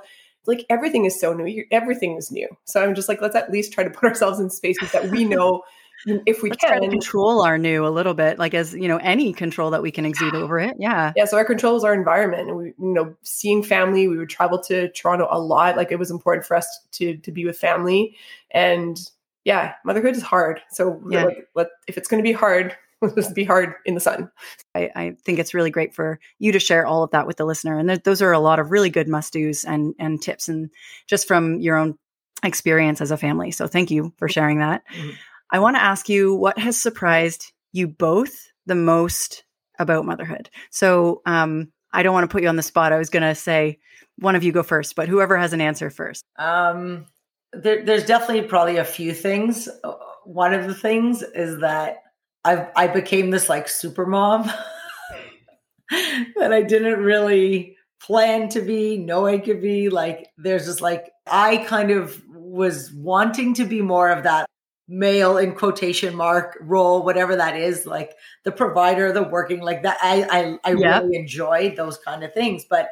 like 0.45 0.65
everything 0.69 1.05
is 1.05 1.19
so 1.19 1.33
new. 1.33 1.65
Everything 1.71 2.17
is 2.17 2.31
new. 2.31 2.47
So 2.65 2.83
I'm 2.83 2.95
just 2.95 3.07
like, 3.07 3.21
let's 3.21 3.35
at 3.35 3.51
least 3.51 3.73
try 3.73 3.83
to 3.83 3.89
put 3.89 4.03
ourselves 4.09 4.39
in 4.39 4.49
spaces 4.49 4.91
that 4.91 5.09
we 5.09 5.23
know 5.25 5.63
if 6.05 6.41
we 6.41 6.49
let's 6.49 6.61
can 6.61 6.71
try 6.71 6.79
to 6.79 6.89
control 6.89 7.41
our 7.43 7.57
new 7.57 7.85
a 7.85 7.89
little 7.89 8.13
bit, 8.13 8.39
like 8.39 8.53
as 8.53 8.73
you 8.73 8.87
know, 8.87 8.97
any 8.97 9.33
control 9.33 9.71
that 9.71 9.81
we 9.81 9.91
can 9.91 10.05
exude 10.05 10.35
over 10.35 10.59
it. 10.59 10.75
Yeah. 10.79 11.13
Yeah. 11.15 11.25
So 11.25 11.37
our 11.37 11.45
control 11.45 11.75
is 11.75 11.83
our 11.83 11.93
environment. 11.93 12.49
And 12.49 12.57
we, 12.57 12.65
you 12.65 12.75
know, 12.79 13.15
seeing 13.21 13.63
family, 13.63 14.07
we 14.07 14.17
would 14.17 14.29
travel 14.29 14.59
to 14.63 14.89
Toronto 14.91 15.27
a 15.29 15.39
lot. 15.39 15.77
Like 15.77 15.91
it 15.91 15.99
was 15.99 16.11
important 16.11 16.45
for 16.45 16.55
us 16.55 16.67
to 16.93 17.17
to 17.17 17.31
be 17.31 17.45
with 17.45 17.57
family. 17.57 18.17
And 18.49 18.97
yeah, 19.45 19.73
motherhood 19.85 20.15
is 20.15 20.23
hard. 20.23 20.61
So 20.71 21.01
yeah. 21.09 21.25
like, 21.25 21.47
let, 21.55 21.67
if 21.87 21.97
it's 21.97 22.07
gonna 22.07 22.23
be 22.23 22.31
hard, 22.33 22.75
just 23.15 23.35
be 23.35 23.43
hard 23.43 23.73
in 23.85 23.95
the 23.95 23.99
sun. 23.99 24.29
I, 24.75 24.89
I, 24.95 25.15
think 25.23 25.39
it's 25.39 25.53
really 25.53 25.71
great 25.71 25.93
for 25.93 26.19
you 26.39 26.51
to 26.51 26.59
share 26.59 26.85
all 26.85 27.03
of 27.03 27.11
that 27.11 27.25
with 27.25 27.37
the 27.37 27.45
listener. 27.45 27.77
And 27.77 27.89
th- 27.89 28.03
those 28.03 28.21
are 28.21 28.31
a 28.31 28.39
lot 28.39 28.59
of 28.59 28.71
really 28.71 28.89
good 28.89 29.07
must 29.07 29.33
do's 29.33 29.65
and, 29.65 29.95
and 29.97 30.21
tips 30.21 30.47
and 30.47 30.69
just 31.07 31.27
from 31.27 31.59
your 31.59 31.77
own 31.77 31.97
experience 32.43 33.01
as 33.01 33.11
a 33.11 33.17
family. 33.17 33.51
So 33.51 33.67
thank 33.67 33.91
you 33.91 34.13
for 34.17 34.27
sharing 34.27 34.59
that. 34.59 34.83
Mm-hmm. 34.93 35.11
I 35.49 35.59
want 35.59 35.75
to 35.77 35.83
ask 35.83 36.09
you 36.09 36.35
what 36.35 36.57
has 36.59 36.79
surprised 36.79 37.51
you 37.71 37.87
both 37.87 38.51
the 38.65 38.75
most 38.75 39.43
about 39.79 40.05
motherhood. 40.05 40.49
So 40.69 41.21
um, 41.25 41.71
I 41.91 42.03
don't 42.03 42.13
want 42.13 42.29
to 42.29 42.31
put 42.31 42.43
you 42.43 42.49
on 42.49 42.55
the 42.55 42.63
spot. 42.63 42.93
I 42.93 42.97
was 42.97 43.09
going 43.09 43.23
to 43.23 43.35
say 43.35 43.79
one 44.17 44.35
of 44.35 44.43
you 44.43 44.51
go 44.51 44.63
first, 44.63 44.95
but 44.95 45.09
whoever 45.09 45.35
has 45.37 45.53
an 45.53 45.61
answer 45.61 45.89
first. 45.89 46.23
Um, 46.37 47.07
there, 47.53 47.83
there's 47.83 48.05
definitely 48.05 48.47
probably 48.47 48.77
a 48.77 48.85
few 48.85 49.13
things. 49.13 49.67
One 50.23 50.53
of 50.53 50.67
the 50.67 50.75
things 50.75 51.21
is 51.21 51.59
that 51.61 52.03
I 52.43 52.67
I 52.75 52.87
became 52.87 53.29
this 53.29 53.49
like 53.49 53.67
super 53.67 54.05
mom 54.05 54.43
that 56.37 56.53
I 56.53 56.61
didn't 56.61 56.99
really 56.99 57.77
plan 58.01 58.49
to 58.49 58.61
be, 58.61 58.97
know 58.97 59.27
I 59.27 59.37
could 59.37 59.61
be. 59.61 59.89
Like 59.89 60.29
there's 60.37 60.65
just 60.65 60.81
like 60.81 61.11
I 61.27 61.57
kind 61.57 61.91
of 61.91 62.21
was 62.29 62.91
wanting 62.93 63.53
to 63.55 63.65
be 63.65 63.81
more 63.81 64.09
of 64.09 64.23
that 64.23 64.47
male 64.87 65.37
in 65.37 65.55
quotation 65.55 66.15
mark 66.15 66.57
role, 66.61 67.03
whatever 67.03 67.35
that 67.35 67.55
is, 67.55 67.85
like 67.85 68.13
the 68.43 68.51
provider, 68.51 69.11
the 69.11 69.23
working, 69.23 69.61
like 69.61 69.83
that. 69.83 69.97
I 70.01 70.57
I, 70.63 70.71
I 70.71 70.73
yep. 70.73 71.03
really 71.03 71.17
enjoyed 71.17 71.75
those 71.75 71.97
kind 71.97 72.23
of 72.23 72.33
things, 72.33 72.65
but 72.69 72.89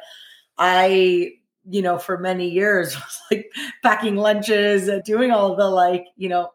I 0.58 1.32
you 1.68 1.82
know 1.82 1.98
for 1.98 2.18
many 2.18 2.48
years 2.48 2.96
like 3.30 3.50
packing 3.82 4.16
lunches 4.16 4.88
and 4.88 5.02
doing 5.04 5.30
all 5.30 5.56
the 5.56 5.68
like 5.68 6.06
you 6.16 6.28
know 6.28 6.50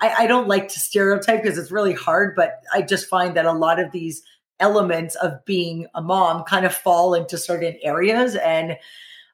I, 0.00 0.14
I 0.24 0.26
don't 0.26 0.48
like 0.48 0.68
to 0.68 0.80
stereotype 0.80 1.42
because 1.42 1.58
it's 1.58 1.70
really 1.70 1.92
hard, 1.92 2.36
but 2.36 2.62
I 2.72 2.82
just 2.82 3.08
find 3.08 3.36
that 3.36 3.46
a 3.46 3.52
lot 3.52 3.80
of 3.80 3.90
these 3.92 4.22
elements 4.60 5.14
of 5.16 5.44
being 5.44 5.86
a 5.94 6.02
mom 6.02 6.44
kind 6.44 6.66
of 6.66 6.74
fall 6.74 7.14
into 7.14 7.38
certain 7.38 7.76
areas. 7.82 8.34
And 8.36 8.76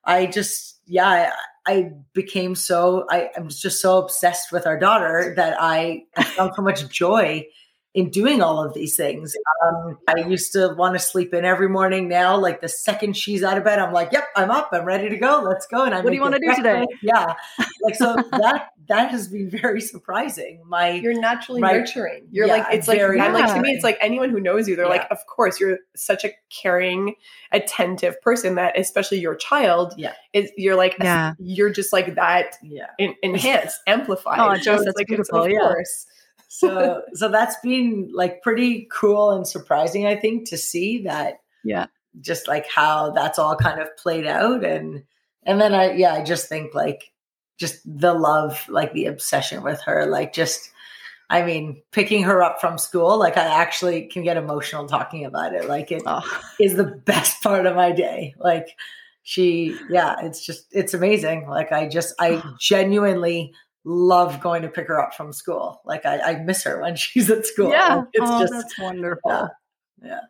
I 0.05 0.27
just, 0.27 0.81
yeah, 0.87 1.31
I, 1.67 1.73
I 1.73 1.93
became 2.13 2.55
so, 2.55 3.07
I, 3.11 3.31
I 3.37 3.41
was 3.41 3.61
just 3.61 3.81
so 3.81 3.99
obsessed 3.99 4.53
with 4.53 4.67
our 4.67 4.79
daughter 4.79 5.33
that 5.37 5.57
I, 5.59 6.05
I 6.17 6.25
found 6.25 6.53
so 6.55 6.63
much 6.63 6.89
joy 6.89 7.47
in 7.95 8.11
doing 8.11 8.43
all 8.43 8.63
of 8.63 8.75
these 8.75 8.97
things. 8.97 9.37
Um, 9.65 9.97
I 10.09 10.27
used 10.27 10.53
to 10.53 10.75
want 10.77 10.95
to 10.95 10.99
sleep 10.99 11.33
in 11.33 11.45
every 11.45 11.69
morning. 11.69 12.09
Now, 12.09 12.37
like 12.37 12.61
the 12.61 12.69
second 12.69 13.17
she's 13.17 13.45
out 13.45 13.57
of 13.57 13.63
bed, 13.63 13.79
I'm 13.79 13.93
like, 13.93 14.11
"Yep, 14.13 14.25
I'm 14.35 14.51
up. 14.51 14.71
I'm 14.73 14.85
ready 14.85 15.09
to 15.09 15.17
go. 15.17 15.43
Let's 15.45 15.67
go." 15.67 15.85
And 15.85 15.95
I 15.95 16.01
what 16.01 16.11
do 16.11 16.17
you 16.17 16.21
want 16.21 16.35
to 16.35 16.41
do 16.41 16.55
today? 16.55 16.85
Yeah, 17.03 17.35
like 17.83 17.95
so 17.95 18.17
that 18.33 18.71
that 18.89 19.11
has 19.13 19.29
been 19.29 19.49
very 19.49 19.81
surprising. 19.81 20.61
My 20.67 20.91
you're 20.91 21.19
naturally 21.19 21.61
my, 21.61 21.73
nurturing. 21.73 22.27
You're 22.33 22.49
yeah, 22.49 22.55
like 22.55 22.67
it's 22.73 22.89
like 22.89 23.01
I'm 23.01 23.33
like 23.33 23.55
to 23.55 23.61
me, 23.61 23.71
it's 23.71 23.85
like 23.85 23.99
anyone 24.01 24.31
who 24.31 24.41
knows 24.41 24.69
you, 24.69 24.75
they're 24.75 24.87
yeah. 24.87 24.91
like, 24.91 25.07
of 25.13 25.25
course, 25.27 25.61
you're 25.61 25.79
such 25.95 26.25
a 26.25 26.33
caring, 26.51 27.15
attentive 27.53 28.21
person 28.23 28.57
that, 28.57 28.77
especially 28.79 29.21
your 29.21 29.37
child, 29.37 29.95
yeah, 29.97 30.15
is 30.33 30.51
you're 30.57 30.77
like, 30.77 30.97
yeah, 31.01 31.35
you're 31.39 31.71
just 31.71 31.93
like 31.93 32.17
that, 32.17 32.57
yeah, 32.61 32.89
in, 32.99 33.15
enhanced, 33.23 33.79
amplified. 33.87 34.41
Oh, 34.41 34.55
just 34.57 34.81
so 34.81 34.85
that's 34.85 34.97
like, 34.97 35.07
beautiful. 35.07 35.49
Yeah. 35.49 35.61
Course 35.61 36.07
so 36.55 37.03
so 37.15 37.29
that's 37.29 37.57
been 37.63 38.11
like 38.13 38.43
pretty 38.43 38.87
cool 38.93 39.33
and 39.33 39.47
surprising 39.47 40.07
i 40.07 40.15
think 40.15 40.49
to 40.49 40.57
see 40.57 41.03
that 41.03 41.41
yeah. 41.65 41.87
just 42.21 42.47
like 42.47 42.67
how 42.69 43.11
that's 43.11 43.39
all 43.39 43.57
kind 43.57 43.81
of 43.81 43.97
played 43.97 44.27
out. 44.27 44.65
And 44.65 45.03
and 45.43 45.61
then 45.61 45.75
i 45.75 45.93
yeah 45.93 46.15
i 46.15 46.23
just 46.23 46.49
think 46.49 46.75
like 46.75 47.13
just 47.59 47.81
the 47.85 48.15
love 48.15 48.65
like 48.69 48.93
the 48.93 49.07
obsession 49.07 49.63
with 49.63 49.81
her 49.83 50.07
like 50.07 50.33
just 50.33 50.71
i 51.31 51.43
mean 51.43 51.81
picking 51.93 52.23
her 52.23 52.43
up 52.43 52.61
from 52.61 52.79
school 52.79 53.19
like 53.19 53.37
i 53.37 53.61
actually 53.63 54.07
can 54.07 54.23
get 54.23 54.37
emotional 54.37 54.87
talking 54.87 55.25
about 55.25 55.55
it. 55.55 55.69
Like 55.69 55.91
it 55.91 56.03
oh. 56.07 56.23
is 56.61 56.77
the 56.77 56.85
best 57.05 57.43
part 57.43 57.67
of 57.67 57.77
my 57.77 57.93
day. 57.93 58.35
Like 58.39 58.69
she 59.23 59.77
yeah 59.91 60.17
it's 60.23 60.45
just 60.45 60.67
it's 60.71 60.95
amazing. 60.95 61.49
Like 61.49 61.73
i 61.73 61.89
just 61.89 62.15
i 62.21 62.43
genuinely 62.61 63.53
love 63.85 64.41
going 64.41 64.63
to 64.63 64.69
pick 64.69 64.89
her 64.89 65.01
up 65.01 65.15
from 65.15 65.33
school. 65.33 65.81
Like 65.85 66.07
I, 66.07 66.19
I 66.21 66.35
miss 66.37 66.65
her 66.65 66.81
when 66.81 66.97
she's 66.97 67.31
at 67.31 67.47
school. 67.47 67.71
Yeah, 67.71 68.05
it's 68.13 68.31
oh, 68.31 68.41
just 68.41 68.53
that's 68.53 68.79
wonderful. 68.79 69.49
Yeah. 70.03 70.21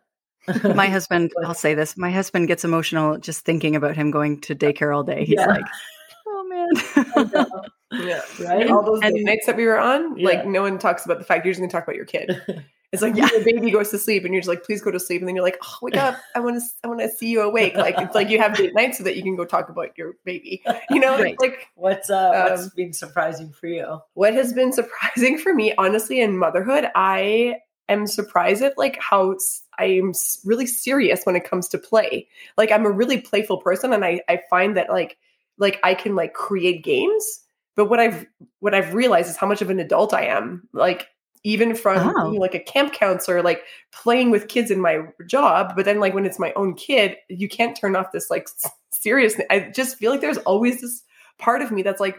yeah. 0.53 0.73
my 0.73 0.87
husband, 0.89 1.31
I'll 1.43 1.53
say 1.53 1.73
this. 1.73 1.97
My 1.97 2.11
husband 2.11 2.47
gets 2.47 2.63
emotional 2.63 3.17
just 3.17 3.45
thinking 3.45 3.75
about 3.75 3.95
him 3.95 4.11
going 4.11 4.41
to 4.41 4.55
daycare 4.55 4.95
all 4.95 5.03
day. 5.03 5.25
He's 5.25 5.35
yeah. 5.35 5.47
like, 5.47 5.65
"Oh 6.27 6.47
man." 6.47 7.45
yeah, 7.91 8.21
right. 8.41 8.69
All 8.71 8.83
those 8.83 9.01
and, 9.01 9.15
nights 9.23 9.45
that 9.47 9.57
we 9.57 9.65
were 9.65 9.79
on, 9.79 10.17
yeah. 10.17 10.27
like 10.27 10.45
no 10.45 10.61
one 10.61 10.77
talks 10.77 11.05
about 11.05 11.19
the 11.19 11.25
fact 11.25 11.45
you're 11.45 11.53
just 11.53 11.59
going 11.59 11.69
to 11.69 11.73
talk 11.73 11.83
about 11.83 11.95
your 11.95 12.05
kid. 12.05 12.65
It's 12.95 13.01
like 13.01 13.15
yeah. 13.15 13.29
your 13.31 13.43
baby 13.43 13.71
goes 13.71 13.89
to 13.91 13.97
sleep 13.97 14.23
and 14.23 14.33
you're 14.33 14.41
just 14.41 14.47
like, 14.47 14.63
please 14.63 14.81
go 14.81 14.89
to 14.89 14.99
sleep. 14.99 15.21
And 15.21 15.27
then 15.27 15.35
you're 15.35 15.43
like, 15.43 15.57
oh, 15.61 15.77
wake 15.81 15.97
up. 15.97 16.17
I 16.33 16.39
want 16.39 16.61
to, 16.61 16.65
I 16.83 16.87
want 16.87 17.01
to 17.01 17.09
see 17.09 17.27
you 17.27 17.41
awake. 17.41 17.75
Like, 17.75 17.95
it's 17.97 18.15
like 18.15 18.29
you 18.29 18.39
have 18.39 18.55
date 18.55 18.73
night 18.73 18.95
so 18.95 19.03
that 19.03 19.17
you 19.17 19.23
can 19.23 19.35
go 19.35 19.43
talk 19.43 19.67
about 19.67 19.97
your 19.97 20.13
baby, 20.23 20.63
you 20.89 21.01
know, 21.01 21.19
right. 21.19 21.35
like 21.41 21.67
what's, 21.75 22.09
uh, 22.09 22.47
what's 22.49 22.63
um, 22.63 22.71
been 22.75 22.93
surprising 22.93 23.51
for 23.51 23.67
you? 23.67 23.99
What 24.13 24.33
has 24.33 24.53
been 24.53 24.71
surprising 24.73 25.37
for 25.37 25.53
me, 25.53 25.73
honestly, 25.77 26.21
in 26.21 26.37
motherhood, 26.37 26.87
I 26.95 27.57
am 27.89 28.07
surprised 28.07 28.63
at 28.63 28.77
like 28.77 28.97
how 29.01 29.35
I 29.77 29.85
am 29.85 30.13
really 30.45 30.67
serious 30.67 31.25
when 31.25 31.35
it 31.35 31.43
comes 31.43 31.67
to 31.69 31.77
play. 31.77 32.29
Like 32.57 32.71
I'm 32.71 32.85
a 32.85 32.91
really 32.91 33.19
playful 33.19 33.57
person. 33.57 33.91
And 33.91 34.05
I, 34.05 34.21
I 34.29 34.39
find 34.49 34.77
that 34.77 34.89
like, 34.89 35.17
like 35.57 35.79
I 35.83 35.93
can 35.93 36.15
like 36.15 36.33
create 36.33 36.83
games 36.83 37.41
but 37.75 37.89
what 37.89 37.99
I've 37.99 38.25
what 38.59 38.73
I've 38.73 38.93
realized 38.93 39.29
is 39.29 39.37
how 39.37 39.47
much 39.47 39.61
of 39.61 39.69
an 39.69 39.79
adult 39.79 40.13
I 40.13 40.27
am. 40.27 40.67
Like 40.73 41.09
even 41.45 41.75
from 41.75 42.11
oh. 42.17 42.31
being 42.31 42.41
like 42.41 42.55
a 42.55 42.59
camp 42.59 42.91
counselor, 42.91 43.43
like 43.43 43.61
playing 43.93 44.31
with 44.31 44.47
kids 44.47 44.71
in 44.71 44.81
my 44.81 45.01
job. 45.27 45.73
But 45.75 45.85
then, 45.85 45.99
like 45.99 46.15
when 46.15 46.25
it's 46.25 46.39
my 46.39 46.51
own 46.55 46.73
kid, 46.73 47.15
you 47.29 47.47
can't 47.47 47.77
turn 47.77 47.95
off 47.95 48.11
this 48.11 48.31
like 48.31 48.49
seriousness. 48.91 49.45
I 49.51 49.71
just 49.73 49.97
feel 49.97 50.11
like 50.11 50.21
there's 50.21 50.39
always 50.39 50.81
this 50.81 51.03
part 51.37 51.61
of 51.61 51.71
me 51.71 51.83
that's 51.83 52.01
like, 52.01 52.17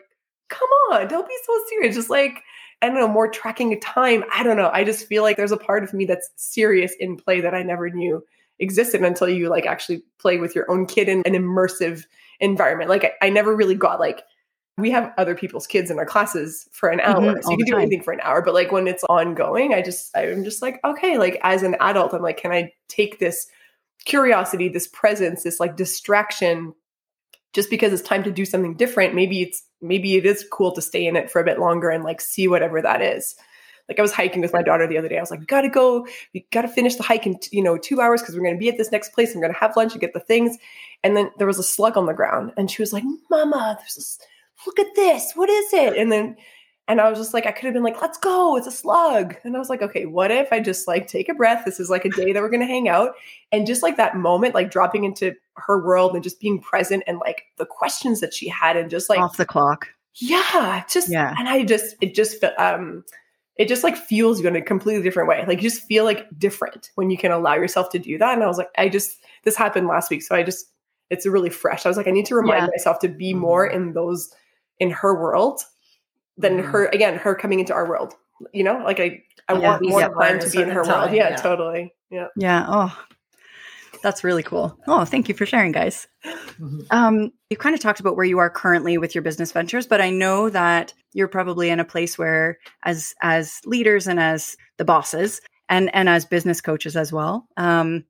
come 0.49 0.69
on, 0.93 1.09
don't 1.09 1.29
be 1.29 1.37
so 1.45 1.61
serious. 1.69 1.97
Just 1.97 2.09
like 2.09 2.41
I 2.81 2.87
don't 2.87 2.99
know, 2.99 3.09
more 3.09 3.29
tracking 3.29 3.79
time. 3.81 4.23
I 4.33 4.45
don't 4.45 4.57
know. 4.57 4.71
I 4.73 4.85
just 4.85 5.07
feel 5.09 5.25
like 5.25 5.37
there's 5.37 5.53
a 5.53 5.57
part 5.57 5.83
of 5.83 5.93
me 5.93 6.05
that's 6.05 6.31
serious 6.37 6.93
in 7.01 7.17
play 7.17 7.41
that 7.41 7.55
I 7.55 7.63
never 7.63 7.91
knew 7.91 8.23
existed 8.61 9.03
until 9.03 9.29
you 9.29 9.49
like 9.49 9.67
actually 9.67 10.03
play 10.19 10.39
with 10.39 10.55
your 10.55 10.71
own 10.71 10.87
kid 10.87 11.09
in 11.09 11.23
an 11.27 11.33
immersive 11.33 12.05
environment. 12.39 12.91
Like 12.91 13.05
I, 13.05 13.27
I 13.27 13.31
never 13.31 13.57
really 13.57 13.75
got 13.75 13.99
like 13.99 14.23
we 14.79 14.91
have 14.91 15.13
other 15.17 15.35
people's 15.35 15.67
kids 15.67 15.91
in 15.91 15.99
our 15.99 16.05
classes 16.05 16.69
for 16.73 16.91
an 16.91 17.01
hour. 17.01 17.21
Mm-hmm, 17.21 17.41
so 17.41 17.51
you 17.51 17.57
can 17.57 17.67
do 17.67 17.73
time. 17.73 17.81
anything 17.83 18.03
for 18.03 18.13
an 18.13 18.21
hour. 18.23 18.43
But 18.43 18.55
like 18.55 18.73
when 18.73 18.87
it's 18.87 19.05
ongoing, 19.05 19.73
I 19.73 19.83
just 19.83 20.15
I'm 20.17 20.45
just 20.45 20.61
like, 20.61 20.81
okay, 20.85 21.19
like 21.19 21.39
as 21.43 21.63
an 21.63 21.77
adult, 21.81 22.13
I'm 22.13 22.23
like, 22.23 22.37
can 22.37 22.53
I 22.53 22.73
take 22.89 23.19
this 23.19 23.47
curiosity, 24.05 24.69
this 24.69 24.87
presence, 24.89 25.43
this 25.43 25.61
like 25.61 25.77
distraction 25.77 26.75
just 27.53 27.71
because 27.71 27.91
it's 27.91 28.07
time 28.07 28.23
to 28.23 28.31
do 28.31 28.45
something 28.45 28.77
different, 28.77 29.15
maybe 29.15 29.41
it's 29.41 29.63
maybe 29.81 30.17
it 30.17 30.27
is 30.27 30.45
cool 30.53 30.73
to 30.73 30.83
stay 30.83 31.07
in 31.07 31.17
it 31.17 31.31
for 31.31 31.41
a 31.41 31.45
bit 31.45 31.59
longer 31.59 31.89
and 31.89 32.05
like 32.05 32.21
see 32.21 32.47
whatever 32.47 32.83
that 32.83 33.01
is. 33.01 33.35
Like 33.89 33.99
I 33.99 34.03
was 34.03 34.13
hiking 34.13 34.43
with 34.43 34.53
my 34.53 34.63
daughter 34.63 34.87
the 34.87 34.99
other 34.99 35.09
day. 35.09 35.17
I 35.17 35.21
was 35.21 35.31
like, 35.31 35.41
we 35.41 35.47
gotta 35.47 35.71
go, 35.71 36.07
we 36.35 36.47
gotta 36.53 36.69
finish 36.69 36.97
the 36.97 37.03
hike 37.03 37.27
in 37.27 37.39
you 37.53 37.63
know 37.63 37.79
two 37.79 38.03
hours 38.03 38.21
because 38.21 38.37
we're 38.37 38.45
gonna 38.45 38.59
be 38.59 38.69
at 38.69 38.77
this 38.77 38.93
next 38.93 39.15
place. 39.15 39.35
I'm 39.35 39.41
gonna 39.41 39.55
have 39.55 39.75
lunch 39.75 39.93
and 39.93 40.03
get 40.03 40.13
the 40.13 40.21
things. 40.21 40.59
And 41.03 41.17
then 41.17 41.31
there 41.39 41.47
was 41.47 41.59
a 41.59 41.63
slug 41.63 41.97
on 41.97 42.05
the 42.05 42.13
ground, 42.13 42.53
and 42.59 42.71
she 42.71 42.83
was 42.83 42.93
like, 42.93 43.05
"Mama, 43.31 43.77
there's 43.79 43.95
this 43.95 44.19
look 44.65 44.79
at 44.79 44.95
this. 44.95 45.33
What 45.35 45.51
is 45.51 45.73
it? 45.73 45.97
And 45.97 46.13
then, 46.13 46.37
and 46.89 47.01
I 47.01 47.11
was 47.11 47.19
just 47.19 47.35
like, 47.35 47.47
I 47.47 47.51
could 47.51 47.65
have 47.65 47.75
been 47.75 47.83
like, 47.83 48.01
let's 48.01 48.17
go. 48.17 48.57
It's 48.57 48.69
a 48.69 48.71
slug. 48.71 49.35
And 49.43 49.57
I 49.57 49.59
was 49.59 49.69
like, 49.69 49.83
okay, 49.83 50.07
what 50.07 50.31
if 50.31 50.53
I 50.53 50.61
just 50.61 50.87
like 50.87 51.09
take 51.09 51.29
a 51.29 51.35
breath? 51.35 51.65
This 51.65 51.81
is 51.81 51.91
like 51.91 52.05
a 52.05 52.11
day 52.11 52.33
that 52.33 52.41
we're 52.41 52.49
going 52.49 52.61
to 52.61 52.67
hang 52.67 52.89
out. 52.89 53.15
And 53.51 53.67
just 53.67 53.83
like 53.83 53.97
that 53.97 54.17
moment, 54.17 54.55
like 54.55 54.71
dropping 54.71 55.03
into 55.03 55.35
her 55.57 55.85
world 55.85 56.15
and 56.15 56.23
just 56.23 56.39
being 56.39 56.61
present 56.61 57.03
and 57.09 57.19
like 57.19 57.43
the 57.59 57.67
questions 57.67 58.21
that 58.21 58.33
she 58.33 58.49
had 58.49 58.77
and 58.77 58.89
just 58.89 59.11
like 59.11 59.19
off 59.19 59.37
the 59.37 59.45
clock. 59.45 59.89
Yeah. 60.15 60.85
Just, 60.89 61.11
yeah. 61.11 61.35
And 61.37 61.49
I 61.49 61.65
just, 61.65 61.97
it 62.01 62.15
just, 62.15 62.45
um, 62.57 63.05
it 63.57 63.67
just 63.67 63.83
like 63.83 63.97
fuels 63.97 64.41
you 64.41 64.47
in 64.47 64.55
a 64.55 64.63
completely 64.63 65.03
different 65.03 65.29
way. 65.29 65.45
Like 65.47 65.63
you 65.63 65.69
just 65.69 65.83
feel 65.83 66.05
like 66.05 66.27
different 66.39 66.91
when 66.95 67.11
you 67.11 67.19
can 67.19 67.33
allow 67.33 67.55
yourself 67.55 67.91
to 67.91 67.99
do 67.99 68.17
that. 68.19 68.35
And 68.35 68.45
I 68.45 68.47
was 68.47 68.59
like, 68.59 68.71
I 68.79 68.89
just, 68.89 69.19
this 69.43 69.57
happened 69.57 69.89
last 69.89 70.09
week. 70.09 70.23
So 70.23 70.37
I 70.37 70.43
just, 70.45 70.67
it's 71.11 71.27
really 71.27 71.51
fresh. 71.51 71.85
I 71.85 71.89
was 71.89 71.97
like, 71.97 72.07
I 72.07 72.13
need 72.13 72.27
to 72.27 72.37
remind 72.37 72.63
yeah. 72.63 72.69
myself 72.69 73.01
to 73.01 73.09
be 73.09 73.35
more 73.35 73.67
mm-hmm. 73.67 73.77
in 73.77 73.93
those 73.93 74.33
in 74.79 74.91
her 74.91 75.15
world 75.21 75.61
than 76.37 76.59
mm-hmm. 76.59 76.71
her 76.71 76.87
again 76.87 77.17
her 77.17 77.35
coming 77.35 77.61
into 77.61 77.73
our 77.73 77.89
world 77.89 78.15
you 78.53 78.65
know? 78.65 78.79
Like 78.85 79.01
i 79.01 79.23
i 79.49 79.55
yeah, 79.55 79.79
want 79.79 79.89
more 79.89 80.09
time 80.09 80.39
to 80.41 80.51
be 80.51 80.61
in 80.61 80.71
her 80.71 80.85
time, 80.85 81.03
world 81.03 81.17
yeah, 81.17 81.31
yeah, 81.31 81.37
totally. 81.37 81.95
Yeah. 82.11 82.27
Yeah 82.37 82.67
oh 82.69 83.03
that's 84.03 84.23
really 84.23 84.43
cool. 84.43 84.79
Oh 84.87 85.05
thank 85.05 85.29
you 85.29 85.35
for 85.35 85.47
sharing 85.47 85.73
guys. 85.73 86.07
Mm-hmm. 86.25 86.81
um 86.91 87.33
you 87.51 87.57
kind 87.57 87.75
of 87.75 87.81
talked 87.81 88.01
about 88.01 88.17
where 88.17 88.27
you 88.27 88.39
are 88.39 88.51
currently 88.51 88.99
with 88.99 89.15
your 89.15 89.23
business 89.23 89.53
ventures 89.53 89.87
but 89.87 90.01
i 90.01 90.11
know 90.11 90.51
that 90.51 90.93
you're 91.13 91.29
probably 91.29 91.71
in 91.71 91.81
a 91.81 91.85
place 91.85 92.19
where 92.19 92.59
as 92.83 93.15
as 93.23 93.61
leaders 93.65 94.07
and 94.07 94.19
as 94.19 94.57
the 94.77 94.85
bosses 94.85 95.41
and 95.69 95.95
and 95.95 96.09
as 96.09 96.25
business 96.25 96.61
coaches 96.61 96.97
as 96.97 97.13
well 97.13 97.47
um 97.57 98.05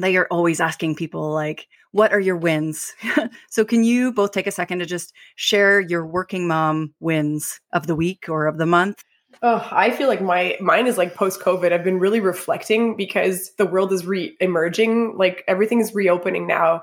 that 0.00 0.12
you're 0.12 0.28
always 0.30 0.60
asking 0.60 0.96
people 0.96 1.32
like 1.32 1.68
what 1.92 2.12
are 2.12 2.20
your 2.20 2.36
wins? 2.36 2.94
So 3.48 3.64
can 3.64 3.82
you 3.82 4.12
both 4.12 4.30
take 4.30 4.46
a 4.46 4.52
second 4.52 4.78
to 4.78 4.86
just 4.86 5.12
share 5.34 5.80
your 5.80 6.06
working 6.06 6.46
mom 6.46 6.94
wins 7.00 7.60
of 7.72 7.88
the 7.88 7.96
week 7.96 8.28
or 8.28 8.46
of 8.46 8.58
the 8.58 8.66
month? 8.66 9.02
Oh 9.42 9.66
i 9.70 9.90
feel 9.90 10.08
like 10.08 10.20
my 10.20 10.56
mine 10.60 10.86
is 10.86 10.98
like 10.98 11.14
post 11.14 11.40
covid 11.40 11.72
i've 11.72 11.84
been 11.84 11.98
really 11.98 12.20
reflecting 12.20 12.96
because 12.96 13.52
the 13.58 13.66
world 13.66 13.92
is 13.92 14.04
re-emerging 14.06 15.16
like 15.16 15.44
everything 15.48 15.80
is 15.80 15.94
reopening 15.94 16.46
now. 16.46 16.82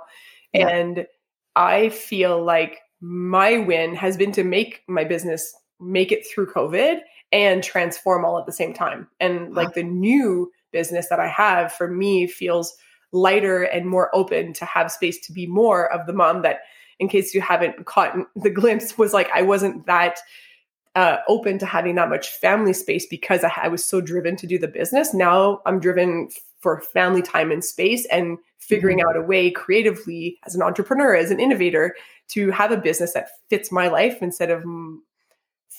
Yeah. 0.54 0.68
and 0.70 1.06
i 1.56 1.90
feel 1.90 2.44
like 2.44 2.80
my 3.02 3.58
win 3.58 3.94
has 3.96 4.18
been 4.18 4.32
to 4.34 4.44
make 4.44 4.82
my 4.88 5.04
business 5.04 5.54
make 5.80 6.12
it 6.12 6.26
through 6.26 6.52
covid 6.52 7.00
and 7.32 7.64
transform 7.64 8.24
all 8.24 8.40
at 8.40 8.46
the 8.46 8.54
same 8.54 8.74
time. 8.74 9.10
And 9.20 9.54
like 9.54 9.74
the 9.74 9.84
new 9.84 10.52
business 10.72 11.10
that 11.10 11.20
i 11.20 11.28
have 11.28 11.74
for 11.74 11.90
me 11.90 12.28
feels 12.28 12.76
lighter 13.12 13.64
and 13.64 13.86
more 13.86 14.14
open 14.16 14.54
to 14.54 14.66
have 14.66 14.92
space 14.92 15.20
to 15.26 15.34
be 15.34 15.48
more 15.48 15.92
of 15.92 16.06
the 16.06 16.14
mom 16.14 16.42
that 16.42 16.60
in 17.00 17.08
case 17.08 17.34
you 17.34 17.42
haven't 17.42 17.86
caught 17.86 18.16
the 18.36 18.50
glimpse 18.50 18.98
was 18.98 19.14
like 19.14 19.30
i 19.34 19.42
wasn't 19.42 19.86
that 19.86 20.20
uh, 20.96 21.20
open 21.28 21.60
to 21.60 21.66
having 21.68 21.94
that 21.94 22.10
much 22.10 22.30
family 22.30 22.74
space 22.74 23.06
because 23.06 23.44
I, 23.44 23.52
I, 23.56 23.68
was 23.68 23.86
so 23.86 24.02
driven 24.02 24.36
to 24.38 24.48
do 24.48 24.58
the 24.58 24.68
business 24.68 25.14
now 25.14 25.62
i'm 25.66 25.80
driven 25.80 26.30
for 26.60 26.82
family 26.82 27.22
time 27.22 27.52
and 27.52 27.64
space 27.64 28.06
and 28.08 28.40
figuring 28.58 28.98
mm-hmm. 28.98 29.10
out 29.10 29.16
a 29.16 29.22
way 29.22 29.52
creatively 29.52 30.40
as 30.46 30.56
an 30.56 30.64
entrepreneur 30.64 31.16
as 31.16 31.30
an 31.30 31.40
innovator 31.40 31.96
to 32.30 32.50
have 32.50 32.72
a 32.72 32.78
business 32.78 33.14
that 33.14 33.30
fits 33.50 33.72
my 33.72 33.88
life 33.88 34.22
instead 34.22 34.50
of 34.50 34.64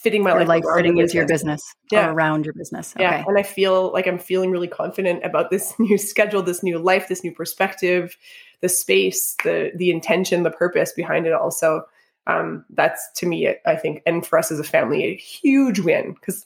fitting 0.01 0.23
my 0.23 0.31
your 0.31 0.45
life, 0.45 0.63
fitting 0.75 0.97
into 0.97 1.15
your 1.15 1.27
business 1.27 1.75
yeah. 1.91 2.09
around 2.09 2.45
your 2.45 2.53
business. 2.53 2.95
Okay. 2.95 3.03
Yeah. 3.03 3.23
And 3.27 3.37
I 3.37 3.43
feel 3.43 3.91
like 3.91 4.07
I'm 4.07 4.17
feeling 4.17 4.49
really 4.49 4.67
confident 4.67 5.25
about 5.25 5.49
this 5.49 5.73
new 5.79 5.97
schedule, 5.97 6.41
this 6.41 6.63
new 6.63 6.79
life, 6.79 7.07
this 7.07 7.23
new 7.23 7.33
perspective, 7.33 8.17
the 8.61 8.69
space, 8.69 9.35
the 9.43 9.71
the 9.75 9.91
intention, 9.91 10.43
the 10.43 10.51
purpose 10.51 10.93
behind 10.93 11.25
it 11.25 11.33
all. 11.33 11.51
So 11.51 11.83
um, 12.27 12.65
that's 12.69 13.09
to 13.15 13.25
me, 13.25 13.53
I 13.65 13.75
think, 13.75 14.01
and 14.05 14.25
for 14.25 14.39
us 14.39 14.51
as 14.51 14.59
a 14.59 14.63
family, 14.63 15.03
a 15.03 15.15
huge 15.15 15.79
win 15.79 16.13
because 16.13 16.45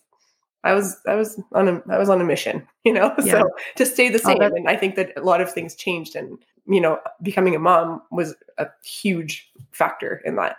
I 0.63 0.73
was 0.73 0.97
I 1.07 1.15
was 1.15 1.39
on 1.51 1.67
a 1.67 1.83
I 1.89 1.97
was 1.97 2.09
on 2.09 2.21
a 2.21 2.23
mission, 2.23 2.67
you 2.83 2.93
know. 2.93 3.13
Yeah. 3.23 3.41
So 3.41 3.49
to 3.77 3.85
stay 3.85 4.09
the 4.09 4.21
oh, 4.25 4.29
same, 4.29 4.41
and 4.41 4.67
I 4.67 4.75
think 4.75 4.95
that 4.95 5.11
a 5.15 5.21
lot 5.21 5.41
of 5.41 5.51
things 5.51 5.75
changed, 5.75 6.15
and 6.15 6.37
you 6.65 6.81
know, 6.81 6.99
becoming 7.21 7.55
a 7.55 7.59
mom 7.59 8.01
was 8.11 8.33
a 8.57 8.67
huge 8.83 9.51
factor 9.71 10.21
in 10.25 10.37
that. 10.37 10.57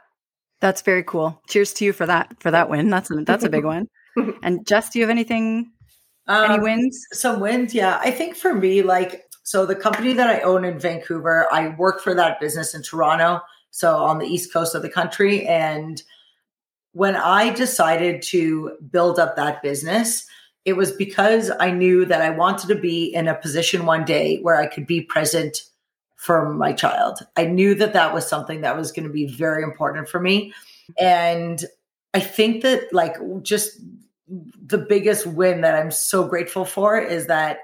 That's 0.64 0.80
very 0.80 1.04
cool. 1.04 1.38
Cheers 1.46 1.74
to 1.74 1.84
you 1.84 1.92
for 1.92 2.06
that 2.06 2.40
for 2.40 2.50
that 2.50 2.70
win. 2.70 2.88
That's 2.88 3.10
a, 3.10 3.16
that's 3.16 3.44
a 3.44 3.50
big 3.50 3.66
one. 3.66 3.86
and 4.42 4.66
Juss, 4.66 4.88
do 4.88 4.98
you 4.98 5.02
have 5.02 5.10
anything? 5.10 5.70
Um, 6.26 6.52
any 6.52 6.62
wins? 6.62 6.98
Some 7.12 7.40
wins, 7.40 7.74
yeah. 7.74 8.00
I 8.02 8.10
think 8.10 8.34
for 8.34 8.54
me, 8.54 8.80
like 8.80 9.24
so, 9.42 9.66
the 9.66 9.74
company 9.74 10.14
that 10.14 10.26
I 10.26 10.40
own 10.40 10.64
in 10.64 10.78
Vancouver, 10.78 11.46
I 11.52 11.68
work 11.76 12.00
for 12.00 12.14
that 12.14 12.40
business 12.40 12.74
in 12.74 12.82
Toronto, 12.82 13.42
so 13.72 13.94
on 13.98 14.18
the 14.18 14.24
east 14.24 14.54
coast 14.54 14.74
of 14.74 14.80
the 14.80 14.88
country. 14.88 15.46
And 15.46 16.02
when 16.92 17.14
I 17.14 17.50
decided 17.50 18.22
to 18.22 18.78
build 18.90 19.18
up 19.18 19.36
that 19.36 19.60
business, 19.60 20.26
it 20.64 20.78
was 20.78 20.92
because 20.92 21.50
I 21.60 21.72
knew 21.72 22.06
that 22.06 22.22
I 22.22 22.30
wanted 22.30 22.68
to 22.68 22.74
be 22.74 23.14
in 23.14 23.28
a 23.28 23.34
position 23.34 23.84
one 23.84 24.06
day 24.06 24.38
where 24.40 24.56
I 24.56 24.66
could 24.66 24.86
be 24.86 25.02
present 25.02 25.60
for 26.24 26.54
my 26.54 26.72
child. 26.72 27.18
I 27.36 27.44
knew 27.44 27.74
that 27.74 27.92
that 27.92 28.14
was 28.14 28.26
something 28.26 28.62
that 28.62 28.78
was 28.78 28.92
going 28.92 29.06
to 29.06 29.12
be 29.12 29.26
very 29.26 29.62
important 29.62 30.08
for 30.08 30.18
me. 30.18 30.54
And 30.98 31.62
I 32.14 32.20
think 32.20 32.62
that, 32.62 32.94
like, 32.94 33.16
just 33.42 33.78
the 34.66 34.78
biggest 34.78 35.26
win 35.26 35.60
that 35.60 35.74
I'm 35.74 35.90
so 35.90 36.26
grateful 36.26 36.64
for 36.64 36.98
is 36.98 37.26
that 37.26 37.58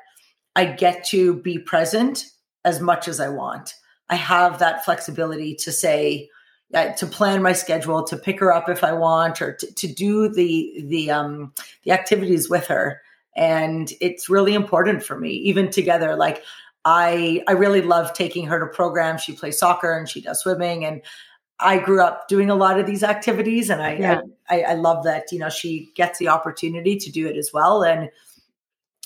I 0.54 0.66
get 0.66 1.04
to 1.06 1.36
be 1.36 1.58
present 1.58 2.26
as 2.66 2.80
much 2.80 3.08
as 3.08 3.18
I 3.18 3.30
want. 3.30 3.72
I 4.10 4.16
have 4.16 4.58
that 4.58 4.84
flexibility 4.84 5.54
to 5.54 5.72
say, 5.72 6.28
uh, 6.74 6.92
to 6.92 7.06
plan 7.06 7.40
my 7.40 7.54
schedule, 7.54 8.04
to 8.04 8.16
pick 8.16 8.40
her 8.40 8.52
up 8.52 8.68
if 8.68 8.84
I 8.84 8.92
want, 8.92 9.40
or 9.40 9.54
to, 9.54 9.74
to 9.74 9.86
do 9.86 10.28
the 10.28 10.84
the 10.86 11.10
um, 11.10 11.54
the 11.84 11.92
activities 11.92 12.50
with 12.50 12.66
her, 12.66 13.00
and 13.34 13.90
it's 14.02 14.28
really 14.28 14.52
important 14.52 15.02
for 15.02 15.18
me. 15.18 15.30
Even 15.30 15.70
together, 15.70 16.14
like 16.14 16.42
I 16.84 17.42
I 17.46 17.52
really 17.52 17.82
love 17.82 18.12
taking 18.12 18.46
her 18.46 18.58
to 18.60 18.66
programs. 18.66 19.22
She 19.22 19.32
plays 19.32 19.58
soccer 19.58 19.96
and 19.96 20.08
she 20.08 20.20
does 20.20 20.40
swimming, 20.40 20.84
and 20.84 21.02
I 21.58 21.78
grew 21.78 22.00
up 22.00 22.28
doing 22.28 22.50
a 22.50 22.54
lot 22.54 22.80
of 22.80 22.86
these 22.86 23.02
activities, 23.02 23.68
and 23.68 23.82
I, 23.82 23.92
yeah. 23.96 24.20
I, 24.48 24.62
I 24.62 24.74
love 24.74 25.04
that 25.04 25.30
you 25.30 25.38
know 25.38 25.50
she 25.50 25.90
gets 25.94 26.18
the 26.18 26.28
opportunity 26.28 26.96
to 26.96 27.10
do 27.10 27.26
it 27.26 27.36
as 27.36 27.50
well. 27.52 27.82
And 27.82 28.10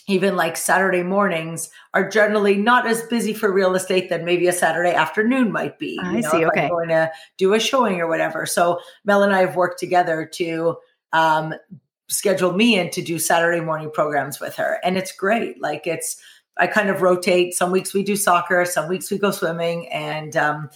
even 0.06 0.36
like 0.36 0.56
Saturday 0.56 1.02
mornings 1.02 1.70
are 1.94 2.08
generally 2.08 2.56
not 2.56 2.86
as 2.86 3.02
busy 3.02 3.32
for 3.32 3.50
real 3.50 3.74
estate 3.74 4.10
than 4.10 4.24
maybe 4.24 4.46
a 4.48 4.52
Saturday 4.52 4.92
afternoon 4.92 5.50
might 5.50 5.78
be. 5.78 5.98
I 6.02 6.20
know, 6.20 6.30
see. 6.30 6.44
Okay, 6.44 6.64
I'm 6.64 6.68
going 6.68 6.88
to 6.90 7.10
do 7.38 7.54
a 7.54 7.60
showing 7.60 8.00
or 8.00 8.06
whatever. 8.06 8.44
So 8.44 8.80
Mel 9.04 9.22
and 9.22 9.34
I 9.34 9.40
have 9.40 9.56
worked 9.56 9.80
together 9.80 10.26
to 10.34 10.76
um, 11.12 11.54
schedule 12.08 12.52
me 12.52 12.78
in 12.78 12.90
to 12.90 13.02
do 13.02 13.18
Saturday 13.18 13.60
morning 13.60 13.90
programs 13.90 14.40
with 14.40 14.54
her, 14.56 14.78
and 14.84 14.96
it's 14.96 15.12
great. 15.12 15.60
Like 15.60 15.86
it's 15.86 16.20
I 16.56 16.66
kind 16.66 16.88
of 16.88 17.02
rotate. 17.02 17.54
Some 17.54 17.72
weeks 17.72 17.92
we 17.92 18.02
do 18.02 18.16
soccer, 18.16 18.64
some 18.64 18.88
weeks 18.88 19.10
we 19.10 19.18
go 19.18 19.30
swimming, 19.30 19.88
and 19.88 20.36
um, 20.36 20.70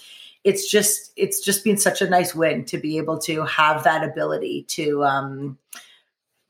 it's 0.44 0.70
just 0.70 1.12
it's 1.16 1.40
just 1.40 1.64
been 1.64 1.76
such 1.76 2.02
a 2.02 2.08
nice 2.08 2.34
win 2.34 2.64
to 2.66 2.78
be 2.78 2.98
able 2.98 3.18
to 3.20 3.44
have 3.44 3.84
that 3.84 4.02
ability 4.02 4.64
to 4.68 5.04
um, 5.04 5.58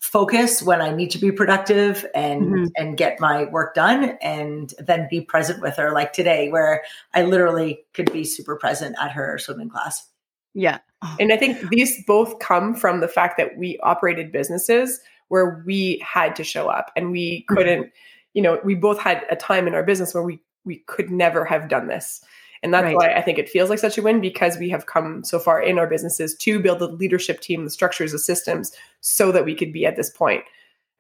focus 0.00 0.62
when 0.62 0.80
I 0.80 0.94
need 0.94 1.10
to 1.10 1.18
be 1.18 1.30
productive 1.30 2.06
and 2.14 2.42
mm-hmm. 2.42 2.64
and 2.76 2.96
get 2.96 3.20
my 3.20 3.44
work 3.44 3.74
done, 3.74 4.16
and 4.22 4.72
then 4.78 5.08
be 5.10 5.20
present 5.20 5.60
with 5.60 5.76
her. 5.76 5.92
Like 5.92 6.12
today, 6.12 6.48
where 6.48 6.82
I 7.14 7.22
literally 7.22 7.84
could 7.92 8.12
be 8.12 8.24
super 8.24 8.56
present 8.56 8.96
at 9.00 9.12
her 9.12 9.38
swimming 9.38 9.68
class. 9.68 10.06
Yeah, 10.54 10.78
and 11.20 11.32
I 11.32 11.36
think 11.36 11.68
these 11.68 12.02
both 12.06 12.38
come 12.38 12.74
from 12.74 13.00
the 13.00 13.08
fact 13.08 13.36
that 13.36 13.58
we 13.58 13.78
operated 13.82 14.32
businesses 14.32 15.00
where 15.28 15.62
we 15.66 16.02
had 16.02 16.34
to 16.36 16.42
show 16.42 16.68
up 16.68 16.90
and 16.96 17.10
we 17.10 17.40
mm-hmm. 17.40 17.54
couldn't. 17.54 17.92
You 18.39 18.43
know, 18.43 18.61
we 18.62 18.76
both 18.76 19.01
had 19.01 19.26
a 19.32 19.34
time 19.34 19.66
in 19.66 19.74
our 19.74 19.82
business 19.82 20.14
where 20.14 20.22
we 20.22 20.41
we 20.64 20.76
could 20.86 21.11
never 21.11 21.45
have 21.45 21.68
done 21.68 21.89
this. 21.89 22.20
And 22.62 22.72
that's 22.72 22.84
right. 22.84 22.95
why 22.95 23.12
I 23.14 23.20
think 23.20 23.36
it 23.36 23.49
feels 23.49 23.68
like 23.68 23.80
such 23.80 23.99
a 23.99 24.03
win 24.03 24.20
because 24.20 24.59
we 24.59 24.68
have 24.68 24.86
come 24.86 25.24
so 25.24 25.41
far 25.41 25.61
in 25.61 25.76
our 25.76 25.89
businesses 25.89 26.36
to 26.36 26.61
build 26.61 26.78
the 26.78 26.86
leadership 26.86 27.41
team, 27.41 27.64
the 27.64 27.70
structures, 27.70 28.12
the 28.12 28.18
systems, 28.20 28.70
so 29.01 29.32
that 29.32 29.45
we 29.45 29.57
could 29.57 29.72
be 29.72 29.84
at 29.84 29.97
this 29.97 30.09
point. 30.11 30.45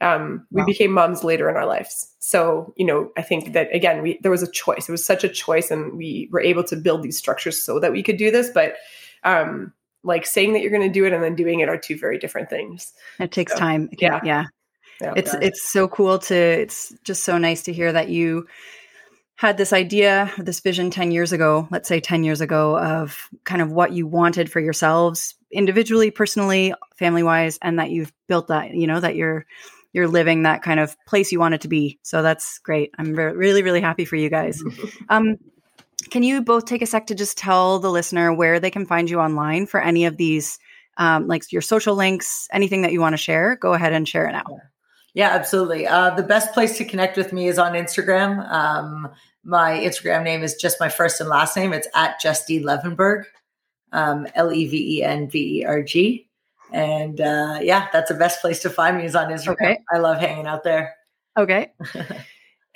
Um, 0.00 0.48
we 0.50 0.62
wow. 0.62 0.66
became 0.66 0.90
moms 0.90 1.22
later 1.22 1.48
in 1.48 1.54
our 1.54 1.66
lives. 1.66 2.12
So, 2.18 2.74
you 2.76 2.86
know, 2.86 3.12
I 3.16 3.22
think 3.22 3.52
that 3.52 3.72
again, 3.72 4.02
we 4.02 4.18
there 4.20 4.32
was 4.32 4.42
a 4.42 4.50
choice. 4.50 4.88
It 4.88 4.92
was 4.92 5.06
such 5.06 5.22
a 5.22 5.28
choice, 5.28 5.70
and 5.70 5.96
we 5.96 6.28
were 6.32 6.40
able 6.40 6.64
to 6.64 6.74
build 6.74 7.04
these 7.04 7.16
structures 7.16 7.62
so 7.62 7.78
that 7.78 7.92
we 7.92 8.02
could 8.02 8.16
do 8.16 8.32
this. 8.32 8.50
But 8.50 8.74
um, 9.22 9.72
like 10.02 10.26
saying 10.26 10.54
that 10.54 10.62
you're 10.62 10.72
going 10.72 10.82
to 10.82 10.92
do 10.92 11.04
it 11.04 11.12
and 11.12 11.22
then 11.22 11.36
doing 11.36 11.60
it 11.60 11.68
are 11.68 11.78
two 11.78 11.96
very 11.96 12.18
different 12.18 12.50
things. 12.50 12.92
It 13.20 13.30
takes 13.30 13.52
so, 13.52 13.58
time. 13.58 13.90
Yeah. 13.98 14.20
yeah. 14.24 14.44
Yeah. 15.00 15.12
It's 15.16 15.34
it's 15.34 15.68
so 15.68 15.88
cool 15.88 16.18
to 16.18 16.34
it's 16.34 16.92
just 17.04 17.24
so 17.24 17.38
nice 17.38 17.62
to 17.64 17.72
hear 17.72 17.92
that 17.92 18.08
you 18.08 18.46
had 19.36 19.56
this 19.56 19.72
idea, 19.72 20.32
this 20.38 20.58
vision 20.58 20.90
10 20.90 21.12
years 21.12 21.32
ago, 21.32 21.68
let's 21.70 21.88
say 21.88 22.00
10 22.00 22.24
years 22.24 22.40
ago 22.40 22.76
of 22.76 23.28
kind 23.44 23.62
of 23.62 23.70
what 23.70 23.92
you 23.92 24.04
wanted 24.04 24.50
for 24.50 24.58
yourselves 24.58 25.36
individually, 25.52 26.10
personally, 26.10 26.74
family-wise 26.96 27.56
and 27.62 27.78
that 27.78 27.90
you've 27.90 28.12
built 28.26 28.48
that, 28.48 28.74
you 28.74 28.86
know, 28.88 28.98
that 28.98 29.14
you're 29.14 29.46
you're 29.92 30.08
living 30.08 30.42
that 30.42 30.62
kind 30.62 30.80
of 30.80 30.96
place 31.06 31.32
you 31.32 31.38
want 31.38 31.54
it 31.54 31.62
to 31.62 31.68
be. 31.68 31.98
So 32.02 32.20
that's 32.22 32.58
great. 32.58 32.90
I'm 32.98 33.14
re- 33.14 33.32
really 33.32 33.62
really 33.62 33.80
happy 33.80 34.04
for 34.04 34.16
you 34.16 34.28
guys. 34.28 34.62
um 35.08 35.36
can 36.10 36.22
you 36.22 36.42
both 36.42 36.64
take 36.64 36.82
a 36.82 36.86
sec 36.86 37.06
to 37.06 37.14
just 37.14 37.38
tell 37.38 37.78
the 37.78 37.90
listener 37.90 38.32
where 38.32 38.60
they 38.60 38.70
can 38.70 38.86
find 38.86 39.08
you 39.08 39.20
online 39.20 39.66
for 39.66 39.80
any 39.80 40.06
of 40.06 40.16
these 40.16 40.58
um, 40.96 41.28
like 41.28 41.52
your 41.52 41.62
social 41.62 41.94
links, 41.94 42.48
anything 42.52 42.82
that 42.82 42.92
you 42.92 43.00
want 43.00 43.12
to 43.12 43.18
share? 43.18 43.56
Go 43.56 43.72
ahead 43.74 43.92
and 43.92 44.08
share 44.08 44.26
it 44.26 44.32
now. 44.32 44.60
Yeah, 45.14 45.30
absolutely. 45.30 45.86
Uh, 45.86 46.10
the 46.14 46.22
best 46.22 46.52
place 46.52 46.76
to 46.78 46.84
connect 46.84 47.16
with 47.16 47.32
me 47.32 47.48
is 47.48 47.58
on 47.58 47.72
Instagram. 47.72 48.48
Um, 48.50 49.08
my 49.44 49.72
Instagram 49.78 50.24
name 50.24 50.42
is 50.42 50.54
just 50.54 50.78
my 50.78 50.88
first 50.88 51.20
and 51.20 51.28
last 51.28 51.56
name. 51.56 51.72
It's 51.72 51.88
at 51.94 52.20
Justy 52.20 52.62
Levenberg, 52.62 53.24
um, 53.92 54.26
L 54.34 54.52
E 54.52 54.66
V 54.66 54.98
E 54.98 55.02
N 55.02 55.28
V 55.28 55.60
E 55.60 55.64
R 55.64 55.82
G. 55.82 56.28
And 56.72 57.20
uh, 57.20 57.58
yeah, 57.62 57.88
that's 57.92 58.10
the 58.10 58.16
best 58.16 58.40
place 58.40 58.60
to 58.60 58.70
find 58.70 58.98
me 58.98 59.06
is 59.06 59.16
on 59.16 59.28
Instagram. 59.28 59.52
Okay. 59.52 59.78
I 59.92 59.98
love 59.98 60.18
hanging 60.18 60.46
out 60.46 60.64
there. 60.64 60.94
Okay. 61.38 61.72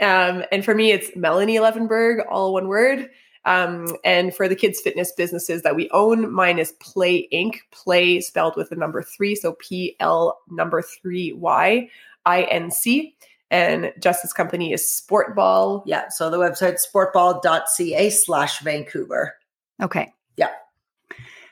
um, 0.01 0.45
and 0.51 0.65
for 0.65 0.75
me, 0.75 0.93
it's 0.93 1.15
Melanie 1.15 1.57
Levenberg, 1.57 2.25
all 2.31 2.55
one 2.55 2.69
word. 2.69 3.11
Um, 3.45 3.89
and 4.05 4.35
for 4.35 4.49
the 4.49 4.55
kids' 4.55 4.81
fitness 4.81 5.13
businesses 5.13 5.63
that 5.63 5.75
we 5.75 5.91
own, 5.91 6.33
mine 6.33 6.59
is 6.59 6.73
Play 6.81 7.29
Inc. 7.33 7.57
Play 7.73 8.21
spelled 8.21 8.57
with 8.57 8.71
the 8.71 8.77
number 8.77 9.03
three, 9.03 9.35
so 9.35 9.57
P 9.59 9.97
L 10.01 10.39
number 10.49 10.81
three 10.81 11.33
Y 11.33 11.91
I 12.25 12.43
N 12.45 12.71
C. 12.71 13.17
And 13.51 13.93
Juss's 14.01 14.33
Company 14.33 14.73
is 14.73 14.83
Sportball. 14.83 15.83
Yeah. 15.85 16.09
So 16.09 16.31
the 16.31 16.39
website 16.39 16.79
sportball.ca 16.81 18.11
slash 18.11 18.61
Vancouver. 18.61 19.35
Okay. 19.83 20.11
Yeah. 20.37 20.49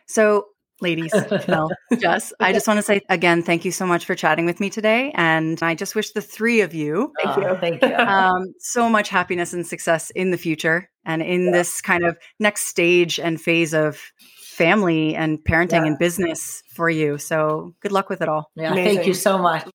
So 0.06 0.46
ladies, 0.80 1.12
Mel, 1.48 1.70
Juss, 1.98 2.32
I 2.40 2.52
just 2.52 2.66
want 2.66 2.78
to 2.78 2.82
say 2.82 3.02
again, 3.08 3.42
thank 3.42 3.64
you 3.64 3.72
so 3.72 3.86
much 3.86 4.04
for 4.04 4.14
chatting 4.14 4.46
with 4.46 4.60
me 4.60 4.70
today. 4.70 5.12
And 5.14 5.62
I 5.62 5.74
just 5.74 5.94
wish 5.94 6.12
the 6.12 6.22
three 6.22 6.62
of 6.62 6.74
you, 6.74 7.12
thank 7.22 7.36
you, 7.36 7.56
thank 7.56 7.82
you, 7.82 7.94
um, 7.94 8.54
so 8.58 8.88
much 8.88 9.08
happiness 9.08 9.52
and 9.52 9.66
success 9.66 10.10
in 10.10 10.30
the 10.30 10.38
future 10.38 10.88
and 11.04 11.22
in 11.22 11.46
yeah. 11.46 11.52
this 11.52 11.80
kind 11.80 12.04
of 12.04 12.16
next 12.38 12.66
stage 12.66 13.18
and 13.18 13.40
phase 13.40 13.74
of 13.74 14.00
family 14.38 15.14
and 15.14 15.38
parenting 15.44 15.82
yeah. 15.82 15.86
and 15.86 15.98
business 15.98 16.62
for 16.74 16.90
you. 16.90 17.18
So 17.18 17.74
good 17.80 17.92
luck 17.92 18.08
with 18.08 18.20
it 18.20 18.28
all. 18.28 18.50
Yeah. 18.56 18.72
Amazing. 18.72 18.94
Thank 18.96 19.06
you 19.06 19.14
so 19.14 19.38
much. 19.38 19.68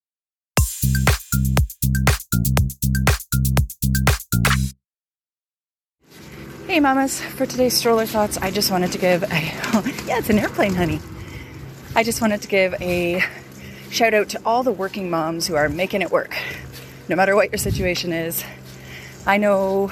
Hey, 6.68 6.80
mamas. 6.80 7.22
For 7.22 7.46
today's 7.46 7.76
stroller 7.76 8.08
thoughts, 8.08 8.38
I 8.38 8.50
just 8.50 8.72
wanted 8.72 8.92
to 8.94 8.98
give 8.98 9.22
a 9.22 9.28
yeah, 10.08 10.18
it's 10.18 10.32
an 10.32 10.40
airplane, 10.40 10.74
honey. 10.74 11.00
I 11.94 12.02
just 12.02 12.22
wanted 12.22 12.42
to 12.42 12.48
give 12.48 12.74
a 12.82 13.24
shout 13.92 14.16
out 14.16 14.30
to 14.30 14.42
all 14.44 14.64
the 14.64 14.72
working 14.72 15.12
moms 15.12 15.46
who 15.46 15.54
are 15.54 15.70
making 15.70 16.02
it 16.02 16.10
work, 16.10 16.36
no 17.08 17.16
matter 17.16 17.36
what 17.36 17.52
your 17.52 17.60
situation 17.60 18.12
is. 18.12 18.44
I 19.28 19.38
know 19.38 19.92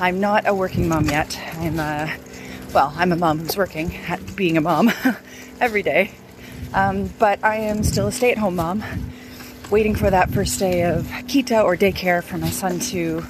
I'm 0.00 0.18
not 0.18 0.48
a 0.48 0.54
working 0.54 0.88
mom 0.88 1.10
yet. 1.10 1.38
I'm 1.58 1.78
a 1.78 2.16
well, 2.72 2.94
I'm 2.96 3.12
a 3.12 3.16
mom 3.16 3.40
who's 3.40 3.58
working 3.58 3.94
at 4.08 4.34
being 4.34 4.56
a 4.56 4.62
mom 4.62 4.90
every 5.60 5.82
day, 5.82 6.12
um, 6.72 7.10
but 7.18 7.44
I 7.44 7.56
am 7.56 7.84
still 7.84 8.06
a 8.06 8.12
stay-at-home 8.12 8.56
mom, 8.56 8.82
waiting 9.70 9.94
for 9.94 10.08
that 10.08 10.30
first 10.30 10.58
day 10.58 10.84
of 10.84 11.04
kita 11.28 11.62
or 11.62 11.76
daycare 11.76 12.24
for 12.24 12.38
my 12.38 12.48
son 12.48 12.80
to 12.80 13.22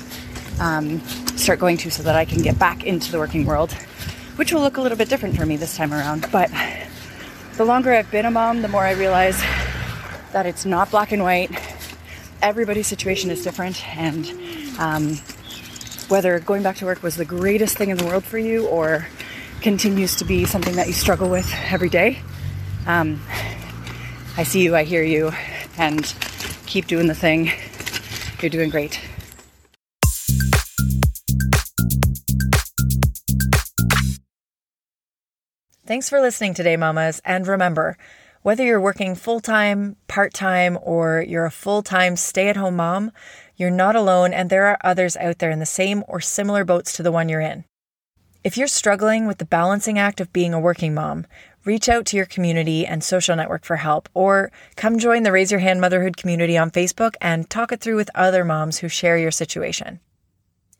um, 0.63 1.01
start 1.37 1.59
going 1.59 1.77
to 1.77 1.91
so 1.91 2.05
that 2.05 2.15
I 2.15 2.25
can 2.25 2.41
get 2.41 2.57
back 2.57 2.85
into 2.85 3.11
the 3.11 3.19
working 3.19 3.45
world, 3.45 3.73
which 4.37 4.53
will 4.53 4.61
look 4.61 4.77
a 4.77 4.81
little 4.81 4.97
bit 4.97 5.09
different 5.09 5.37
for 5.37 5.45
me 5.45 5.57
this 5.57 5.77
time 5.77 5.93
around. 5.93 6.29
But 6.31 6.51
the 7.57 7.65
longer 7.65 7.93
I've 7.93 8.11
been 8.13 8.27
a 8.27 8.31
mom, 8.31 8.63
the 8.63 8.69
more 8.69 8.85
I 8.85 8.93
realize 8.93 9.41
that 10.33 10.47
it's 10.47 10.65
not 10.65 10.91
black 10.91 11.11
and 11.11 11.23
white. 11.23 11.51
Everybody's 12.41 12.87
situation 12.87 13.31
is 13.31 13.43
different, 13.43 13.87
and 13.97 14.31
um, 14.79 15.17
whether 16.09 16.39
going 16.39 16.63
back 16.63 16.77
to 16.77 16.85
work 16.85 17.03
was 17.03 17.17
the 17.17 17.25
greatest 17.25 17.77
thing 17.77 17.91
in 17.91 17.97
the 17.97 18.05
world 18.05 18.25
for 18.25 18.39
you 18.39 18.67
or 18.69 19.07
continues 19.63 20.17
to 20.17 20.25
be 20.25 20.45
something 20.45 20.77
that 20.77 20.87
you 20.87 20.93
struggle 20.93 21.29
with 21.29 21.53
every 21.71 21.89
day, 21.89 22.21
um, 22.87 23.21
I 24.37 24.45
see 24.45 24.63
you, 24.63 24.77
I 24.77 24.85
hear 24.85 25.03
you, 25.03 25.33
and 25.77 26.05
keep 26.67 26.87
doing 26.87 27.09
the 27.09 27.15
thing. 27.15 27.51
You're 28.41 28.51
doing 28.51 28.71
great. 28.71 29.01
Thanks 35.85 36.09
for 36.09 36.21
listening 36.21 36.55
today, 36.55 36.77
mamas. 36.77 37.21
And 37.25 37.45
remember, 37.45 37.99
whether 38.43 38.65
you're 38.65 38.81
working 38.81 39.17
full 39.17 39.41
time, 39.41 39.97
part 40.07 40.33
time, 40.33 40.79
or 40.81 41.25
you're 41.27 41.45
a 41.45 41.51
full 41.51 41.83
time 41.83 42.15
stay 42.15 42.49
at 42.49 42.57
home 42.57 42.77
mom, 42.77 43.11
you're 43.57 43.69
not 43.69 43.97
alone 43.97 44.33
and 44.33 44.49
there 44.49 44.67
are 44.67 44.79
others 44.85 45.17
out 45.17 45.41
there 45.41 45.51
in 45.51 45.59
the 45.59 45.67
same 45.67 46.05
or 46.07 46.21
similar 46.21 46.65
boats 46.65 46.93
to 46.93 47.03
the 47.03 47.11
one 47.11 47.29
you're 47.29 47.41
in. 47.41 47.65
If 48.45 48.57
you're 48.57 48.69
struggling 48.69 49.27
with 49.27 49.39
the 49.39 49.45
balancing 49.45 49.99
act 49.99 50.21
of 50.21 50.33
being 50.33 50.55
a 50.55 50.61
working 50.61 50.95
mom, 50.95 51.27
reach 51.65 51.89
out 51.89 52.07
to 52.07 52.17
your 52.17 52.27
community 52.27 52.87
and 52.87 53.03
social 53.03 53.35
network 53.35 53.65
for 53.65 53.77
help, 53.77 54.09
or 54.15 54.53
come 54.77 55.01
join 55.01 55.25
the 55.25 55.33
Raise 55.33 55.51
Your 55.51 55.61
Hand 55.61 55.81
Motherhood 55.81 56.17
community 56.17 56.57
on 56.57 56.71
Facebook 56.71 57.17
and 57.21 57.51
talk 57.51 57.73
it 57.73 57.81
through 57.81 57.97
with 57.97 58.11
other 58.15 58.45
moms 58.45 58.79
who 58.79 58.89
share 58.89 59.19
your 59.19 59.33
situation. 59.33 59.99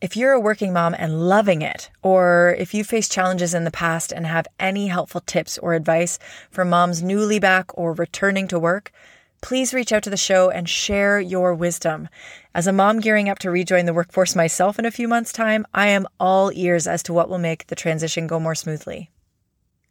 If 0.03 0.15
you're 0.17 0.33
a 0.33 0.39
working 0.39 0.73
mom 0.73 0.93
and 0.99 1.29
loving 1.29 1.61
it, 1.61 1.89
or 2.01 2.57
if 2.59 2.73
you 2.73 2.83
faced 2.83 3.13
challenges 3.13 3.53
in 3.53 3.63
the 3.63 3.71
past 3.71 4.11
and 4.11 4.27
have 4.27 4.45
any 4.59 4.87
helpful 4.87 5.21
tips 5.21 5.57
or 5.59 5.75
advice 5.75 6.19
for 6.51 6.65
moms 6.65 7.01
newly 7.01 7.39
back 7.39 7.71
or 7.77 7.93
returning 7.93 8.49
to 8.49 8.59
work, 8.59 8.91
please 9.39 9.73
reach 9.73 9.93
out 9.93 10.03
to 10.03 10.09
the 10.09 10.17
show 10.17 10.49
and 10.49 10.67
share 10.67 11.21
your 11.21 11.55
wisdom. 11.55 12.09
As 12.53 12.67
a 12.67 12.73
mom 12.73 12.99
gearing 12.99 13.29
up 13.29 13.39
to 13.39 13.49
rejoin 13.49 13.85
the 13.85 13.93
workforce 13.93 14.35
myself 14.35 14.77
in 14.77 14.85
a 14.85 14.91
few 14.91 15.07
months' 15.07 15.31
time, 15.31 15.65
I 15.73 15.87
am 15.87 16.05
all 16.19 16.51
ears 16.53 16.85
as 16.85 17.01
to 17.03 17.13
what 17.13 17.29
will 17.29 17.37
make 17.37 17.67
the 17.67 17.75
transition 17.75 18.27
go 18.27 18.41
more 18.41 18.55
smoothly. 18.55 19.09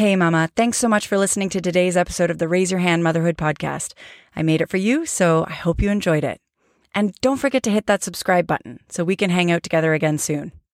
Hey, 0.00 0.16
Mama. 0.16 0.48
Thanks 0.56 0.78
so 0.78 0.88
much 0.88 1.06
for 1.06 1.18
listening 1.18 1.50
to 1.50 1.60
today's 1.60 1.94
episode 1.94 2.30
of 2.30 2.38
the 2.38 2.48
Raise 2.48 2.70
Your 2.70 2.80
Hand 2.80 3.04
Motherhood 3.04 3.36
podcast. 3.36 3.92
I 4.34 4.40
made 4.40 4.62
it 4.62 4.70
for 4.70 4.78
you, 4.78 5.04
so 5.04 5.44
I 5.46 5.52
hope 5.52 5.82
you 5.82 5.90
enjoyed 5.90 6.24
it. 6.24 6.40
And 6.94 7.12
don't 7.20 7.36
forget 7.36 7.62
to 7.64 7.70
hit 7.70 7.84
that 7.84 8.02
subscribe 8.02 8.46
button 8.46 8.80
so 8.88 9.04
we 9.04 9.14
can 9.14 9.28
hang 9.28 9.52
out 9.52 9.62
together 9.62 9.92
again 9.92 10.16
soon. 10.16 10.52